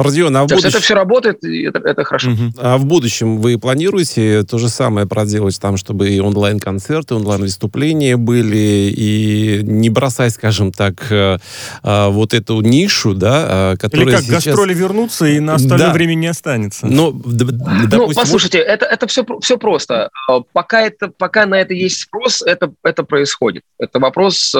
Родион, 0.00 0.36
а 0.36 0.44
в 0.44 0.46
будущем... 0.48 0.68
это 0.68 0.80
все 0.80 0.94
работает, 0.94 1.44
и 1.44 1.62
это, 1.62 1.78
это 1.78 2.04
хорошо. 2.04 2.30
Угу. 2.30 2.52
А 2.58 2.78
в 2.78 2.84
будущем 2.84 3.38
вы 3.38 3.58
планируете 3.58 4.42
то 4.44 4.58
же 4.58 4.68
самое 4.68 5.06
проделать 5.06 5.60
там, 5.60 5.76
чтобы 5.76 6.10
и 6.10 6.20
онлайн-концерты, 6.20 7.14
онлайн-выступления 7.14 8.16
были, 8.16 8.92
и 8.96 9.60
не 9.62 9.90
бросать, 9.90 10.32
скажем 10.32 10.72
так, 10.72 10.94
э, 11.10 11.38
э, 11.82 12.08
вот 12.08 12.34
эту 12.34 12.60
нишу, 12.60 13.14
да, 13.14 13.72
э, 13.72 13.76
которая 13.76 14.06
Или 14.06 14.14
как, 14.14 14.24
сейчас... 14.24 14.44
гастроли 14.46 14.74
вернутся, 14.74 15.26
и 15.26 15.40
на 15.40 15.54
остальное 15.54 15.88
да. 15.88 15.92
время 15.92 16.14
не 16.14 16.26
останется. 16.28 16.86
Но, 16.86 17.10
ну, 17.10 17.22
допустим, 17.24 17.98
ну, 17.98 18.12
послушайте, 18.14 18.58
это, 18.58 18.86
это 18.86 19.06
все, 19.06 19.24
все 19.40 19.58
просто. 19.58 20.10
Пока, 20.52 20.82
это, 20.82 21.08
пока 21.08 21.46
на 21.46 21.56
это 21.56 21.74
есть 21.74 22.02
спрос, 22.02 22.42
это, 22.42 22.72
это 22.82 23.04
происходит. 23.04 23.62
Это 23.78 23.98
вопрос 23.98 24.54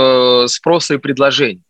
спроса 0.47 0.95
и 0.95 0.99
предложения. 0.99 1.62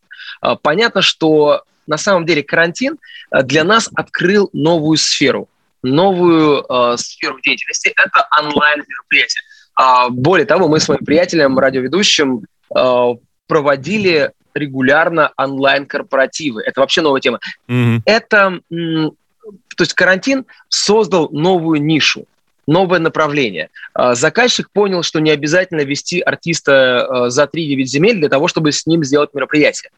Понятно, 0.62 1.02
что 1.02 1.62
на 1.90 1.98
самом 1.98 2.24
деле 2.24 2.42
карантин 2.42 2.98
э, 3.30 3.42
для 3.42 3.64
нас 3.64 3.90
открыл 3.94 4.48
новую 4.52 4.96
сферу, 4.96 5.48
новую 5.82 6.64
э, 6.66 6.96
сферу 6.96 7.38
деятельности. 7.42 7.92
Это 7.96 8.26
онлайн-мероприятие. 8.38 9.42
А, 9.74 10.08
более 10.08 10.46
того, 10.46 10.68
мы 10.68 10.78
с 10.78 10.88
моим 10.88 11.04
приятелем, 11.04 11.58
радиоведущим, 11.58 12.46
э, 12.74 13.06
проводили 13.46 14.30
регулярно 14.54 15.32
онлайн-корпоративы. 15.36 16.62
Это 16.62 16.80
вообще 16.80 17.02
новая 17.02 17.20
тема. 17.20 17.40
Mm-hmm. 17.68 18.00
Это, 18.04 18.60
то 18.68 19.82
есть 19.82 19.94
карантин 19.94 20.44
создал 20.68 21.28
новую 21.30 21.82
нишу 21.82 22.26
новое 22.66 23.00
направление. 23.00 23.70
А, 23.94 24.14
заказчик 24.14 24.70
понял, 24.70 25.02
что 25.02 25.20
не 25.20 25.30
обязательно 25.30 25.80
вести 25.80 26.20
артиста 26.20 27.26
э, 27.26 27.30
за 27.30 27.44
3-9 27.44 27.82
земель 27.84 28.18
для 28.18 28.28
того, 28.28 28.46
чтобы 28.46 28.70
с 28.70 28.86
ним 28.86 29.02
сделать 29.02 29.34
мероприятие. 29.34 29.90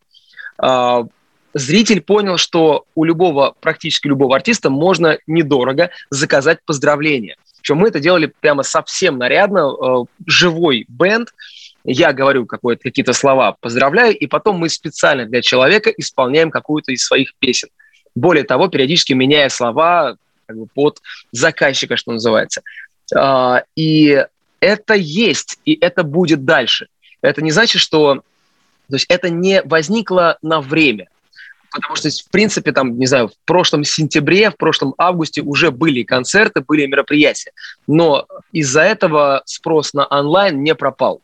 Зритель 1.55 2.01
понял, 2.01 2.39
что 2.39 2.85
у 2.95 3.05
любого, 3.05 3.55
практически 3.61 4.09
любого 4.09 4.37
артиста 4.37 4.71
можно 4.71 5.19
недорого 5.27 5.91
заказать 6.11 6.61
поздравления. 6.65 7.37
Причем 7.61 7.79
мы 7.79 7.89
это 7.89 8.01
делали 8.01 8.33
прямо 8.41 8.63
совсем 8.63 9.19
нарядно, 9.19 9.71
э, 9.71 10.05
живой 10.27 10.85
бенд, 10.89 11.29
я 11.85 12.13
говорю 12.13 12.47
какие-то 12.47 13.13
слова, 13.13 13.57
поздравляю, 13.61 14.17
и 14.17 14.27
потом 14.27 14.57
мы 14.57 14.69
специально 14.69 15.27
для 15.27 15.43
человека 15.43 15.91
исполняем 15.91 16.51
какую-то 16.51 16.93
из 16.93 17.05
своих 17.05 17.35
песен. 17.37 17.69
Более 18.15 18.45
того, 18.45 18.69
периодически 18.69 19.13
меняя 19.15 19.49
слова 19.49 20.17
как 20.47 20.57
бы, 20.57 20.67
под 20.67 21.01
заказчика, 21.33 21.97
что 21.97 22.13
называется. 22.13 22.63
А, 23.15 23.65
и 23.75 24.25
это 24.61 24.95
есть, 24.95 25.59
и 25.65 25.77
это 25.81 26.05
будет 26.05 26.45
дальше. 26.45 26.89
Это 27.21 27.43
не 27.43 27.51
значит, 27.51 27.81
что... 27.81 28.23
То 28.89 28.97
есть 28.97 29.07
это 29.09 29.31
не 29.31 29.63
возникло 29.63 30.39
на 30.43 30.61
время. 30.61 31.09
Потому 31.73 31.97
что, 31.97 32.11
в 32.11 32.31
принципе, 32.31 32.73
там, 32.73 32.99
не 32.99 33.07
знаю, 33.07 33.29
в 33.29 33.47
прошлом 33.47 33.85
сентябре, 33.85 34.51
в 34.51 34.57
прошлом 34.57 34.95
августе 34.99 35.43
уже 35.43 35.71
были 35.71 36.03
концерты, 36.03 36.63
были 36.67 36.87
мероприятия. 36.87 37.53
Но 37.87 38.27
из-за 38.53 38.83
этого 38.83 39.43
спрос 39.47 39.95
на 39.95 40.07
онлайн 40.07 40.63
не 40.63 40.75
пропал. 40.75 41.21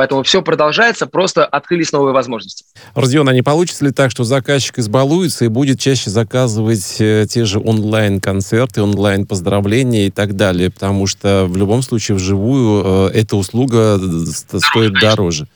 Поэтому 0.00 0.22
все 0.22 0.40
продолжается, 0.40 1.06
просто 1.06 1.44
открылись 1.44 1.92
новые 1.92 2.14
возможности. 2.14 2.64
Родион, 2.94 3.28
а 3.28 3.34
не 3.34 3.42
получится 3.42 3.84
ли 3.84 3.90
так, 3.90 4.10
что 4.10 4.24
заказчик 4.24 4.78
избалуется 4.78 5.44
и 5.44 5.48
будет 5.48 5.78
чаще 5.78 6.08
заказывать 6.08 6.96
э, 7.00 7.26
те 7.28 7.44
же 7.44 7.58
онлайн-концерты, 7.58 8.82
онлайн-поздравления 8.82 10.06
и 10.06 10.10
так 10.10 10.36
далее? 10.36 10.70
Потому 10.70 11.06
что 11.06 11.44
в 11.46 11.56
любом 11.56 11.82
случае 11.82 12.16
вживую 12.16 13.10
э, 13.10 13.10
эта 13.12 13.36
услуга 13.36 14.00
стоит 14.24 14.94
дороже. 14.94 15.48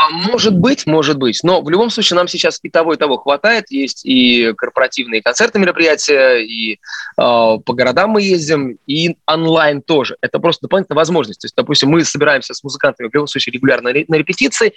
А 0.00 0.08
может 0.08 0.56
быть, 0.56 0.86
может 0.86 1.18
быть. 1.18 1.40
Но 1.42 1.60
в 1.60 1.68
любом 1.68 1.90
случае 1.90 2.16
нам 2.16 2.26
сейчас 2.26 2.58
и 2.62 2.70
того, 2.70 2.94
и 2.94 2.96
того 2.96 3.18
хватает. 3.18 3.70
Есть 3.70 4.06
и 4.06 4.54
корпоративные 4.56 5.20
концерты, 5.20 5.58
мероприятия, 5.58 6.38
и 6.38 6.72
э, 6.72 6.78
по 7.18 7.72
городам 7.74 8.12
мы 8.12 8.22
ездим, 8.22 8.78
и 8.86 9.18
онлайн 9.26 9.82
тоже. 9.82 10.16
Это 10.22 10.38
просто 10.38 10.62
дополнительная 10.62 10.96
возможность. 10.96 11.42
То 11.42 11.44
есть, 11.44 11.54
допустим, 11.54 11.90
мы 11.90 12.02
собираемся 12.02 12.54
с 12.54 12.64
музыкантами 12.64 13.08
в 13.08 13.14
любом 13.14 13.26
случае 13.26 13.52
регулярно 13.52 13.90
на 13.90 14.16
репетиции, 14.16 14.72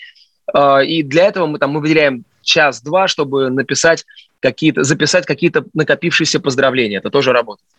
э, 0.54 0.86
и 0.86 1.04
для 1.04 1.28
этого 1.28 1.48
мы 1.48 1.58
там 1.58 1.72
мы 1.72 1.80
выделяем 1.80 2.26
час-два, 2.42 3.08
чтобы 3.08 3.50
написать 3.50 4.04
какие-то, 4.42 4.84
записать 4.84 5.26
какие-то 5.26 5.64
накопившиеся 5.74 6.42
поздравления. 6.42 6.98
Это 6.98 7.10
тоже 7.10 7.32
работает. 7.32 7.70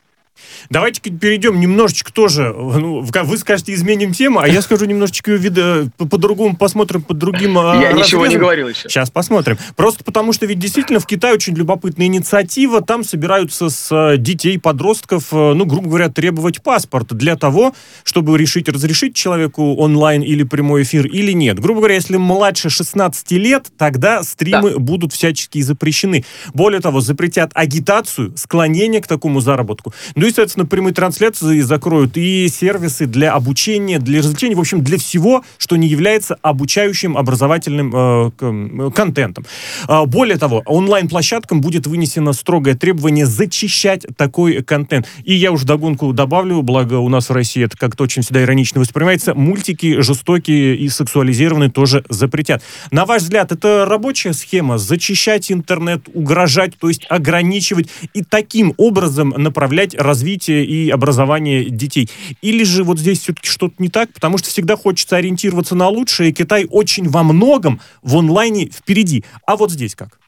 Давайте 0.71 1.01
перейдем 1.01 1.61
немножечко 1.61 2.13
тоже, 2.13 2.53
ну, 2.55 3.01
вы 3.01 3.39
скажете, 3.39 3.75
изменим 3.75 4.13
тему, 4.13 4.41
а 4.41 4.49
я 4.49 4.63
скажу 4.63 4.85
немножечко 4.85 5.33
вида, 5.33 5.89
по-другому 5.97 6.57
посмотрим, 6.57 7.03
под 7.03 7.19
другим 7.19 7.59
а, 7.59 7.75
Я 7.75 7.91
разрезом. 7.91 7.99
ничего 7.99 8.27
не 8.27 8.37
говорил 8.37 8.69
еще. 8.69 8.89
Сейчас 8.89 9.11
посмотрим. 9.11 9.59
Просто 9.77 10.05
потому, 10.05 10.33
что 10.33 10.47
ведь 10.47 10.59
действительно 10.59 11.01
в 11.01 11.07
Китае 11.07 11.35
очень 11.35 11.55
любопытная 11.55 12.07
инициатива, 12.07 12.81
там 12.81 13.05
собираются 13.05 13.69
с 13.69 13.89
а, 13.91 14.17
детей, 14.17 14.59
подростков, 14.59 15.29
а, 15.33 15.55
ну, 15.55 15.67
грубо 15.67 15.89
говоря, 15.89 16.09
требовать 16.09 16.63
паспорт 16.63 17.13
для 17.15 17.37
того, 17.37 17.75
чтобы 18.05 18.37
решить, 18.39 18.69
разрешить 18.69 19.15
человеку 19.15 19.75
онлайн 19.77 20.23
или 20.23 20.43
прямой 20.43 20.83
эфир 20.83 21.07
или 21.07 21.33
нет. 21.33 21.59
Грубо 21.59 21.81
говоря, 21.81 21.95
если 21.95 22.17
младше 22.17 22.71
16 22.71 23.31
лет, 23.33 23.67
тогда 23.77 24.23
стримы 24.23 24.73
да. 24.73 24.79
будут 24.79 25.13
всячески 25.13 25.61
запрещены. 25.61 26.25
Более 26.53 26.81
того, 26.81 27.01
запретят 27.01 27.51
агитацию, 27.55 28.37
склонение 28.37 29.01
к 29.01 29.07
такому 29.07 29.41
заработку. 29.41 29.93
Ну 30.25 30.29
и, 30.29 30.33
соответственно, 30.33 30.65
прямые 30.65 30.95
трансляции 30.95 31.61
закроют 31.61 32.17
и 32.17 32.49
сервисы 32.49 33.05
для 33.05 33.35
обучения, 33.35 33.99
для 33.99 34.21
развлечения, 34.21 34.57
в 34.57 34.61
общем, 34.61 34.83
для 34.83 34.97
всего, 34.97 35.45
что 35.59 35.77
не 35.77 35.87
является 35.87 36.39
обучающим 36.41 37.19
образовательным 37.19 37.93
э, 37.95 38.91
контентом. 38.97 39.45
Э, 39.87 40.07
более 40.07 40.39
того, 40.39 40.63
онлайн-площадкам 40.65 41.61
будет 41.61 41.87
вынесено 41.87 42.33
строгое 42.33 42.75
требование 42.75 43.27
зачищать 43.27 44.07
такой 44.17 44.63
контент. 44.63 45.07
И 45.25 45.35
я 45.35 45.53
уже 45.53 45.67
догонку 45.67 46.11
добавлю, 46.15 46.63
благо 46.63 46.95
у 46.95 47.11
нас 47.11 47.29
в 47.29 47.33
России 47.35 47.63
это 47.63 47.77
как-то 47.77 48.05
очень 48.05 48.23
всегда 48.23 48.45
иронично 48.45 48.81
воспринимается, 48.81 49.35
мультики 49.35 50.01
жестокие 50.01 50.75
и 50.75 50.89
сексуализированные 50.89 51.69
тоже 51.69 52.03
запретят. 52.09 52.63
На 52.91 53.05
ваш 53.05 53.21
взгляд, 53.21 53.53
это 53.53 53.85
рабочая 53.85 54.33
схема 54.33 54.79
зачищать 54.79 55.53
интернет, 55.53 56.09
угрожать, 56.15 56.79
то 56.79 56.89
есть 56.89 57.05
ограничивать 57.11 57.91
и 58.15 58.23
таким 58.23 58.73
образом 58.79 59.35
направлять 59.37 59.95
развитие 59.95 60.14
развития 60.15 60.65
и 60.65 60.91
образования 60.91 61.65
детей. 61.65 62.09
Или 62.41 62.63
же 62.63 62.85
вот 62.85 62.99
здесь 62.99 63.21
все-таки 63.21 63.49
что-то 63.49 63.75
не 63.79 63.89
так, 63.89 64.13
потому 64.13 64.39
что 64.39 64.49
всегда 64.49 64.77
хочется 64.77 65.17
ориентироваться 65.17 65.75
на 65.75 65.89
лучшее, 65.89 66.31
и 66.31 66.33
Китай 66.33 66.67
очень 66.71 67.09
во 67.09 67.25
многом 67.25 67.81
в 68.03 68.17
онлайне 68.17 68.71
впереди. 68.71 69.25
А 69.47 69.57
вот 69.57 69.73
здесь 69.73 69.97
как? 69.97 70.21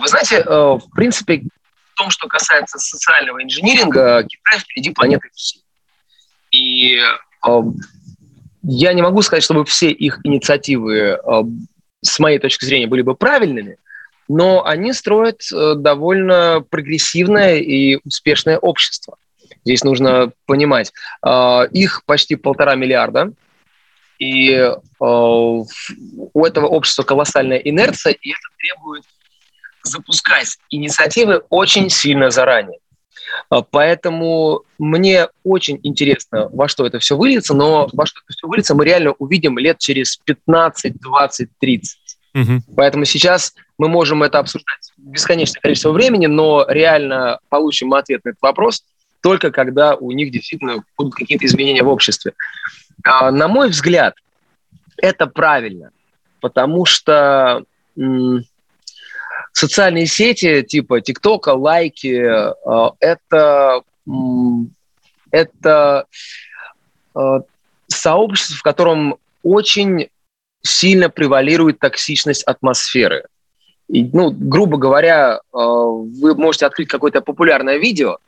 Вы 0.00 0.08
знаете, 0.08 0.36
э, 0.36 0.48
в 0.48 0.88
принципе, 0.94 1.42
в 1.92 1.98
том, 1.98 2.08
что 2.08 2.26
касается 2.26 2.78
социального 2.78 3.42
инжиниринга, 3.42 4.24
Китай 4.26 4.60
впереди 4.60 4.90
планеты 4.90 5.28
всей. 5.34 5.62
И 6.50 6.96
э, 6.96 7.62
я 8.62 8.92
не 8.94 9.02
могу 9.02 9.20
сказать, 9.20 9.44
чтобы 9.44 9.66
все 9.66 9.90
их 9.90 10.20
инициативы, 10.24 10.94
э, 10.96 11.42
с 12.00 12.18
моей 12.18 12.38
точки 12.38 12.64
зрения, 12.64 12.86
были 12.86 13.02
бы 13.02 13.14
правильными, 13.14 13.76
но 14.28 14.64
они 14.64 14.92
строят 14.92 15.42
э, 15.52 15.74
довольно 15.76 16.64
прогрессивное 16.68 17.56
и 17.56 17.98
успешное 18.04 18.58
общество. 18.58 19.16
Здесь 19.64 19.84
нужно 19.84 20.32
понимать, 20.46 20.92
э, 21.24 21.68
их 21.70 22.04
почти 22.04 22.36
полтора 22.36 22.74
миллиарда, 22.74 23.32
и 24.18 24.52
э, 24.52 24.74
у 25.00 25.64
этого 26.44 26.66
общества 26.66 27.02
колоссальная 27.02 27.58
инерция, 27.58 28.12
и 28.12 28.30
это 28.30 28.48
требует 28.58 29.04
запускать 29.82 30.58
инициативы 30.70 31.42
очень 31.48 31.90
сильно 31.90 32.30
заранее. 32.30 32.78
Поэтому 33.70 34.62
мне 34.78 35.28
очень 35.42 35.80
интересно, 35.82 36.48
во 36.52 36.68
что 36.68 36.86
это 36.86 36.98
все 36.98 37.16
выльется, 37.16 37.54
но 37.54 37.88
во 37.92 38.06
что 38.06 38.20
это 38.24 38.36
все 38.36 38.46
выльется, 38.46 38.74
мы 38.74 38.84
реально 38.84 39.12
увидим 39.12 39.58
лет 39.58 39.78
через 39.78 40.16
15, 40.18 41.00
20, 41.00 41.48
30. 41.58 41.98
Угу. 42.34 42.74
Поэтому 42.76 43.04
сейчас 43.04 43.54
мы 43.78 43.88
можем 43.88 44.22
это 44.22 44.38
обсуждать 44.38 44.92
бесконечное 44.96 45.60
количество 45.60 45.92
времени, 45.92 46.26
но 46.26 46.64
реально 46.68 47.38
получим 47.48 47.88
мы 47.88 47.98
ответ 47.98 48.24
на 48.24 48.30
этот 48.30 48.42
вопрос 48.42 48.84
только 49.22 49.50
когда 49.50 49.94
у 49.94 50.10
них 50.10 50.30
действительно 50.30 50.84
будут 50.98 51.14
какие-то 51.14 51.46
изменения 51.46 51.82
в 51.82 51.88
обществе. 51.88 52.34
А, 53.04 53.30
на 53.30 53.48
мой 53.48 53.70
взгляд, 53.70 54.14
это 54.96 55.26
правильно, 55.26 55.90
потому 56.40 56.84
что 56.84 57.64
м- 57.96 58.44
социальные 59.52 60.06
сети 60.06 60.62
типа 60.62 61.00
ТикТока, 61.00 61.50
лайки, 61.50 62.08
э, 62.08 62.90
это, 63.00 63.82
м- 64.06 64.74
это 65.30 66.06
э, 67.14 67.40
сообщество, 67.86 68.56
в 68.56 68.62
котором 68.62 69.16
очень 69.42 70.08
сильно 70.62 71.10
превалирует 71.10 71.78
токсичность 71.78 72.44
атмосферы. 72.44 73.24
И, 73.88 74.04
ну, 74.04 74.30
грубо 74.30 74.78
говоря, 74.78 75.40
э, 75.52 75.56
вы 75.56 76.34
можете 76.34 76.66
открыть 76.66 76.88
какое-то 76.88 77.20
популярное 77.20 77.78
видео, 77.78 78.18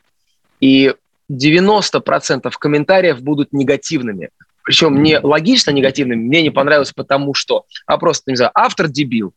и 0.61 0.95
90% 1.31 2.51
комментариев 2.59 3.23
будут 3.23 3.53
негативными. 3.53 4.31
Причем 4.63 5.03
не 5.03 5.19
логично 5.19 5.71
негативными, 5.71 6.21
мне 6.21 6.43
не 6.43 6.51
понравилось 6.51 6.93
потому 6.93 7.35
что, 7.35 7.65
а 7.87 7.99
просто, 7.99 8.31
не 8.31 8.37
знаю, 8.37 8.51
автор 8.55 8.89
дебил. 8.89 9.33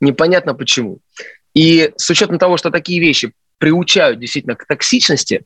Непонятно 0.00 0.54
почему. 0.54 0.98
И 1.54 1.92
с 1.96 2.10
учетом 2.10 2.38
того, 2.38 2.56
что 2.56 2.70
такие 2.70 3.00
вещи 3.00 3.32
приучают 3.58 4.18
действительно 4.18 4.54
к 4.54 4.66
токсичности 4.66 5.44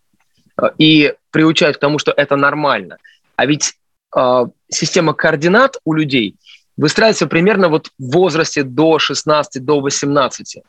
э, 0.60 0.66
и 0.78 1.14
приучают 1.30 1.76
к 1.76 1.80
тому, 1.80 1.98
что 1.98 2.12
это 2.12 2.36
нормально. 2.36 2.98
А 3.36 3.46
ведь 3.46 3.74
э, 4.16 4.46
система 4.68 5.14
координат 5.14 5.78
у 5.84 5.94
людей– 5.94 6.36
выстраивается 6.79 7.26
примерно 7.26 7.68
вот 7.68 7.91
в 7.99 8.12
возрасте 8.12 8.62
до 8.62 8.99
16, 8.99 9.62
до 9.62 9.81
18. 9.81 10.62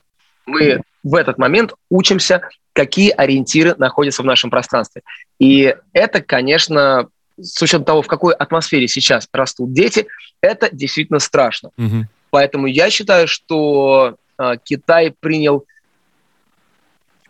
Мы 0.47 0.82
в 1.03 1.16
этот 1.16 1.38
момент 1.38 1.74
учимся, 1.89 2.41
какие 2.74 3.12
ориентиры 3.12 3.76
находятся 3.78 4.24
в 4.24 4.26
нашем 4.26 4.49
пространстве. 4.49 5.03
И 5.39 5.76
это, 5.93 6.22
конечно, 6.22 7.07
с 7.39 7.62
учетом 7.62 7.86
того, 7.86 8.01
в 8.01 8.07
какой 8.07 8.34
атмосфере 8.34 8.88
сейчас 8.88 9.30
растут 9.32 9.72
дети, 9.72 10.07
это 10.41 10.70
действительно 10.72 11.20
страшно. 11.20 11.70
Угу. 11.78 12.07
Поэтому 12.32 12.68
я 12.68 12.89
считаю, 12.89 13.28
что 13.28 14.18
э, 14.38 14.53
Китай 14.64 15.14
принял 15.18 15.66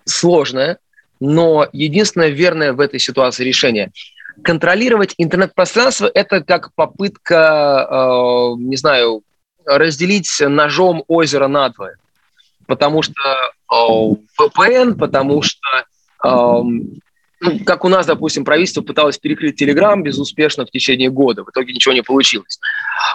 сложное, 0.05 0.77
но 1.19 1.67
единственное 1.73 2.29
верное 2.29 2.71
в 2.73 2.79
этой 2.79 2.99
ситуации 2.99 3.43
решение– 3.43 3.91
контролировать 4.43 5.15
интернет-пространство– 5.17 6.09
это 6.13 6.41
как 6.41 6.73
попытка, 6.73 7.87
э, 7.89 8.55
не 8.59 8.75
знаю, 8.75 9.23
разделить 9.65 10.29
ножом 10.39 11.03
озеро 11.07 11.47
надвое. 11.47 11.97
Потому 12.67 13.01
что 13.01 13.21
э, 13.71 13.75
VPN, 14.39 14.95
потому 14.95 15.41
что 15.41 15.85
э, 16.23 16.63
ну, 17.41 17.59
как 17.65 17.85
у 17.85 17.89
нас, 17.89 18.05
допустим, 18.05 18.43
правительство 18.43 18.81
пыталось 18.81 19.17
перекрыть 19.17 19.55
Телеграм 19.55 20.03
безуспешно 20.03 20.65
в 20.65 20.71
течение 20.71 21.09
года. 21.09 21.43
В 21.43 21.49
итоге 21.49 21.73
ничего 21.73 21.93
не 21.93 22.03
получилось. 22.03 22.59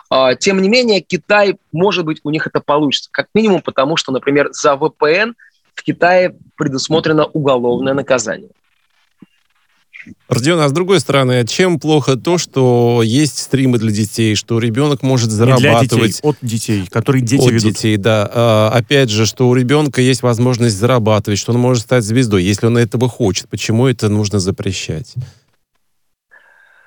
А, 0.08 0.34
тем 0.34 0.62
не 0.62 0.68
менее, 0.68 1.00
Китай, 1.00 1.58
может 1.72 2.06
быть, 2.06 2.20
у 2.24 2.30
них 2.30 2.46
это 2.46 2.60
получится. 2.60 3.10
Как 3.12 3.28
минимум 3.34 3.60
потому, 3.60 3.96
что, 3.96 4.12
например, 4.12 4.48
за 4.52 4.74
VPN 4.74 5.34
в 5.74 5.82
Китае 5.82 6.36
предусмотрено 6.56 7.26
уголовное 7.26 7.92
наказание. 7.92 8.50
Родион, 10.28 10.60
а 10.60 10.68
с 10.68 10.72
другой 10.72 11.00
стороны, 11.00 11.46
чем 11.46 11.78
плохо 11.78 12.16
то, 12.16 12.38
что 12.38 13.02
есть 13.02 13.38
стримы 13.38 13.78
для 13.78 13.90
детей, 13.90 14.34
что 14.34 14.58
ребенок 14.58 15.02
может 15.02 15.30
зарабатывать... 15.30 15.92
Не 15.92 15.98
для 15.98 16.06
детей, 16.06 16.20
от 16.22 16.36
детей, 16.42 16.86
которые 16.90 17.22
дети 17.22 17.42
от 17.42 17.52
ведут. 17.52 17.72
детей, 17.72 17.96
да. 17.96 18.30
А, 18.32 18.70
опять 18.74 19.10
же, 19.10 19.26
что 19.26 19.48
у 19.48 19.54
ребенка 19.54 20.00
есть 20.00 20.22
возможность 20.22 20.76
зарабатывать, 20.76 21.38
что 21.38 21.52
он 21.52 21.58
может 21.58 21.84
стать 21.84 22.04
звездой, 22.04 22.42
если 22.42 22.66
он 22.66 22.76
этого 22.76 23.08
хочет. 23.08 23.48
Почему 23.48 23.86
это 23.86 24.08
нужно 24.08 24.38
запрещать? 24.38 25.14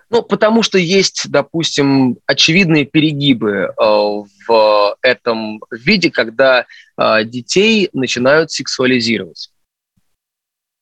Ну, 0.09 0.22
потому 0.22 0.63
что 0.63 0.78
есть, 0.78 1.30
допустим, 1.30 2.18
очевидные 2.26 2.86
перегибы 2.86 3.51
э, 3.51 3.74
в 3.78 4.97
этом 5.01 5.61
виде, 5.70 6.09
когда 6.09 6.65
э, 6.97 7.24
детей 7.26 7.89
начинают 7.91 8.51
сексуализировать. 8.51 9.49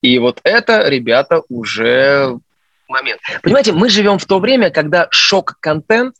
И 0.02 0.18
вот 0.18 0.40
это, 0.44 0.88
ребята, 0.88 1.42
уже 1.48 2.38
момент. 2.88 3.20
Понимаете, 3.42 3.72
мы 3.72 3.88
живем 3.88 4.18
в 4.18 4.24
то 4.26 4.38
время, 4.38 4.70
когда 4.70 5.08
шок-контент 5.10 6.14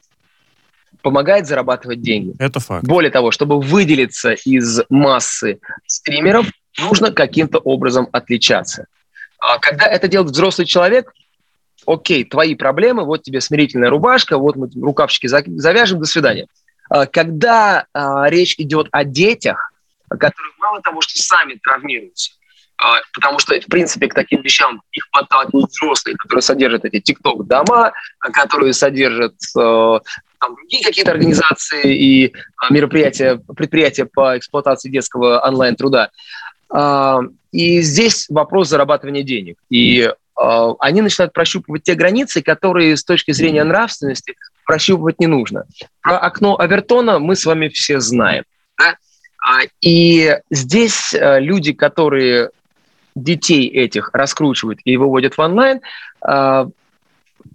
помогает 1.03 1.47
зарабатывать 1.47 2.01
деньги. 2.01 2.35
Это 2.39 2.59
факт. 2.59 2.85
Более 2.85 3.11
того, 3.11 3.31
чтобы 3.31 3.61
выделиться 3.61 4.33
из 4.33 4.81
массы 4.89 5.61
стримеров, 5.87 6.47
нужно 6.79 7.13
каким-то 7.13 7.59
образом 7.59 8.09
отличаться. 8.13 8.87
А 9.39 9.59
когда 9.59 9.87
это 9.87 10.09
делает 10.09 10.33
взрослый 10.33 10.67
человек, 10.67 11.13
окей, 11.87 12.25
твои 12.25 12.55
проблемы, 12.55 13.05
вот 13.05 13.23
тебе 13.23 13.41
смирительная 13.41 13.91
рубашка, 13.91 14.39
вот 14.39 14.57
мы 14.57 14.69
рукавчики 14.83 15.27
завяжем, 15.27 16.01
до 16.01 16.07
свидания. 16.07 16.49
А 16.89 17.07
когда 17.07 17.87
а, 17.93 18.29
речь 18.29 18.55
идет 18.59 18.89
о 18.91 19.05
детях, 19.05 19.73
которые 20.09 20.53
мало 20.59 20.81
того, 20.83 21.01
что 21.01 21.21
сами 21.23 21.55
травмируются, 21.63 22.33
потому 23.15 23.39
что, 23.39 23.59
в 23.59 23.67
принципе, 23.67 24.09
к 24.09 24.15
таким 24.15 24.43
вещам 24.43 24.83
их 24.93 25.09
подталкивают 25.11 25.71
взрослые, 25.71 26.17
которые 26.17 26.43
содержат 26.43 26.85
эти 26.85 27.01
тикток-дома, 27.01 27.93
которые 28.19 28.73
содержат 28.73 29.35
э, 29.57 29.99
там, 30.41 30.55
другие 30.57 30.85
какие-то 30.85 31.13
организации 31.13 31.97
и 31.97 32.33
а, 32.57 32.73
мероприятия, 32.73 33.41
предприятия 33.57 34.05
по 34.05 34.37
эксплуатации 34.37 34.91
детского 34.91 35.41
онлайн-труда. 35.41 36.11
А, 36.71 37.21
и 37.53 37.81
здесь 37.81 38.27
вопрос 38.29 38.69
зарабатывания 38.69 39.23
денег. 39.23 39.57
И 39.71 40.11
они 40.39 41.01
начинают 41.01 41.33
прощупывать 41.33 41.85
те 41.85 41.95
границы, 41.95 42.43
которые 42.43 42.95
с 42.99 43.05
точки 43.05 43.33
зрения 43.33 43.65
нравственности 43.65 44.35
прощупывать 44.67 45.19
не 45.19 45.27
нужно. 45.27 45.65
Про 46.03 46.19
окно 46.19 46.59
Авертона 46.59 47.19
мы 47.19 47.37
с 47.37 47.47
вами 47.47 47.69
все 47.69 48.01
знаем. 48.01 48.45
Да? 48.79 48.97
И 49.81 50.37
здесь 50.51 51.15
э, 51.15 51.41
люди, 51.41 51.73
которые 51.73 52.51
детей 53.17 53.67
этих 53.67 54.11
раскручивают 54.13 54.79
и 54.85 54.97
выводят 54.97 55.35
в 55.35 55.41
онлайн, 55.41 55.81
а, 56.21 56.69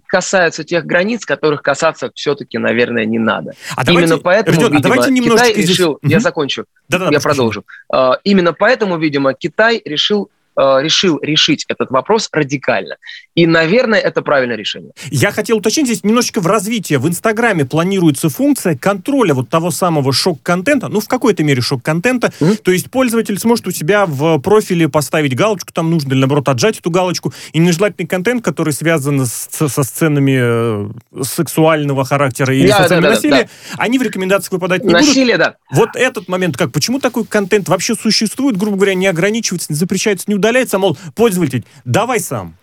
касаются 0.06 0.64
тех 0.64 0.84
границ, 0.84 1.24
которых 1.24 1.62
касаться 1.62 2.10
все-таки, 2.14 2.58
наверное, 2.58 3.06
не 3.06 3.18
надо. 3.18 3.52
А 3.76 3.82
Именно 3.82 4.18
давайте, 4.18 4.22
поэтому, 4.22 4.56
Родион, 4.56 4.72
видимо, 4.72 4.94
а 4.94 4.96
давайте 4.96 5.22
Китай 5.22 5.52
решил... 5.54 5.98
Здесь... 6.02 6.12
Я 6.12 6.20
закончу, 6.20 6.64
да 6.88 6.98
-да, 6.98 7.12
я 7.12 7.20
продолжу. 7.20 7.64
Uh, 7.90 8.16
именно 8.24 8.52
поэтому, 8.52 8.98
видимо, 8.98 9.32
Китай 9.32 9.80
решил 9.84 10.28
решил 10.54 11.18
решить 11.22 11.64
этот 11.68 11.90
вопрос 11.90 12.28
радикально. 12.32 12.96
И, 13.34 13.46
наверное, 13.46 13.98
это 13.98 14.20
правильное 14.20 14.56
решение. 14.56 14.92
Я 15.10 15.30
хотел 15.30 15.58
уточнить 15.58 15.86
здесь 15.86 16.04
немножечко 16.04 16.40
в 16.40 16.46
развитии. 16.46 16.96
В 16.96 17.08
Инстаграме 17.08 17.64
планируется 17.64 18.28
функция 18.28 18.76
контроля 18.76 19.32
вот 19.32 19.48
того 19.48 19.70
самого 19.70 20.12
шок-контента, 20.12 20.88
ну, 20.88 21.00
в 21.00 21.08
какой-то 21.08 21.42
мере 21.42 21.62
шок-контента. 21.62 22.32
Mm-hmm. 22.40 22.56
То 22.62 22.72
есть 22.72 22.90
пользователь 22.90 23.38
сможет 23.38 23.66
у 23.68 23.70
себя 23.70 24.04
в 24.04 24.38
профиле 24.40 24.88
поставить 24.88 25.34
галочку, 25.34 25.72
там 25.72 25.90
нужно 25.90 26.12
или, 26.12 26.20
наоборот, 26.20 26.48
отжать 26.48 26.78
эту 26.78 26.90
галочку, 26.90 27.32
и 27.52 27.58
нежелательный 27.58 28.06
контент, 28.06 28.44
который 28.44 28.74
связан 28.74 29.24
с, 29.24 29.48
со 29.50 29.82
сценами 29.82 30.38
э, 30.38 31.22
сексуального 31.22 32.04
характера 32.04 32.54
или 32.54 32.68
да, 32.68 32.82
социального 32.82 33.14
да, 33.14 33.16
насилия, 33.16 33.42
да, 33.42 33.48
да. 33.76 33.82
они 33.82 33.98
в 33.98 34.02
рекомендациях 34.02 34.52
выпадать 34.52 34.84
не 34.84 34.92
Насилие, 34.92 35.36
будут. 35.36 35.38
да. 35.38 35.56
Вот 35.70 35.90
этот 35.94 36.28
момент 36.28 36.58
как? 36.58 36.70
Почему 36.72 37.00
такой 37.00 37.24
контент 37.24 37.68
вообще 37.68 37.94
существует, 37.94 38.58
грубо 38.58 38.76
говоря, 38.76 38.94
не 38.94 39.06
ограничивается, 39.06 39.72
не 39.72 39.76
запрещается, 39.76 40.26
не 40.28 40.34
удаляется, 40.34 40.78
мол, 40.78 40.98
пользователь, 41.14 41.64
давай 41.84 42.20
сам. 42.20 42.56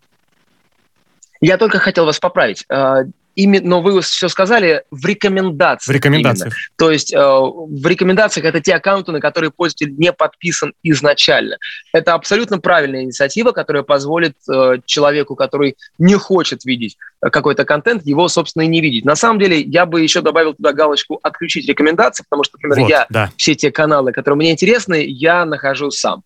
Я 1.41 1.57
только 1.57 1.79
хотел 1.79 2.05
вас 2.05 2.19
поправить. 2.19 2.65
А, 2.69 3.03
ими, 3.39 3.59
но 3.59 3.81
вы 3.81 4.01
все 4.01 4.27
сказали 4.27 4.83
в 4.91 5.05
рекомендациях. 5.05 5.87
В 5.87 5.95
рекомендациях. 5.95 6.53
Именно. 6.53 6.75
То 6.77 6.91
есть 6.91 7.13
э, 7.13 7.17
в 7.17 7.87
рекомендациях 7.87 8.45
это 8.45 8.59
те 8.59 8.75
аккаунты, 8.75 9.11
на 9.11 9.21
которые 9.21 9.51
пользователь 9.51 9.95
не 9.97 10.11
подписан 10.11 10.73
изначально. 10.83 11.57
Это 11.93 12.13
абсолютно 12.13 12.59
правильная 12.59 13.03
инициатива, 13.03 13.51
которая 13.51 13.83
позволит 13.83 14.35
э, 14.51 14.79
человеку, 14.85 15.35
который 15.35 15.77
не 15.97 16.15
хочет 16.15 16.65
видеть 16.65 16.97
какой-то 17.21 17.63
контент, 17.63 18.05
его, 18.05 18.27
собственно, 18.27 18.63
и 18.63 18.67
не 18.67 18.81
видеть. 18.81 19.05
На 19.05 19.15
самом 19.15 19.39
деле, 19.39 19.61
я 19.61 19.85
бы 19.85 20.01
еще 20.01 20.21
добавил 20.21 20.53
туда 20.53 20.73
галочку 20.73 21.19
«отключить 21.23 21.67
рекомендации», 21.67 22.23
потому 22.27 22.43
что, 22.43 22.57
например, 22.57 22.79
вот, 22.79 22.89
я 22.89 23.05
да. 23.09 23.31
все 23.37 23.55
те 23.55 23.71
каналы, 23.71 24.11
которые 24.11 24.37
мне 24.37 24.51
интересны, 24.51 25.05
я 25.07 25.45
нахожу 25.45 25.91
сам. 25.91 26.23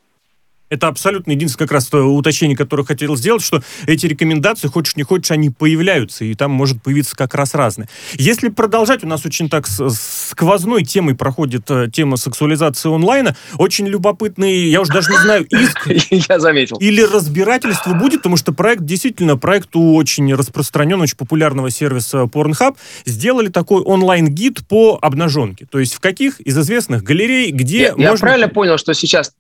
Это 0.74 0.88
абсолютно 0.88 1.32
единственное 1.32 1.68
как 1.68 1.74
раз 1.74 1.86
то 1.86 2.04
уточнение, 2.04 2.58
которое 2.58 2.84
хотел 2.84 3.16
сделать, 3.16 3.44
что 3.44 3.62
эти 3.86 4.08
рекомендации, 4.08 4.68
хочешь 4.68 4.96
не 4.96 5.04
хочешь, 5.04 5.30
они 5.30 5.52
появляются, 5.52 6.26
и 6.26 6.34
там 6.34 6.50
может 6.50 6.82
появиться 6.82 7.16
как 7.16 7.36
раз 7.36 7.54
разные. 7.54 7.88
Если 8.14 8.50
продолжать, 8.50 9.04
у 9.04 9.08
нас 9.08 9.24
очень 9.24 9.50
так 9.50 9.68
сквозной 9.68 10.84
темой 10.84 11.14
проходит 11.14 11.70
э, 11.70 11.90
тема 11.94 12.18
сексуализации 12.18 12.94
онлайна, 12.94 13.36
очень 13.60 13.86
любопытный, 13.86 14.68
я 14.70 14.82
уже 14.82 14.92
даже 14.92 15.12
не 15.12 15.18
знаю, 15.18 15.46
иск 15.46 15.88
я 16.30 16.40
заметил. 16.40 16.78
или 16.78 17.02
разбирательство 17.02 17.94
будет, 17.94 18.22
потому 18.22 18.38
что 18.38 18.52
проект 18.52 18.84
действительно, 18.84 19.38
проект 19.38 19.76
у 19.76 19.96
очень 19.96 20.34
распространенного, 20.34 21.04
очень 21.04 21.18
популярного 21.18 21.70
сервиса 21.70 22.24
Pornhub, 22.24 22.78
сделали 23.06 23.50
такой 23.50 23.84
онлайн-гид 23.84 24.68
по 24.68 24.98
обнаженке. 25.00 25.68
То 25.70 25.78
есть 25.78 25.94
в 25.94 26.00
каких 26.00 26.40
из 26.40 26.58
известных 26.58 27.04
галерей, 27.04 27.52
где 27.52 27.82
я, 27.84 27.92
можно... 27.92 28.12
Я 28.12 28.18
правильно 28.18 28.48
понял, 28.48 28.80
что 28.80 28.96
сейчас 28.96 29.34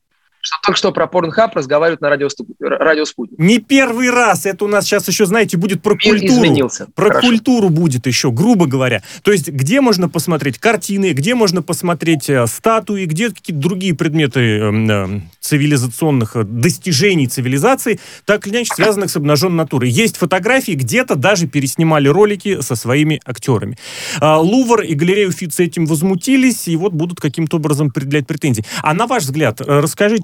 что 0.43 0.57
только 0.61 0.77
что 0.77 0.91
про 0.91 1.07
Порнхаб 1.07 1.55
разговаривают 1.55 2.01
на 2.01 2.09
радио, 2.09 2.27
радио 2.59 3.05
Спутник. 3.05 3.39
Не 3.39 3.59
первый 3.59 4.09
раз. 4.09 4.45
Это 4.45 4.65
у 4.65 4.67
нас 4.67 4.83
сейчас 4.83 5.07
еще, 5.07 5.25
знаете, 5.25 5.55
будет 5.55 5.81
про 5.81 5.93
Мир 5.93 6.19
культуру. 6.19 6.33
изменился. 6.33 6.87
Про 6.95 7.07
Хорошо. 7.07 7.27
культуру 7.29 7.69
будет 7.69 8.07
еще, 8.07 8.29
грубо 8.29 8.65
говоря. 8.65 9.01
То 9.21 9.31
есть, 9.31 9.47
где 9.47 9.79
можно 9.79 10.09
посмотреть 10.09 10.59
картины, 10.59 11.13
где 11.13 11.33
можно 11.33 11.61
посмотреть 11.61 12.29
э, 12.29 12.45
статуи, 12.47 13.05
где 13.05 13.29
какие-то 13.29 13.61
другие 13.61 13.95
предметы 13.95 14.39
эм, 14.41 14.89
э, 14.91 15.21
цивилизационных 15.39 16.35
э, 16.35 16.43
достижений 16.43 17.27
цивилизации, 17.27 18.01
так 18.25 18.45
или 18.45 18.55
иначе 18.55 18.73
связанных 18.75 19.11
с 19.11 19.15
обнаженной 19.15 19.55
натурой. 19.55 19.89
Есть 19.89 20.17
фотографии, 20.17 20.73
где-то 20.73 21.15
даже 21.15 21.47
переснимали 21.47 22.09
ролики 22.09 22.59
со 22.59 22.75
своими 22.75 23.21
актерами. 23.25 23.77
Э, 24.19 24.35
Лувр 24.35 24.81
и 24.81 24.93
галерея 24.93 25.29
Уфит 25.29 25.53
с 25.53 25.61
этим 25.61 25.85
возмутились, 25.85 26.67
и 26.67 26.75
вот 26.75 26.91
будут 26.91 27.21
каким-то 27.21 27.55
образом 27.57 27.91
предъявлять 27.91 28.27
претензии. 28.27 28.65
А 28.81 28.93
на 28.93 29.07
ваш 29.07 29.23
взгляд, 29.23 29.61
э, 29.61 29.79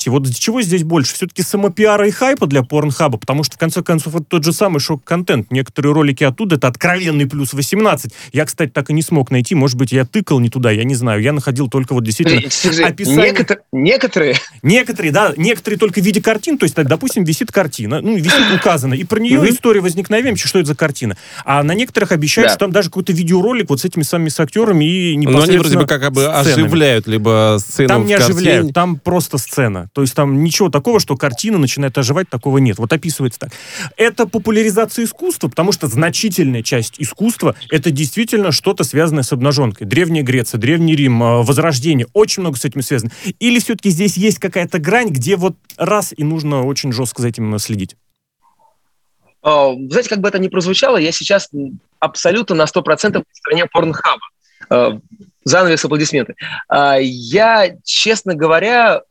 расскажите, 0.10 0.32
вот 0.32 0.40
чего 0.40 0.62
здесь 0.62 0.84
больше? 0.84 1.14
Все-таки 1.14 1.42
самопиара 1.42 2.08
и 2.08 2.12
хайпа 2.12 2.48
для 2.48 2.64
порнхаба, 2.64 3.18
потому 3.18 3.44
что, 3.44 3.56
в 3.56 3.60
конце 3.60 3.82
концов, 3.82 4.16
это 4.16 4.26
тот 4.26 4.44
же 4.44 4.54
самый 4.54 4.80
шок-контент. 4.80 5.52
Некоторые 5.52 5.94
ролики 5.94 6.24
оттуда, 6.24 6.56
это 6.56 6.68
откровенный 6.68 7.26
плюс 7.28 7.54
18. 7.54 8.12
Я, 8.34 8.46
кстати, 8.46 8.70
так 8.70 8.90
и 8.90 8.94
не 8.94 9.02
смог 9.02 9.32
найти. 9.32 9.56
Может 9.56 9.78
быть, 9.78 9.92
я 9.92 10.06
тыкал 10.06 10.40
не 10.40 10.50
туда, 10.50 10.72
я 10.72 10.84
не 10.84 10.96
знаю. 10.96 11.22
Я 11.22 11.34
находил 11.34 11.70
только 11.70 11.94
вот 11.94 12.04
действительно 12.04 12.42
описание. 12.88 13.32
Некотор... 13.32 13.60
Некоторые? 13.72 14.36
Некоторые, 14.64 15.12
да. 15.12 15.34
Некоторые 15.38 15.78
только 15.80 16.02
в 16.02 16.04
виде 16.04 16.22
картин. 16.22 16.58
То 16.58 16.66
есть, 16.66 16.76
допустим, 16.76 17.24
висит 17.24 17.52
картина, 17.52 18.02
ну, 18.02 18.16
висит 18.16 18.54
указано, 18.56 18.94
и 18.94 19.04
про 19.04 19.20
нее 19.20 19.50
история 19.50 19.82
возникновения, 19.82 20.36
что 20.36 20.60
это 20.60 20.70
за 20.70 20.76
картина. 20.76 21.18
А 21.46 21.64
на 21.64 21.74
некоторых 21.74 22.12
обещают, 22.12 22.52
что 22.52 22.60
там 22.60 22.72
даже 22.72 22.90
какой-то 22.90 23.14
видеоролик 23.14 23.70
вот 23.70 23.82
с 23.82 23.86
этими 23.86 24.04
самыми 24.04 24.30
с 24.30 24.40
актерами 24.40 24.86
и 24.86 25.16
непосредственно 25.16 25.38
Но 25.38 25.44
они 25.44 25.58
вроде 25.58 25.78
бы 25.78 25.86
как 25.86 26.12
бы 26.12 26.26
оживляют 26.26 27.08
либо 27.08 27.58
сцену 27.60 27.90
Там 27.90 28.06
не 28.06 28.14
оживляют, 28.14 28.74
там 28.74 28.98
просто 28.98 29.38
сцена. 29.38 29.90
То 30.00 30.04
есть 30.04 30.14
там 30.14 30.46
ничего 30.46 30.70
такого, 30.70 31.02
что 31.02 31.18
картина 31.18 31.58
начинает 31.58 31.98
оживать, 31.98 32.30
такого 32.30 32.60
нет. 32.60 32.78
Вот 32.78 32.94
описывается 32.94 33.38
так. 33.38 33.50
Это 33.98 34.28
популяризация 34.28 35.04
искусства, 35.04 35.50
потому 35.50 35.74
что 35.74 35.88
значительная 35.88 36.64
часть 36.64 36.94
искусства— 37.00 37.54
это 37.70 37.92
действительно 37.92 38.54
что-то 38.54 38.86
связанное 38.86 39.24
с 39.24 39.34
обнаженкой. 39.34 39.86
Древняя 39.86 40.24
Греция, 40.24 40.58
Древний 40.58 40.96
Рим, 40.96 41.22
э, 41.22 41.42
Возрождение, 41.44 42.08
очень 42.14 42.44
много 42.44 42.58
с 42.58 42.64
этим 42.64 42.82
связано. 42.82 43.12
Или 43.42 43.60
все-таки 43.60 43.90
здесь 43.90 44.16
есть 44.16 44.40
какая-то 44.40 44.80
грань, 44.80 45.10
где 45.10 45.36
вот 45.36 45.58
раз 45.76 46.14
и 46.16 46.24
нужно 46.24 46.64
очень 46.66 46.94
жестко 46.94 47.22
за 47.22 47.28
этим 47.28 47.60
следить? 47.60 47.98
А, 49.42 49.74
знаете, 49.74 50.08
как 50.08 50.20
бы 50.20 50.30
это 50.30 50.40
ни 50.40 50.48
прозвучало, 50.48 50.96
я 50.96 51.12
сейчас 51.12 51.50
абсолютно 52.00 52.56
на 52.56 52.64
100% 52.64 53.22
в 53.22 53.38
стране 53.38 53.66
порнхаба. 53.66 55.02
Занавес 55.44 55.84
аплодисменты. 55.84 56.36
А, 56.70 56.96
я, 57.02 57.76
честно 57.84 58.34
говоря, 58.34 59.02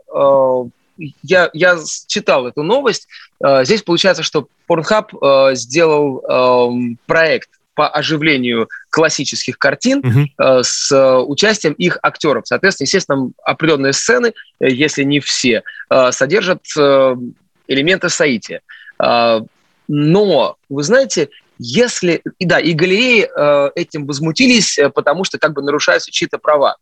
я, 1.23 1.51
я 1.53 1.79
читал 2.07 2.47
эту 2.47 2.63
новость. 2.63 3.09
Э, 3.45 3.65
здесь 3.65 3.83
получается, 3.83 4.23
что 4.23 4.49
Pornhub 4.69 5.51
э, 5.51 5.55
сделал 5.55 6.23
э, 6.29 6.95
проект 7.07 7.51
по 7.75 7.89
оживлению 7.89 8.69
классических 8.91 9.57
картин 9.57 10.01
uh-huh. 10.01 10.65
с 10.65 11.23
участием 11.23 11.75
их 11.75 11.97
актеров. 12.03 12.45
Соответственно, 12.45 12.87
естественно, 12.87 13.31
определенные 13.45 13.93
сцены, 13.93 14.35
если 14.59 15.05
не 15.05 15.21
все, 15.21 15.63
содержат 16.11 16.65
элементы 17.69 18.09
соития. 18.09 18.63
Но, 18.99 20.57
вы 20.69 20.83
знаете, 20.83 21.29
если... 21.61 22.21
И 22.41 22.47
да, 22.47 22.59
и 22.59 22.73
галереи 22.73 23.29
этим 23.79 24.07
возмутились, 24.07 24.77
потому 24.93 25.23
что 25.23 25.39
как 25.39 25.53
бы 25.53 25.63
нарушаются 25.63 26.11
чьи-то 26.11 26.39
права. 26.39 26.79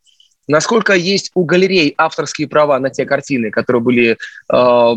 Насколько 0.48 0.94
есть 0.94 1.30
у 1.34 1.44
галерей 1.44 1.94
авторские 1.96 2.48
права 2.48 2.78
на 2.78 2.90
те 2.90 3.04
картины, 3.04 3.50
которые 3.50 3.82
были 3.82 4.18
э, 4.52 4.94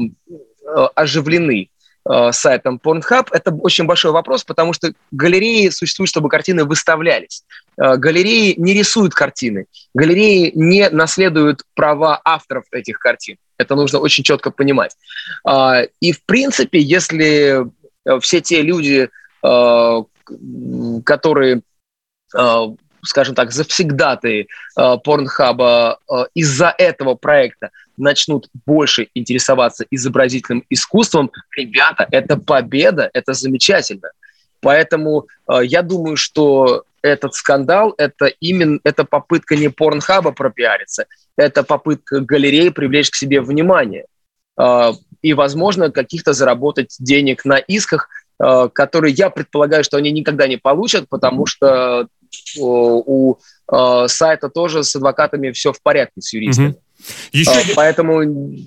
оживлены 0.95 1.69
э, 2.07 2.31
сайтом 2.31 2.79
Pornhub, 2.83 3.27
это 3.31 3.51
очень 3.53 3.85
большой 3.85 4.11
вопрос, 4.11 4.43
потому 4.43 4.73
что 4.73 4.93
галереи 5.11 5.69
существуют, 5.69 6.09
чтобы 6.09 6.29
картины 6.29 6.65
выставлялись. 6.65 7.43
Э, 7.81 7.97
галереи 7.97 8.53
не 8.57 8.73
рисуют 8.73 9.13
картины, 9.13 9.65
галереи 9.93 10.51
не 10.53 10.89
наследуют 10.89 11.63
права 11.73 12.21
авторов 12.23 12.65
этих 12.71 12.99
картин. 12.99 13.37
Это 13.57 13.75
нужно 13.75 13.99
очень 13.99 14.23
четко 14.23 14.51
понимать. 14.51 14.95
Э, 15.47 15.87
и, 15.99 16.11
в 16.11 16.23
принципе, 16.25 16.79
если 16.79 17.65
все 18.21 18.41
те 18.41 18.61
люди, 18.61 19.09
э, 19.43 20.03
которые 21.03 21.61
э, 22.37 22.65
скажем 23.03 23.35
так, 23.35 23.51
завсегдатые 23.51 24.47
э, 24.77 24.97
порнхаба 25.03 25.99
э, 26.09 26.23
из-за 26.33 26.73
этого 26.77 27.15
проекта 27.15 27.69
начнут 27.97 28.47
больше 28.65 29.09
интересоваться 29.13 29.85
изобразительным 29.91 30.63
искусством, 30.69 31.31
ребята, 31.55 32.07
это 32.11 32.37
победа, 32.37 33.09
это 33.13 33.33
замечательно. 33.33 34.11
Поэтому 34.61 35.27
э, 35.47 35.59
я 35.63 35.81
думаю, 35.81 36.17
что 36.17 36.83
этот 37.01 37.33
скандал 37.33 37.93
это 37.97 38.25
именно 38.25 38.79
это 38.83 39.05
попытка 39.05 39.55
не 39.55 39.69
порнхаба 39.69 40.31
пропиариться, 40.31 41.05
это 41.37 41.63
попытка 41.63 42.19
галереи 42.19 42.69
привлечь 42.69 43.09
к 43.09 43.15
себе 43.15 43.41
внимание 43.41 44.05
э, 44.59 44.91
и, 45.21 45.33
возможно, 45.33 45.91
каких-то 45.91 46.33
заработать 46.33 46.95
денег 46.99 47.45
на 47.45 47.57
исках, 47.57 48.09
э, 48.41 48.69
которые 48.73 49.13
я 49.13 49.29
предполагаю, 49.29 49.83
что 49.83 49.97
они 49.97 50.11
никогда 50.11 50.47
не 50.47 50.57
получат, 50.57 51.07
потому 51.09 51.45
что 51.45 52.07
у 52.59 53.35
э, 53.71 54.07
сайта 54.07 54.49
тоже 54.49 54.83
с 54.83 54.95
адвокатами 54.95 55.51
все 55.51 55.73
в 55.73 55.81
порядке, 55.81 56.21
с 56.21 56.33
юристами. 56.33 56.69
Угу. 56.69 56.81
Еще... 57.31 57.51
А, 57.51 57.61
поэтому, 57.75 58.21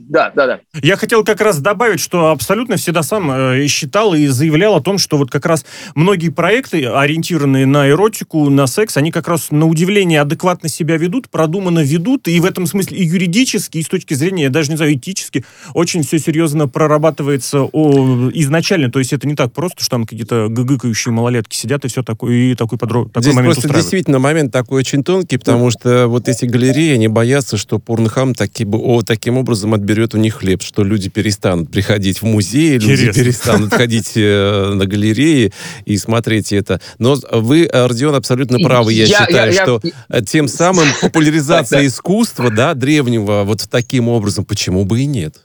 да, 0.08 0.32
да, 0.34 0.46
да. 0.46 0.60
Я 0.82 0.96
хотел 0.96 1.24
как 1.24 1.40
раз 1.40 1.58
добавить, 1.58 2.00
что 2.00 2.30
абсолютно 2.30 2.76
всегда 2.76 3.02
сам 3.02 3.30
э, 3.30 3.66
считал 3.66 4.14
и 4.14 4.26
заявлял 4.26 4.76
о 4.76 4.80
том, 4.80 4.98
что 4.98 5.18
вот 5.18 5.30
как 5.30 5.46
раз 5.46 5.64
многие 5.94 6.30
проекты, 6.30 6.86
ориентированные 6.86 7.66
на 7.66 7.88
эротику, 7.88 8.48
на 8.48 8.66
секс, 8.66 8.96
они 8.96 9.10
как 9.10 9.28
раз 9.28 9.50
на 9.50 9.66
удивление 9.66 10.20
адекватно 10.20 10.68
себя 10.68 10.96
ведут, 10.96 11.28
продуманно 11.28 11.80
ведут, 11.80 12.28
и 12.28 12.40
в 12.40 12.44
этом 12.44 12.66
смысле 12.66 12.98
и 12.98 13.04
юридически, 13.04 13.78
и 13.78 13.82
с 13.82 13.88
точки 13.88 14.14
зрения, 14.14 14.44
я 14.44 14.50
даже 14.50 14.70
не 14.70 14.76
знаю, 14.76 14.94
этически, 14.94 15.44
очень 15.74 16.02
все 16.02 16.18
серьезно 16.18 16.68
прорабатывается 16.68 17.62
о, 17.62 18.30
изначально. 18.32 18.90
То 18.90 18.98
есть 18.98 19.12
это 19.12 19.26
не 19.26 19.34
так 19.34 19.52
просто, 19.52 19.82
что 19.82 19.90
там 19.90 20.06
какие-то 20.06 20.48
гыгыкающие 20.48 21.12
малолетки 21.12 21.56
сидят 21.56 21.84
и 21.84 21.88
все 21.88 22.02
такое, 22.02 22.34
и 22.34 22.54
такой, 22.54 22.78
подро... 22.78 23.04
такой 23.06 23.22
Здесь 23.22 23.34
момент 23.34 23.54
просто 23.56 23.74
действительно 23.74 24.18
момент 24.18 24.52
такой 24.52 24.80
очень 24.80 25.04
тонкий, 25.04 25.36
потому 25.36 25.70
что 25.70 26.08
вот 26.08 26.28
эти 26.28 26.44
галереи, 26.44 26.94
они 26.94 27.08
боятся, 27.08 27.56
что 27.56 27.78
порнохаб 27.78 28.21
Хам 28.22 28.34
таки, 28.36 28.64
о, 28.64 29.02
таким 29.02 29.36
образом 29.36 29.74
отберет 29.74 30.14
у 30.14 30.16
них 30.16 30.36
хлеб, 30.36 30.62
что 30.62 30.84
люди 30.84 31.10
перестанут 31.10 31.72
приходить 31.72 32.22
в 32.22 32.24
музей, 32.24 32.78
люди 32.78 33.12
перестанут 33.12 33.74
ходить 33.74 34.12
э, 34.14 34.70
на 34.72 34.86
галереи 34.86 35.52
и 35.86 35.96
смотреть 35.98 36.52
это. 36.52 36.80
Но 37.00 37.16
вы, 37.32 37.68
Родион, 37.72 38.14
абсолютно 38.14 38.60
правы, 38.60 38.92
я, 38.92 39.06
я 39.06 39.18
считаю, 39.18 39.52
я, 39.52 39.62
что 39.64 39.80
я... 40.08 40.20
тем 40.20 40.46
самым 40.46 40.86
популяризация 41.00 41.84
искусства, 41.84 42.48
да, 42.48 42.74
древнего, 42.74 43.42
вот 43.42 43.66
таким 43.68 44.08
образом, 44.08 44.44
почему 44.44 44.84
бы 44.84 45.00
и 45.00 45.06
нет? 45.06 45.44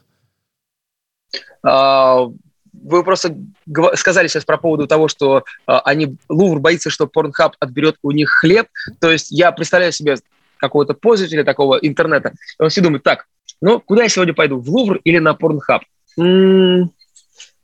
А, 1.64 2.28
вы 2.72 3.02
просто 3.02 3.36
сказали 3.94 4.28
сейчас 4.28 4.44
про 4.44 4.56
поводу 4.56 4.86
того, 4.86 5.08
что 5.08 5.42
а, 5.66 5.80
они 5.80 6.16
Лувр 6.28 6.60
боится, 6.60 6.90
что 6.90 7.08
Порнхаб 7.08 7.56
отберет 7.58 7.96
у 8.02 8.12
них 8.12 8.30
хлеб. 8.30 8.68
То 9.00 9.10
есть 9.10 9.32
я 9.32 9.50
представляю 9.50 9.90
себе 9.90 10.14
какого-то 10.58 10.94
пользователя 10.94 11.44
такого 11.44 11.76
интернета, 11.76 12.32
и 12.58 12.62
он 12.62 12.68
все 12.68 12.80
думает, 12.80 13.02
так, 13.02 13.26
ну, 13.60 13.80
куда 13.80 14.02
я 14.02 14.08
сегодня 14.08 14.34
пойду, 14.34 14.58
в 14.58 14.68
Лувр 14.68 15.00
или 15.04 15.18
на 15.18 15.34
Порнхаб? 15.34 15.82
Ну, 16.16 16.90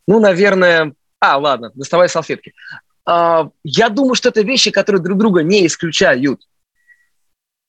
наверное... 0.06 0.94
А, 1.20 1.38
ладно, 1.38 1.70
доставай 1.74 2.08
салфетки. 2.08 2.52
А, 3.06 3.48
я 3.62 3.88
думаю, 3.88 4.14
что 4.14 4.28
это 4.28 4.42
вещи, 4.42 4.70
которые 4.70 5.02
друг 5.02 5.18
друга 5.18 5.42
не 5.42 5.66
исключают. 5.66 6.40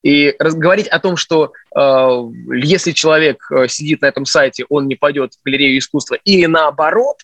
И 0.03 0.35
говорить 0.37 0.87
о 0.87 0.99
том, 0.99 1.17
что 1.17 1.51
э, 1.75 2.21
если 2.53 2.91
человек 2.91 3.49
э, 3.49 3.67
сидит 3.67 4.03
на 4.03 4.05
этом 4.05 4.25
сайте, 4.25 4.63
он 4.69 4.87
не 4.87 4.93
пойдет 4.93 5.33
в 5.33 5.43
галерею 5.43 5.79
искусства, 5.79 6.19
или 6.23 6.45
наоборот, 6.45 7.21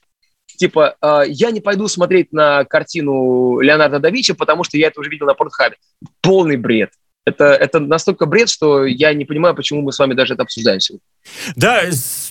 типа, 0.47 0.95
э, 0.99 1.21
я 1.27 1.51
не 1.51 1.61
пойду 1.61 1.87
смотреть 1.87 2.33
на 2.33 2.65
картину 2.65 3.59
Леонардо 3.59 3.99
да 3.99 4.09
Винчи, 4.09 4.33
потому 4.33 4.63
что 4.63 4.79
я 4.79 4.87
это 4.87 4.99
уже 4.99 5.11
видел 5.11 5.27
на 5.27 5.35
Портхабе. 5.35 5.75
Полный 6.21 6.57
бред 6.57 6.89
это, 7.25 7.45
это 7.45 7.79
настолько 7.79 8.25
бред, 8.25 8.49
что 8.49 8.85
я 8.85 9.13
не 9.13 9.25
понимаю, 9.25 9.55
почему 9.55 9.81
мы 9.81 9.91
с 9.91 9.99
вами 9.99 10.13
даже 10.13 10.33
это 10.33 10.43
обсуждаем 10.43 10.79
сегодня. 10.79 11.05
Да, 11.55 11.81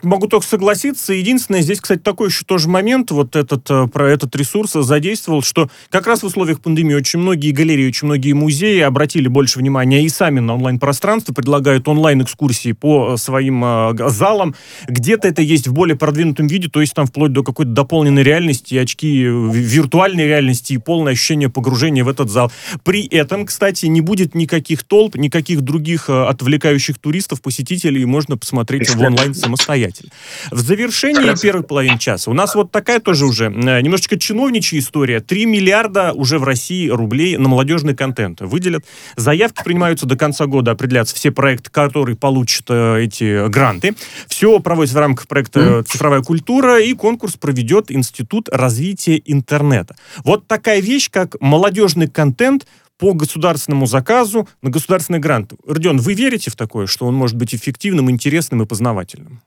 могу 0.03 0.27
только 0.27 0.47
согласиться. 0.47 1.13
Единственное, 1.13 1.63
здесь, 1.63 1.81
кстати, 1.81 2.01
такой 2.01 2.29
еще 2.29 2.45
тоже 2.45 2.69
момент, 2.69 3.11
вот 3.11 3.37
этот, 3.37 3.71
э, 3.71 3.87
про 3.89 4.11
этот 4.11 4.35
ресурс 4.37 4.73
задействовал, 4.73 5.43
что 5.43 5.71
как 5.91 6.07
раз 6.07 6.23
в 6.23 6.27
условиях 6.27 6.61
пандемии 6.61 6.95
очень 6.95 7.19
многие 7.19 7.53
галереи, 7.53 7.89
очень 7.89 8.07
многие 8.07 8.33
музеи 8.33 8.81
обратили 8.81 9.29
больше 9.29 9.59
внимания 9.59 10.05
и 10.05 10.09
сами 10.09 10.41
на 10.41 10.55
онлайн-пространство, 10.55 11.33
предлагают 11.33 11.89
онлайн-экскурсии 11.89 12.73
по 12.73 13.15
э, 13.15 13.17
своим 13.17 13.65
э, 13.65 14.11
залам. 14.11 14.55
Где-то 14.89 15.29
это 15.29 15.43
есть 15.43 15.69
в 15.69 15.73
более 15.73 15.97
продвинутом 15.97 16.47
виде, 16.47 16.69
то 16.69 16.81
есть 16.81 16.95
там 16.95 17.07
вплоть 17.07 17.33
до 17.33 17.43
какой-то 17.43 17.73
дополненной 17.73 18.23
реальности, 18.23 18.75
очки 18.77 19.23
виртуальной 19.23 20.27
реальности 20.27 20.75
и 20.75 20.79
полное 20.79 21.13
ощущение 21.13 21.49
погружения 21.49 22.05
в 22.05 22.09
этот 22.09 22.31
зал. 22.31 22.51
При 22.85 23.07
этом, 23.07 23.47
кстати, 23.47 23.87
не 23.87 24.01
будет 24.01 24.35
никаких 24.35 24.83
толп, 24.83 25.17
никаких 25.17 25.61
других 25.61 26.09
э, 26.09 26.25
отвлекающих 26.25 26.99
туристов, 26.99 27.43
посетителей 27.43 28.05
можно 28.05 28.37
посмотреть 28.37 28.80
в 28.89 29.01
онлайн 29.01 29.35
самостоятельно. 29.35 30.11
В 30.51 30.61
завершении 30.61 31.41
первой 31.41 31.63
половины 31.63 31.99
часа 31.99 32.31
у 32.31 32.35
нас 32.35 32.55
вот 32.55 32.71
такая 32.71 33.01
тоже 33.01 33.27
уже 33.27 33.47
э, 33.47 33.81
немножечко 33.81 34.19
чиновничья 34.19 34.79
история. 34.79 35.21
3 35.21 35.47
миллиарда 35.47 36.13
уже 36.13 36.39
в 36.39 36.45
России 36.45 36.89
рублей 36.89 37.37
на 37.37 37.49
молодежный 37.49 37.95
контент 37.95 38.41
выделят. 38.41 38.85
Заявки 39.17 39.63
принимаются 39.63 40.07
до 40.07 40.17
конца 40.17 40.47
года, 40.47 40.73
определяться 40.73 41.15
все 41.15 41.31
проекты, 41.31 41.71
которые 41.71 42.17
получат 42.17 42.67
э, 42.69 43.05
эти 43.05 43.49
гранты. 43.49 43.95
Все 44.29 44.59
проводится 44.61 44.97
в 44.97 45.01
рамках 45.01 45.29
проекта 45.29 45.83
«Цифровая 45.83 46.23
культура», 46.23 46.81
и 46.81 46.95
конкурс 46.95 47.35
проведет 47.35 47.91
Институт 47.91 48.49
развития 48.51 49.21
интернета. 49.25 49.97
Вот 50.25 50.47
такая 50.47 50.81
вещь, 50.81 51.11
как 51.11 51.41
молодежный 51.41 52.09
контент 52.09 52.67
по 53.01 53.15
государственному 53.15 53.87
заказу 53.87 54.47
на 54.61 54.71
государственный 54.71 55.19
грант. 55.19 55.55
Родион, 55.67 55.99
вы 55.99 56.13
верите 56.13 56.51
в 56.51 56.57
такое, 56.57 56.87
что 56.87 57.07
он 57.07 57.15
может 57.15 57.37
быть 57.37 57.55
эффективным, 57.55 58.11
интересным 58.11 58.63
и 58.63 58.67
познавательным? 58.67 59.43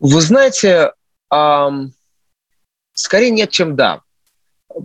Вы 0.00 0.20
знаете, 0.22 0.92
эм, 1.30 1.92
скорее 2.94 3.30
нет, 3.30 3.50
чем 3.50 3.76
да. 3.76 4.00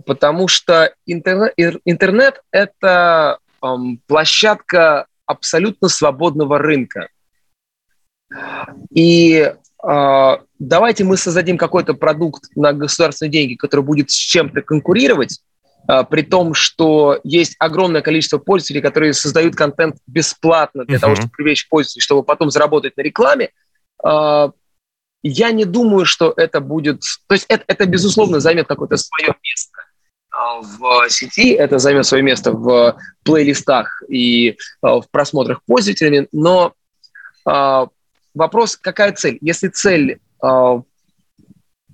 Потому 0.04 0.48
что 0.48 0.92
интернет, 1.06 1.54
интернет– 1.84 2.42
это 2.52 3.38
эм, 3.62 3.98
площадка 4.06 5.06
абсолютно 5.24 5.88
свободного 5.88 6.58
рынка. 6.58 7.08
И 8.92 9.38
э, 9.38 10.36
давайте 10.58 11.04
мы 11.04 11.16
создадим 11.16 11.56
какой-то 11.56 11.94
продукт 11.94 12.44
на 12.54 12.72
государственные 12.72 13.32
деньги, 13.32 13.54
который 13.54 13.84
будет 13.84 14.10
с 14.10 14.14
чем-то 14.14 14.62
конкурировать, 14.62 15.40
при 15.86 16.22
том, 16.22 16.54
что 16.54 17.18
есть 17.24 17.56
огромное 17.58 18.00
количество 18.00 18.38
пользователей, 18.38 18.80
которые 18.80 19.12
создают 19.12 19.56
контент 19.56 19.96
бесплатно 20.06 20.84
для 20.84 20.96
uh-huh. 20.96 21.00
того, 21.00 21.16
чтобы 21.16 21.30
привлечь 21.30 21.68
пользователей, 21.68 22.02
чтобы 22.02 22.22
потом 22.22 22.50
заработать 22.50 22.96
на 22.96 23.02
рекламе, 23.02 23.50
а, 24.02 24.52
я 25.22 25.50
не 25.50 25.64
думаю, 25.64 26.06
что 26.06 26.32
это 26.36 26.60
будет... 26.60 27.02
То 27.26 27.34
есть 27.34 27.46
это, 27.48 27.64
это 27.66 27.86
безусловно, 27.86 28.40
займет 28.40 28.68
какое-то 28.68 28.96
свое 28.96 29.34
место 29.42 29.78
а, 30.30 30.60
в 30.60 31.08
сети, 31.10 31.52
это 31.54 31.78
займет 31.78 32.06
свое 32.06 32.22
место 32.22 32.52
в 32.52 32.96
плейлистах 33.24 34.02
и 34.08 34.56
в 34.82 35.04
просмотрах 35.10 35.62
пользователями, 35.64 36.28
но 36.32 36.74
вопрос, 38.34 38.76
какая 38.76 39.12
цель? 39.12 39.38
Если 39.40 39.68
цель 39.68 40.20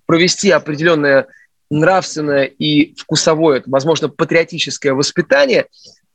провести 0.07 0.51
определенное 0.51 1.29
нравственное 1.71 2.45
и 2.45 2.95
вкусовое, 2.95 3.63
возможно, 3.67 4.09
патриотическое 4.09 4.95
воспитание, 4.95 5.67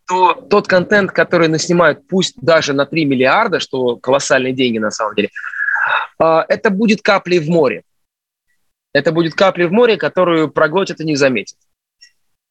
то 0.08 0.34
тот 0.34 0.68
контент, 0.68 1.12
который 1.12 1.48
наснимают, 1.48 2.08
пусть 2.08 2.36
даже 2.42 2.74
на 2.74 2.86
3 2.86 3.06
миллиарда, 3.06 3.60
что 3.60 3.98
колоссальные 3.98 4.54
деньги 4.54 4.78
на 4.78 4.92
самом 4.92 5.16
деле, 5.16 5.30
А, 6.20 6.46
это 6.48 6.70
будет 6.70 7.02
каплей 7.02 7.40
в 7.40 7.50
море. 7.50 7.84
Это 8.94 9.12
будет 9.12 9.34
каплей 9.34 9.68
в 9.68 9.72
море, 9.72 9.98
которую 9.98 10.52
проглотит 10.52 11.00
и 11.00 11.06
не 11.06 11.16
заметит. 11.16 11.58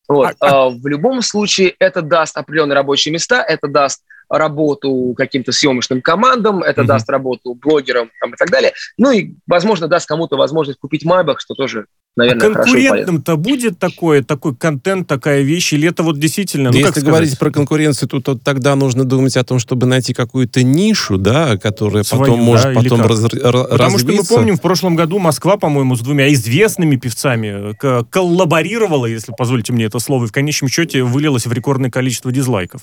Вот. 0.09 0.34
А, 0.40 0.66
а... 0.66 0.70
В 0.70 0.86
любом 0.86 1.22
случае 1.22 1.74
это 1.78 2.03
даст 2.03 2.36
определенные 2.36 2.74
рабочие 2.74 3.12
места, 3.12 3.42
это 3.42 3.68
даст 3.68 4.03
работу 4.31 5.12
каким-то 5.16 5.53
съемочным 5.53 6.01
командам, 6.01 6.62
это 6.62 6.83
mm-hmm. 6.83 6.87
даст 6.87 7.11
работу 7.11 7.55
блогерам 7.55 8.11
там, 8.20 8.33
и 8.33 8.37
так 8.37 8.51
далее. 8.51 8.72
Ну 8.97 9.11
и, 9.11 9.35
возможно, 9.47 9.89
даст 9.89 10.09
кому-то 10.09 10.37
возможность 10.37 10.78
купить 10.78 11.05
Майбах, 11.05 11.41
что 11.41 11.55
тоже 11.55 11.87
наверное, 12.16 12.51
а 12.51 12.55
конкурентным-то 12.55 13.37
будет 13.37 13.78
такое, 13.78 14.22
такой 14.22 14.55
контент, 14.55 15.09
такая 15.09 15.43
вещь, 15.43 15.72
или 15.72 15.89
это 15.89 16.03
вот 16.03 16.18
действительно... 16.18 16.70
Ну, 16.70 16.78
Если 16.78 16.93
как 16.93 17.05
говорить 17.05 17.39
про 17.39 17.51
конкуренцию, 17.51 18.09
то, 18.09 18.20
то 18.20 18.37
тогда 18.37 18.76
нужно 18.76 19.05
думать 19.05 19.37
о 19.37 19.45
том, 19.45 19.59
чтобы 19.59 19.87
найти 19.87 20.12
какую-то 20.12 20.62
нишу, 20.62 21.18
да, 21.18 21.57
которая 21.57 22.05
Свою, 22.05 22.24
потом 22.24 22.41
может 22.41 22.74
да, 22.74 22.81
потом 22.81 23.03
раз, 23.03 23.20
Потому 23.20 23.76
развиться. 23.76 23.99
что 23.99 24.12
мы 24.12 24.24
помним, 24.24 24.57
в 24.57 24.61
прошлом 24.61 24.97
году 24.97 25.18
Москва, 25.18 25.57
по-моему, 25.57 25.97
с 25.97 26.01
двумя 26.01 26.33
известными 26.33 26.97
певцами 26.97 27.74
коллаборировала, 28.11 29.07
если 29.07 29.33
позволите 29.37 29.72
мне 29.72 29.87
это 29.87 29.99
слово, 29.99 30.24
и 30.24 30.28
в 30.28 30.33
конечном 30.33 30.68
счете 30.68 31.03
вылилось 31.03 31.47
в 31.47 31.53
рекордное 31.53 31.91
количество 31.91 32.31
дизлайков. 32.31 32.83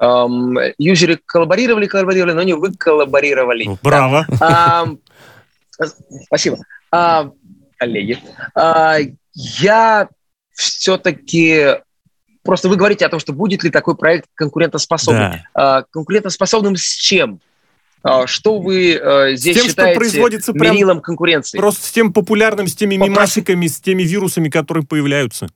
Um, 0.00 0.72
юзеры 0.78 1.20
коллаборировали, 1.26 1.86
коллаборировали, 1.86 2.32
но 2.32 2.42
не 2.42 2.54
вы 2.54 2.72
коллаборировали. 2.72 3.68
Браво. 3.82 4.24
Да. 4.40 4.84
Um, 4.86 4.98
спасибо. 6.26 6.58
Uh, 6.92 7.30
коллеги. 7.80 8.18
А, 8.54 8.98
я 9.34 10.08
все-таки 10.52 11.78
просто 12.42 12.68
вы 12.68 12.76
говорите 12.76 13.06
о 13.06 13.08
том, 13.08 13.18
что 13.18 13.32
будет 13.32 13.64
ли 13.64 13.70
такой 13.70 13.96
проект 13.96 14.28
конкурентоспособным. 14.34 15.32
Да. 15.32 15.42
А, 15.54 15.82
конкурентоспособным 15.90 16.76
с 16.76 16.82
чем? 16.82 17.40
А, 18.02 18.26
что 18.26 18.58
вы 18.58 18.94
э, 18.94 19.36
здесь 19.36 19.56
с 19.56 19.60
тем, 19.60 19.68
считаете 19.68 19.92
что 19.92 20.00
производится 20.00 20.52
мерилом 20.52 21.00
конкуренции? 21.00 21.58
Просто 21.58 21.86
с 21.86 21.90
тем 21.90 22.12
популярным, 22.12 22.66
с 22.66 22.74
теми 22.74 22.94
мимасиками, 22.96 23.66
с 23.66 23.80
теми 23.80 24.04
вирусами, 24.04 24.48
которые 24.48 24.86
появляются. 24.86 25.48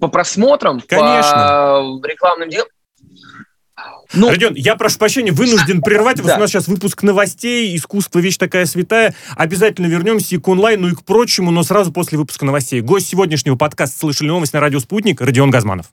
По 0.00 0.08
просмотрам, 0.08 0.80
Конечно. 0.80 1.98
по 2.02 2.06
рекламным 2.06 2.50
делам? 2.50 2.68
Ну, 4.12 4.30
Родион, 4.30 4.54
я 4.54 4.76
прошу 4.76 4.98
прощения, 4.98 5.32
вынужден 5.32 5.82
прервать 5.82 6.18
вас. 6.20 6.28
Да. 6.28 6.36
У 6.36 6.40
нас 6.40 6.50
сейчас 6.50 6.68
выпуск 6.68 7.02
новостей, 7.02 7.76
искусство 7.76 8.18
вещь 8.18 8.36
такая 8.36 8.66
святая. 8.66 9.14
Обязательно 9.36 9.86
вернемся 9.86 10.36
и 10.36 10.38
к 10.38 10.48
онлайну, 10.48 10.88
и 10.88 10.94
к 10.94 11.04
прочему, 11.04 11.50
но 11.50 11.62
сразу 11.62 11.92
после 11.92 12.18
выпуска 12.18 12.44
новостей. 12.44 12.80
Гость 12.80 13.08
сегодняшнего 13.08 13.56
подкаста 13.56 13.98
«Слышали 13.98 14.28
новость» 14.28 14.52
на 14.52 14.60
радио 14.60 14.80
«Спутник» 14.80 15.20
Родион 15.20 15.50
Газманов. 15.50 15.86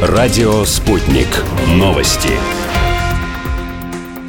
Радио 0.00 0.64
«Спутник». 0.64 1.28
Новости 1.68 2.30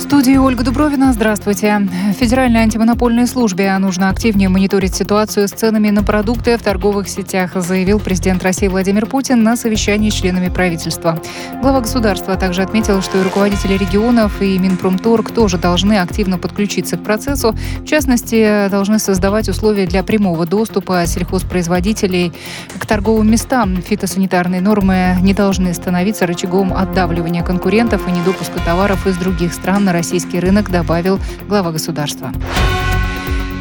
студии 0.06 0.38
Ольга 0.38 0.64
Дубровина. 0.64 1.14
Здравствуйте. 1.14 1.82
Федеральной 2.20 2.60
антимонопольной 2.60 3.26
службе 3.26 3.76
нужно 3.80 4.10
активнее 4.10 4.50
мониторить 4.50 4.94
ситуацию 4.94 5.48
с 5.48 5.52
ценами 5.52 5.90
на 5.90 6.04
продукты 6.04 6.58
в 6.58 6.62
торговых 6.62 7.10
сетях, 7.10 7.54
заявил 7.56 8.00
президент 8.00 8.44
России 8.44 8.68
Владимир 8.68 9.08
Путин 9.08 9.42
на 9.42 9.56
совещании 9.58 10.12
с 10.12 10.14
членами 10.14 10.50
правительства. 10.50 11.20
Глава 11.60 11.82
государства 11.82 12.36
также 12.36 12.62
отметил, 12.62 13.02
что 13.02 13.18
и 13.18 13.24
руководители 13.24 13.78
регионов, 13.78 14.44
и 14.44 14.60
Минпромторг 14.60 15.32
тоже 15.32 15.58
должны 15.58 15.98
активно 15.98 16.38
подключиться 16.38 16.98
к 16.98 17.04
процессу. 17.04 17.56
В 17.80 17.86
частности, 17.86 18.70
должны 18.70 19.00
создавать 19.00 19.50
условия 19.50 19.88
для 19.88 20.04
прямого 20.04 20.46
доступа 20.46 21.04
сельхозпроизводителей 21.08 22.32
к 22.78 22.86
торговым 22.86 23.32
местам. 23.32 23.78
Фитосанитарные 23.82 24.62
нормы 24.62 25.18
не 25.22 25.34
должны 25.34 25.74
становиться 25.74 26.28
рычагом 26.28 26.76
отдавливания 26.76 27.42
конкурентов 27.42 28.08
и 28.08 28.12
недопуска 28.12 28.60
товаров 28.60 29.08
из 29.08 29.18
других 29.18 29.52
стран 29.52 29.86
на 29.86 29.95
российский 29.96 30.42
рынок, 30.42 30.70
добавил 30.70 31.20
глава 31.48 31.72
государства. 31.72 32.34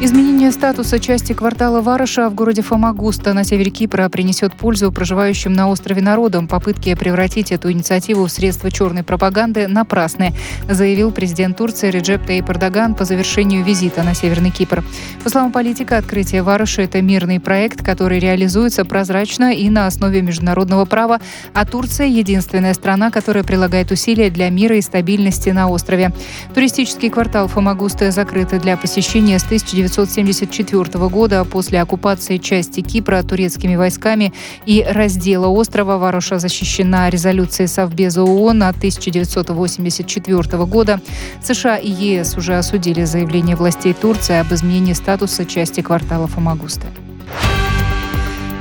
Изменение 0.01 0.51
статуса 0.51 0.99
части 0.99 1.31
квартала 1.31 1.79
Варыша 1.79 2.29
в 2.29 2.35
городе 2.35 2.61
Фомагуста 2.61 3.33
на 3.33 3.45
севере 3.45 3.71
Кипра 3.71 4.09
принесет 4.09 4.53
пользу 4.53 4.91
проживающим 4.91 5.53
на 5.53 5.69
острове 5.69 6.01
народам. 6.01 6.49
Попытки 6.49 6.93
превратить 6.95 7.53
эту 7.53 7.71
инициативу 7.71 8.25
в 8.25 8.29
средство 8.29 8.69
черной 8.69 9.03
пропаганды 9.03 9.69
напрасны, 9.69 10.33
заявил 10.69 11.11
президент 11.11 11.57
Турции 11.57 11.89
Реджеп 11.89 12.29
Таyyip 12.29 12.51
Эрдоган 12.51 12.93
по 12.93 13.05
завершению 13.05 13.63
визита 13.63 14.03
на 14.03 14.13
Северный 14.13 14.51
Кипр. 14.51 14.83
По 15.23 15.29
словам 15.29 15.53
политика, 15.53 15.97
открытие 15.97 16.43
Варыша– 16.43 16.81
это 16.83 17.01
мирный 17.01 17.39
проект, 17.39 17.81
который 17.81 18.19
реализуется 18.19 18.83
прозрачно 18.83 19.53
и 19.53 19.69
на 19.69 19.87
основе 19.87 20.21
международного 20.21 20.83
права, 20.83 21.21
а 21.53 21.65
Турция– 21.65 22.07
единственная 22.07 22.73
страна, 22.73 23.11
которая 23.11 23.45
прилагает 23.45 23.91
усилия 23.91 24.29
для 24.29 24.49
мира 24.49 24.75
и 24.75 24.81
стабильности 24.81 25.49
на 25.49 25.69
острове. 25.69 26.11
Туристический 26.53 27.09
квартал 27.09 27.47
Фомагуста 27.47 28.11
закрыт 28.11 28.49
для 28.61 28.75
посещения 28.75 29.39
с 29.39 29.45
1900 29.45 29.84
1974 29.87 31.07
года 31.09 31.45
после 31.45 31.81
оккупации 31.81 32.37
части 32.37 32.81
Кипра 32.81 33.21
турецкими 33.23 33.75
войсками 33.75 34.33
и 34.65 34.85
раздела 34.87 35.47
острова 35.47 35.97
Варуша 35.97 36.39
защищена 36.39 37.09
резолюцией 37.09 37.67
Совбеза 37.67 38.23
ООН 38.23 38.63
от 38.63 38.77
1984 38.77 40.65
года. 40.65 41.01
США 41.43 41.77
и 41.77 41.89
ЕС 41.89 42.37
уже 42.37 42.57
осудили 42.57 43.03
заявление 43.03 43.55
властей 43.55 43.93
Турции 43.93 44.39
об 44.39 44.53
изменении 44.53 44.93
статуса 44.93 45.45
части 45.45 45.81
квартала 45.81 46.27
Фомагуста. 46.27 46.87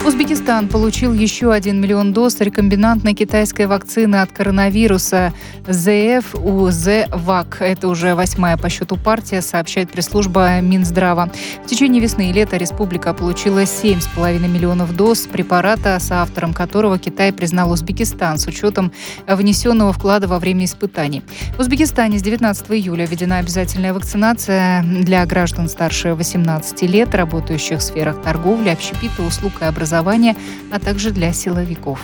Узбекистан 0.06 0.68
получил 0.68 1.14
еще 1.14 1.50
1 1.50 1.80
миллион 1.80 2.12
доз 2.12 2.38
рекомбинантной 2.38 3.14
китайской 3.14 3.66
вакцины 3.66 4.16
от 4.16 4.30
коронавируса 4.32 5.32
УЗ-ВАК. 5.66 7.56
Это 7.60 7.88
уже 7.88 8.14
восьмая 8.14 8.58
по 8.58 8.68
счету 8.68 8.98
партия, 8.98 9.40
сообщает 9.40 9.90
пресс-служба 9.90 10.60
Минздрава. 10.60 11.30
В 11.64 11.66
течение 11.66 12.02
весны 12.02 12.28
и 12.28 12.34
лета 12.34 12.58
республика 12.58 13.14
получила 13.14 13.62
7,5 13.62 14.46
миллионов 14.46 14.94
доз 14.94 15.20
препарата, 15.20 15.98
соавтором 15.98 16.52
которого 16.52 16.98
Китай 16.98 17.32
признал 17.32 17.72
Узбекистан 17.72 18.36
с 18.36 18.46
учетом 18.46 18.92
внесенного 19.26 19.94
вклада 19.94 20.28
во 20.28 20.38
время 20.38 20.66
испытаний. 20.66 21.22
В 21.56 21.60
Узбекистане 21.60 22.18
с 22.18 22.22
19 22.22 22.72
июля 22.72 23.06
введена 23.06 23.38
обязательная 23.38 23.94
вакцинация 23.94 24.82
для 24.82 25.24
граждан 25.24 25.66
старше 25.66 26.12
18 26.12 26.82
лет, 26.82 27.14
работающих 27.14 27.78
в 27.78 27.82
сферах 27.82 28.20
торговли, 28.20 28.68
общепита, 28.68 29.22
услуг 29.22 29.54
и 29.62 29.64
образования 29.64 29.93
образования, 29.94 30.36
а 30.72 30.78
также 30.78 31.10
для 31.10 31.32
силовиков. 31.32 32.00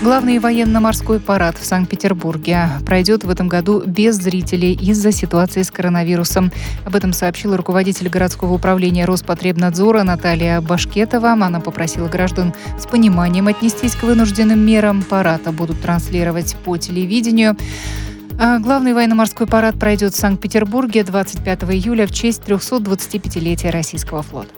Главный 0.00 0.38
военно-морской 0.38 1.18
парад 1.18 1.58
в 1.58 1.64
Санкт-Петербурге 1.64 2.68
пройдет 2.86 3.24
в 3.24 3.30
этом 3.30 3.48
году 3.48 3.82
без 3.84 4.14
зрителей 4.14 4.72
из-за 4.72 5.10
ситуации 5.10 5.62
с 5.62 5.72
коронавирусом. 5.72 6.52
Об 6.86 6.94
этом 6.94 7.12
сообщила 7.12 7.56
руководитель 7.56 8.08
городского 8.08 8.54
управления 8.54 9.06
Роспотребнадзора 9.06 10.04
Наталья 10.04 10.60
Башкетова. 10.60 11.32
Она 11.32 11.58
попросила 11.58 12.06
граждан 12.06 12.54
с 12.78 12.86
пониманием 12.86 13.48
отнестись 13.48 13.96
к 13.96 14.04
вынужденным 14.04 14.60
мерам. 14.60 15.02
Парада 15.02 15.50
будут 15.50 15.80
транслировать 15.82 16.54
по 16.64 16.76
телевидению. 16.76 17.56
А 18.38 18.60
главный 18.60 18.94
военно-морской 18.94 19.48
парад 19.48 19.80
пройдет 19.80 20.14
в 20.14 20.16
Санкт-Петербурге 20.16 21.02
25 21.02 21.64
июля 21.64 22.06
в 22.06 22.12
честь 22.12 22.42
325-летия 22.46 23.72
российского 23.72 24.22
флота. 24.22 24.50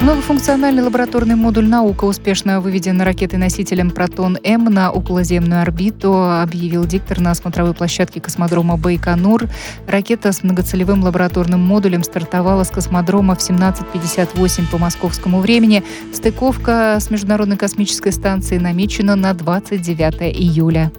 Многофункциональный 0.00 0.84
лабораторный 0.84 1.34
модуль 1.34 1.66
«Наука» 1.66 2.04
успешно 2.04 2.60
выведен 2.60 3.00
ракетой-носителем 3.02 3.90
«Протон-М» 3.90 4.66
на 4.66 4.92
околоземную 4.92 5.60
орбиту, 5.60 6.14
объявил 6.40 6.84
диктор 6.84 7.18
на 7.18 7.34
смотровой 7.34 7.74
площадке 7.74 8.20
космодрома 8.20 8.76
Байконур. 8.76 9.48
Ракета 9.88 10.30
с 10.30 10.44
многоцелевым 10.44 11.02
лабораторным 11.02 11.60
модулем 11.60 12.04
стартовала 12.04 12.62
с 12.62 12.70
космодрома 12.70 13.34
в 13.34 13.40
17.58 13.40 14.70
по 14.70 14.78
московскому 14.78 15.40
времени. 15.40 15.82
Стыковка 16.14 16.96
с 17.00 17.10
Международной 17.10 17.56
космической 17.56 18.12
станцией 18.12 18.62
намечена 18.62 19.16
на 19.16 19.34
29 19.34 20.32
июля. 20.32 20.92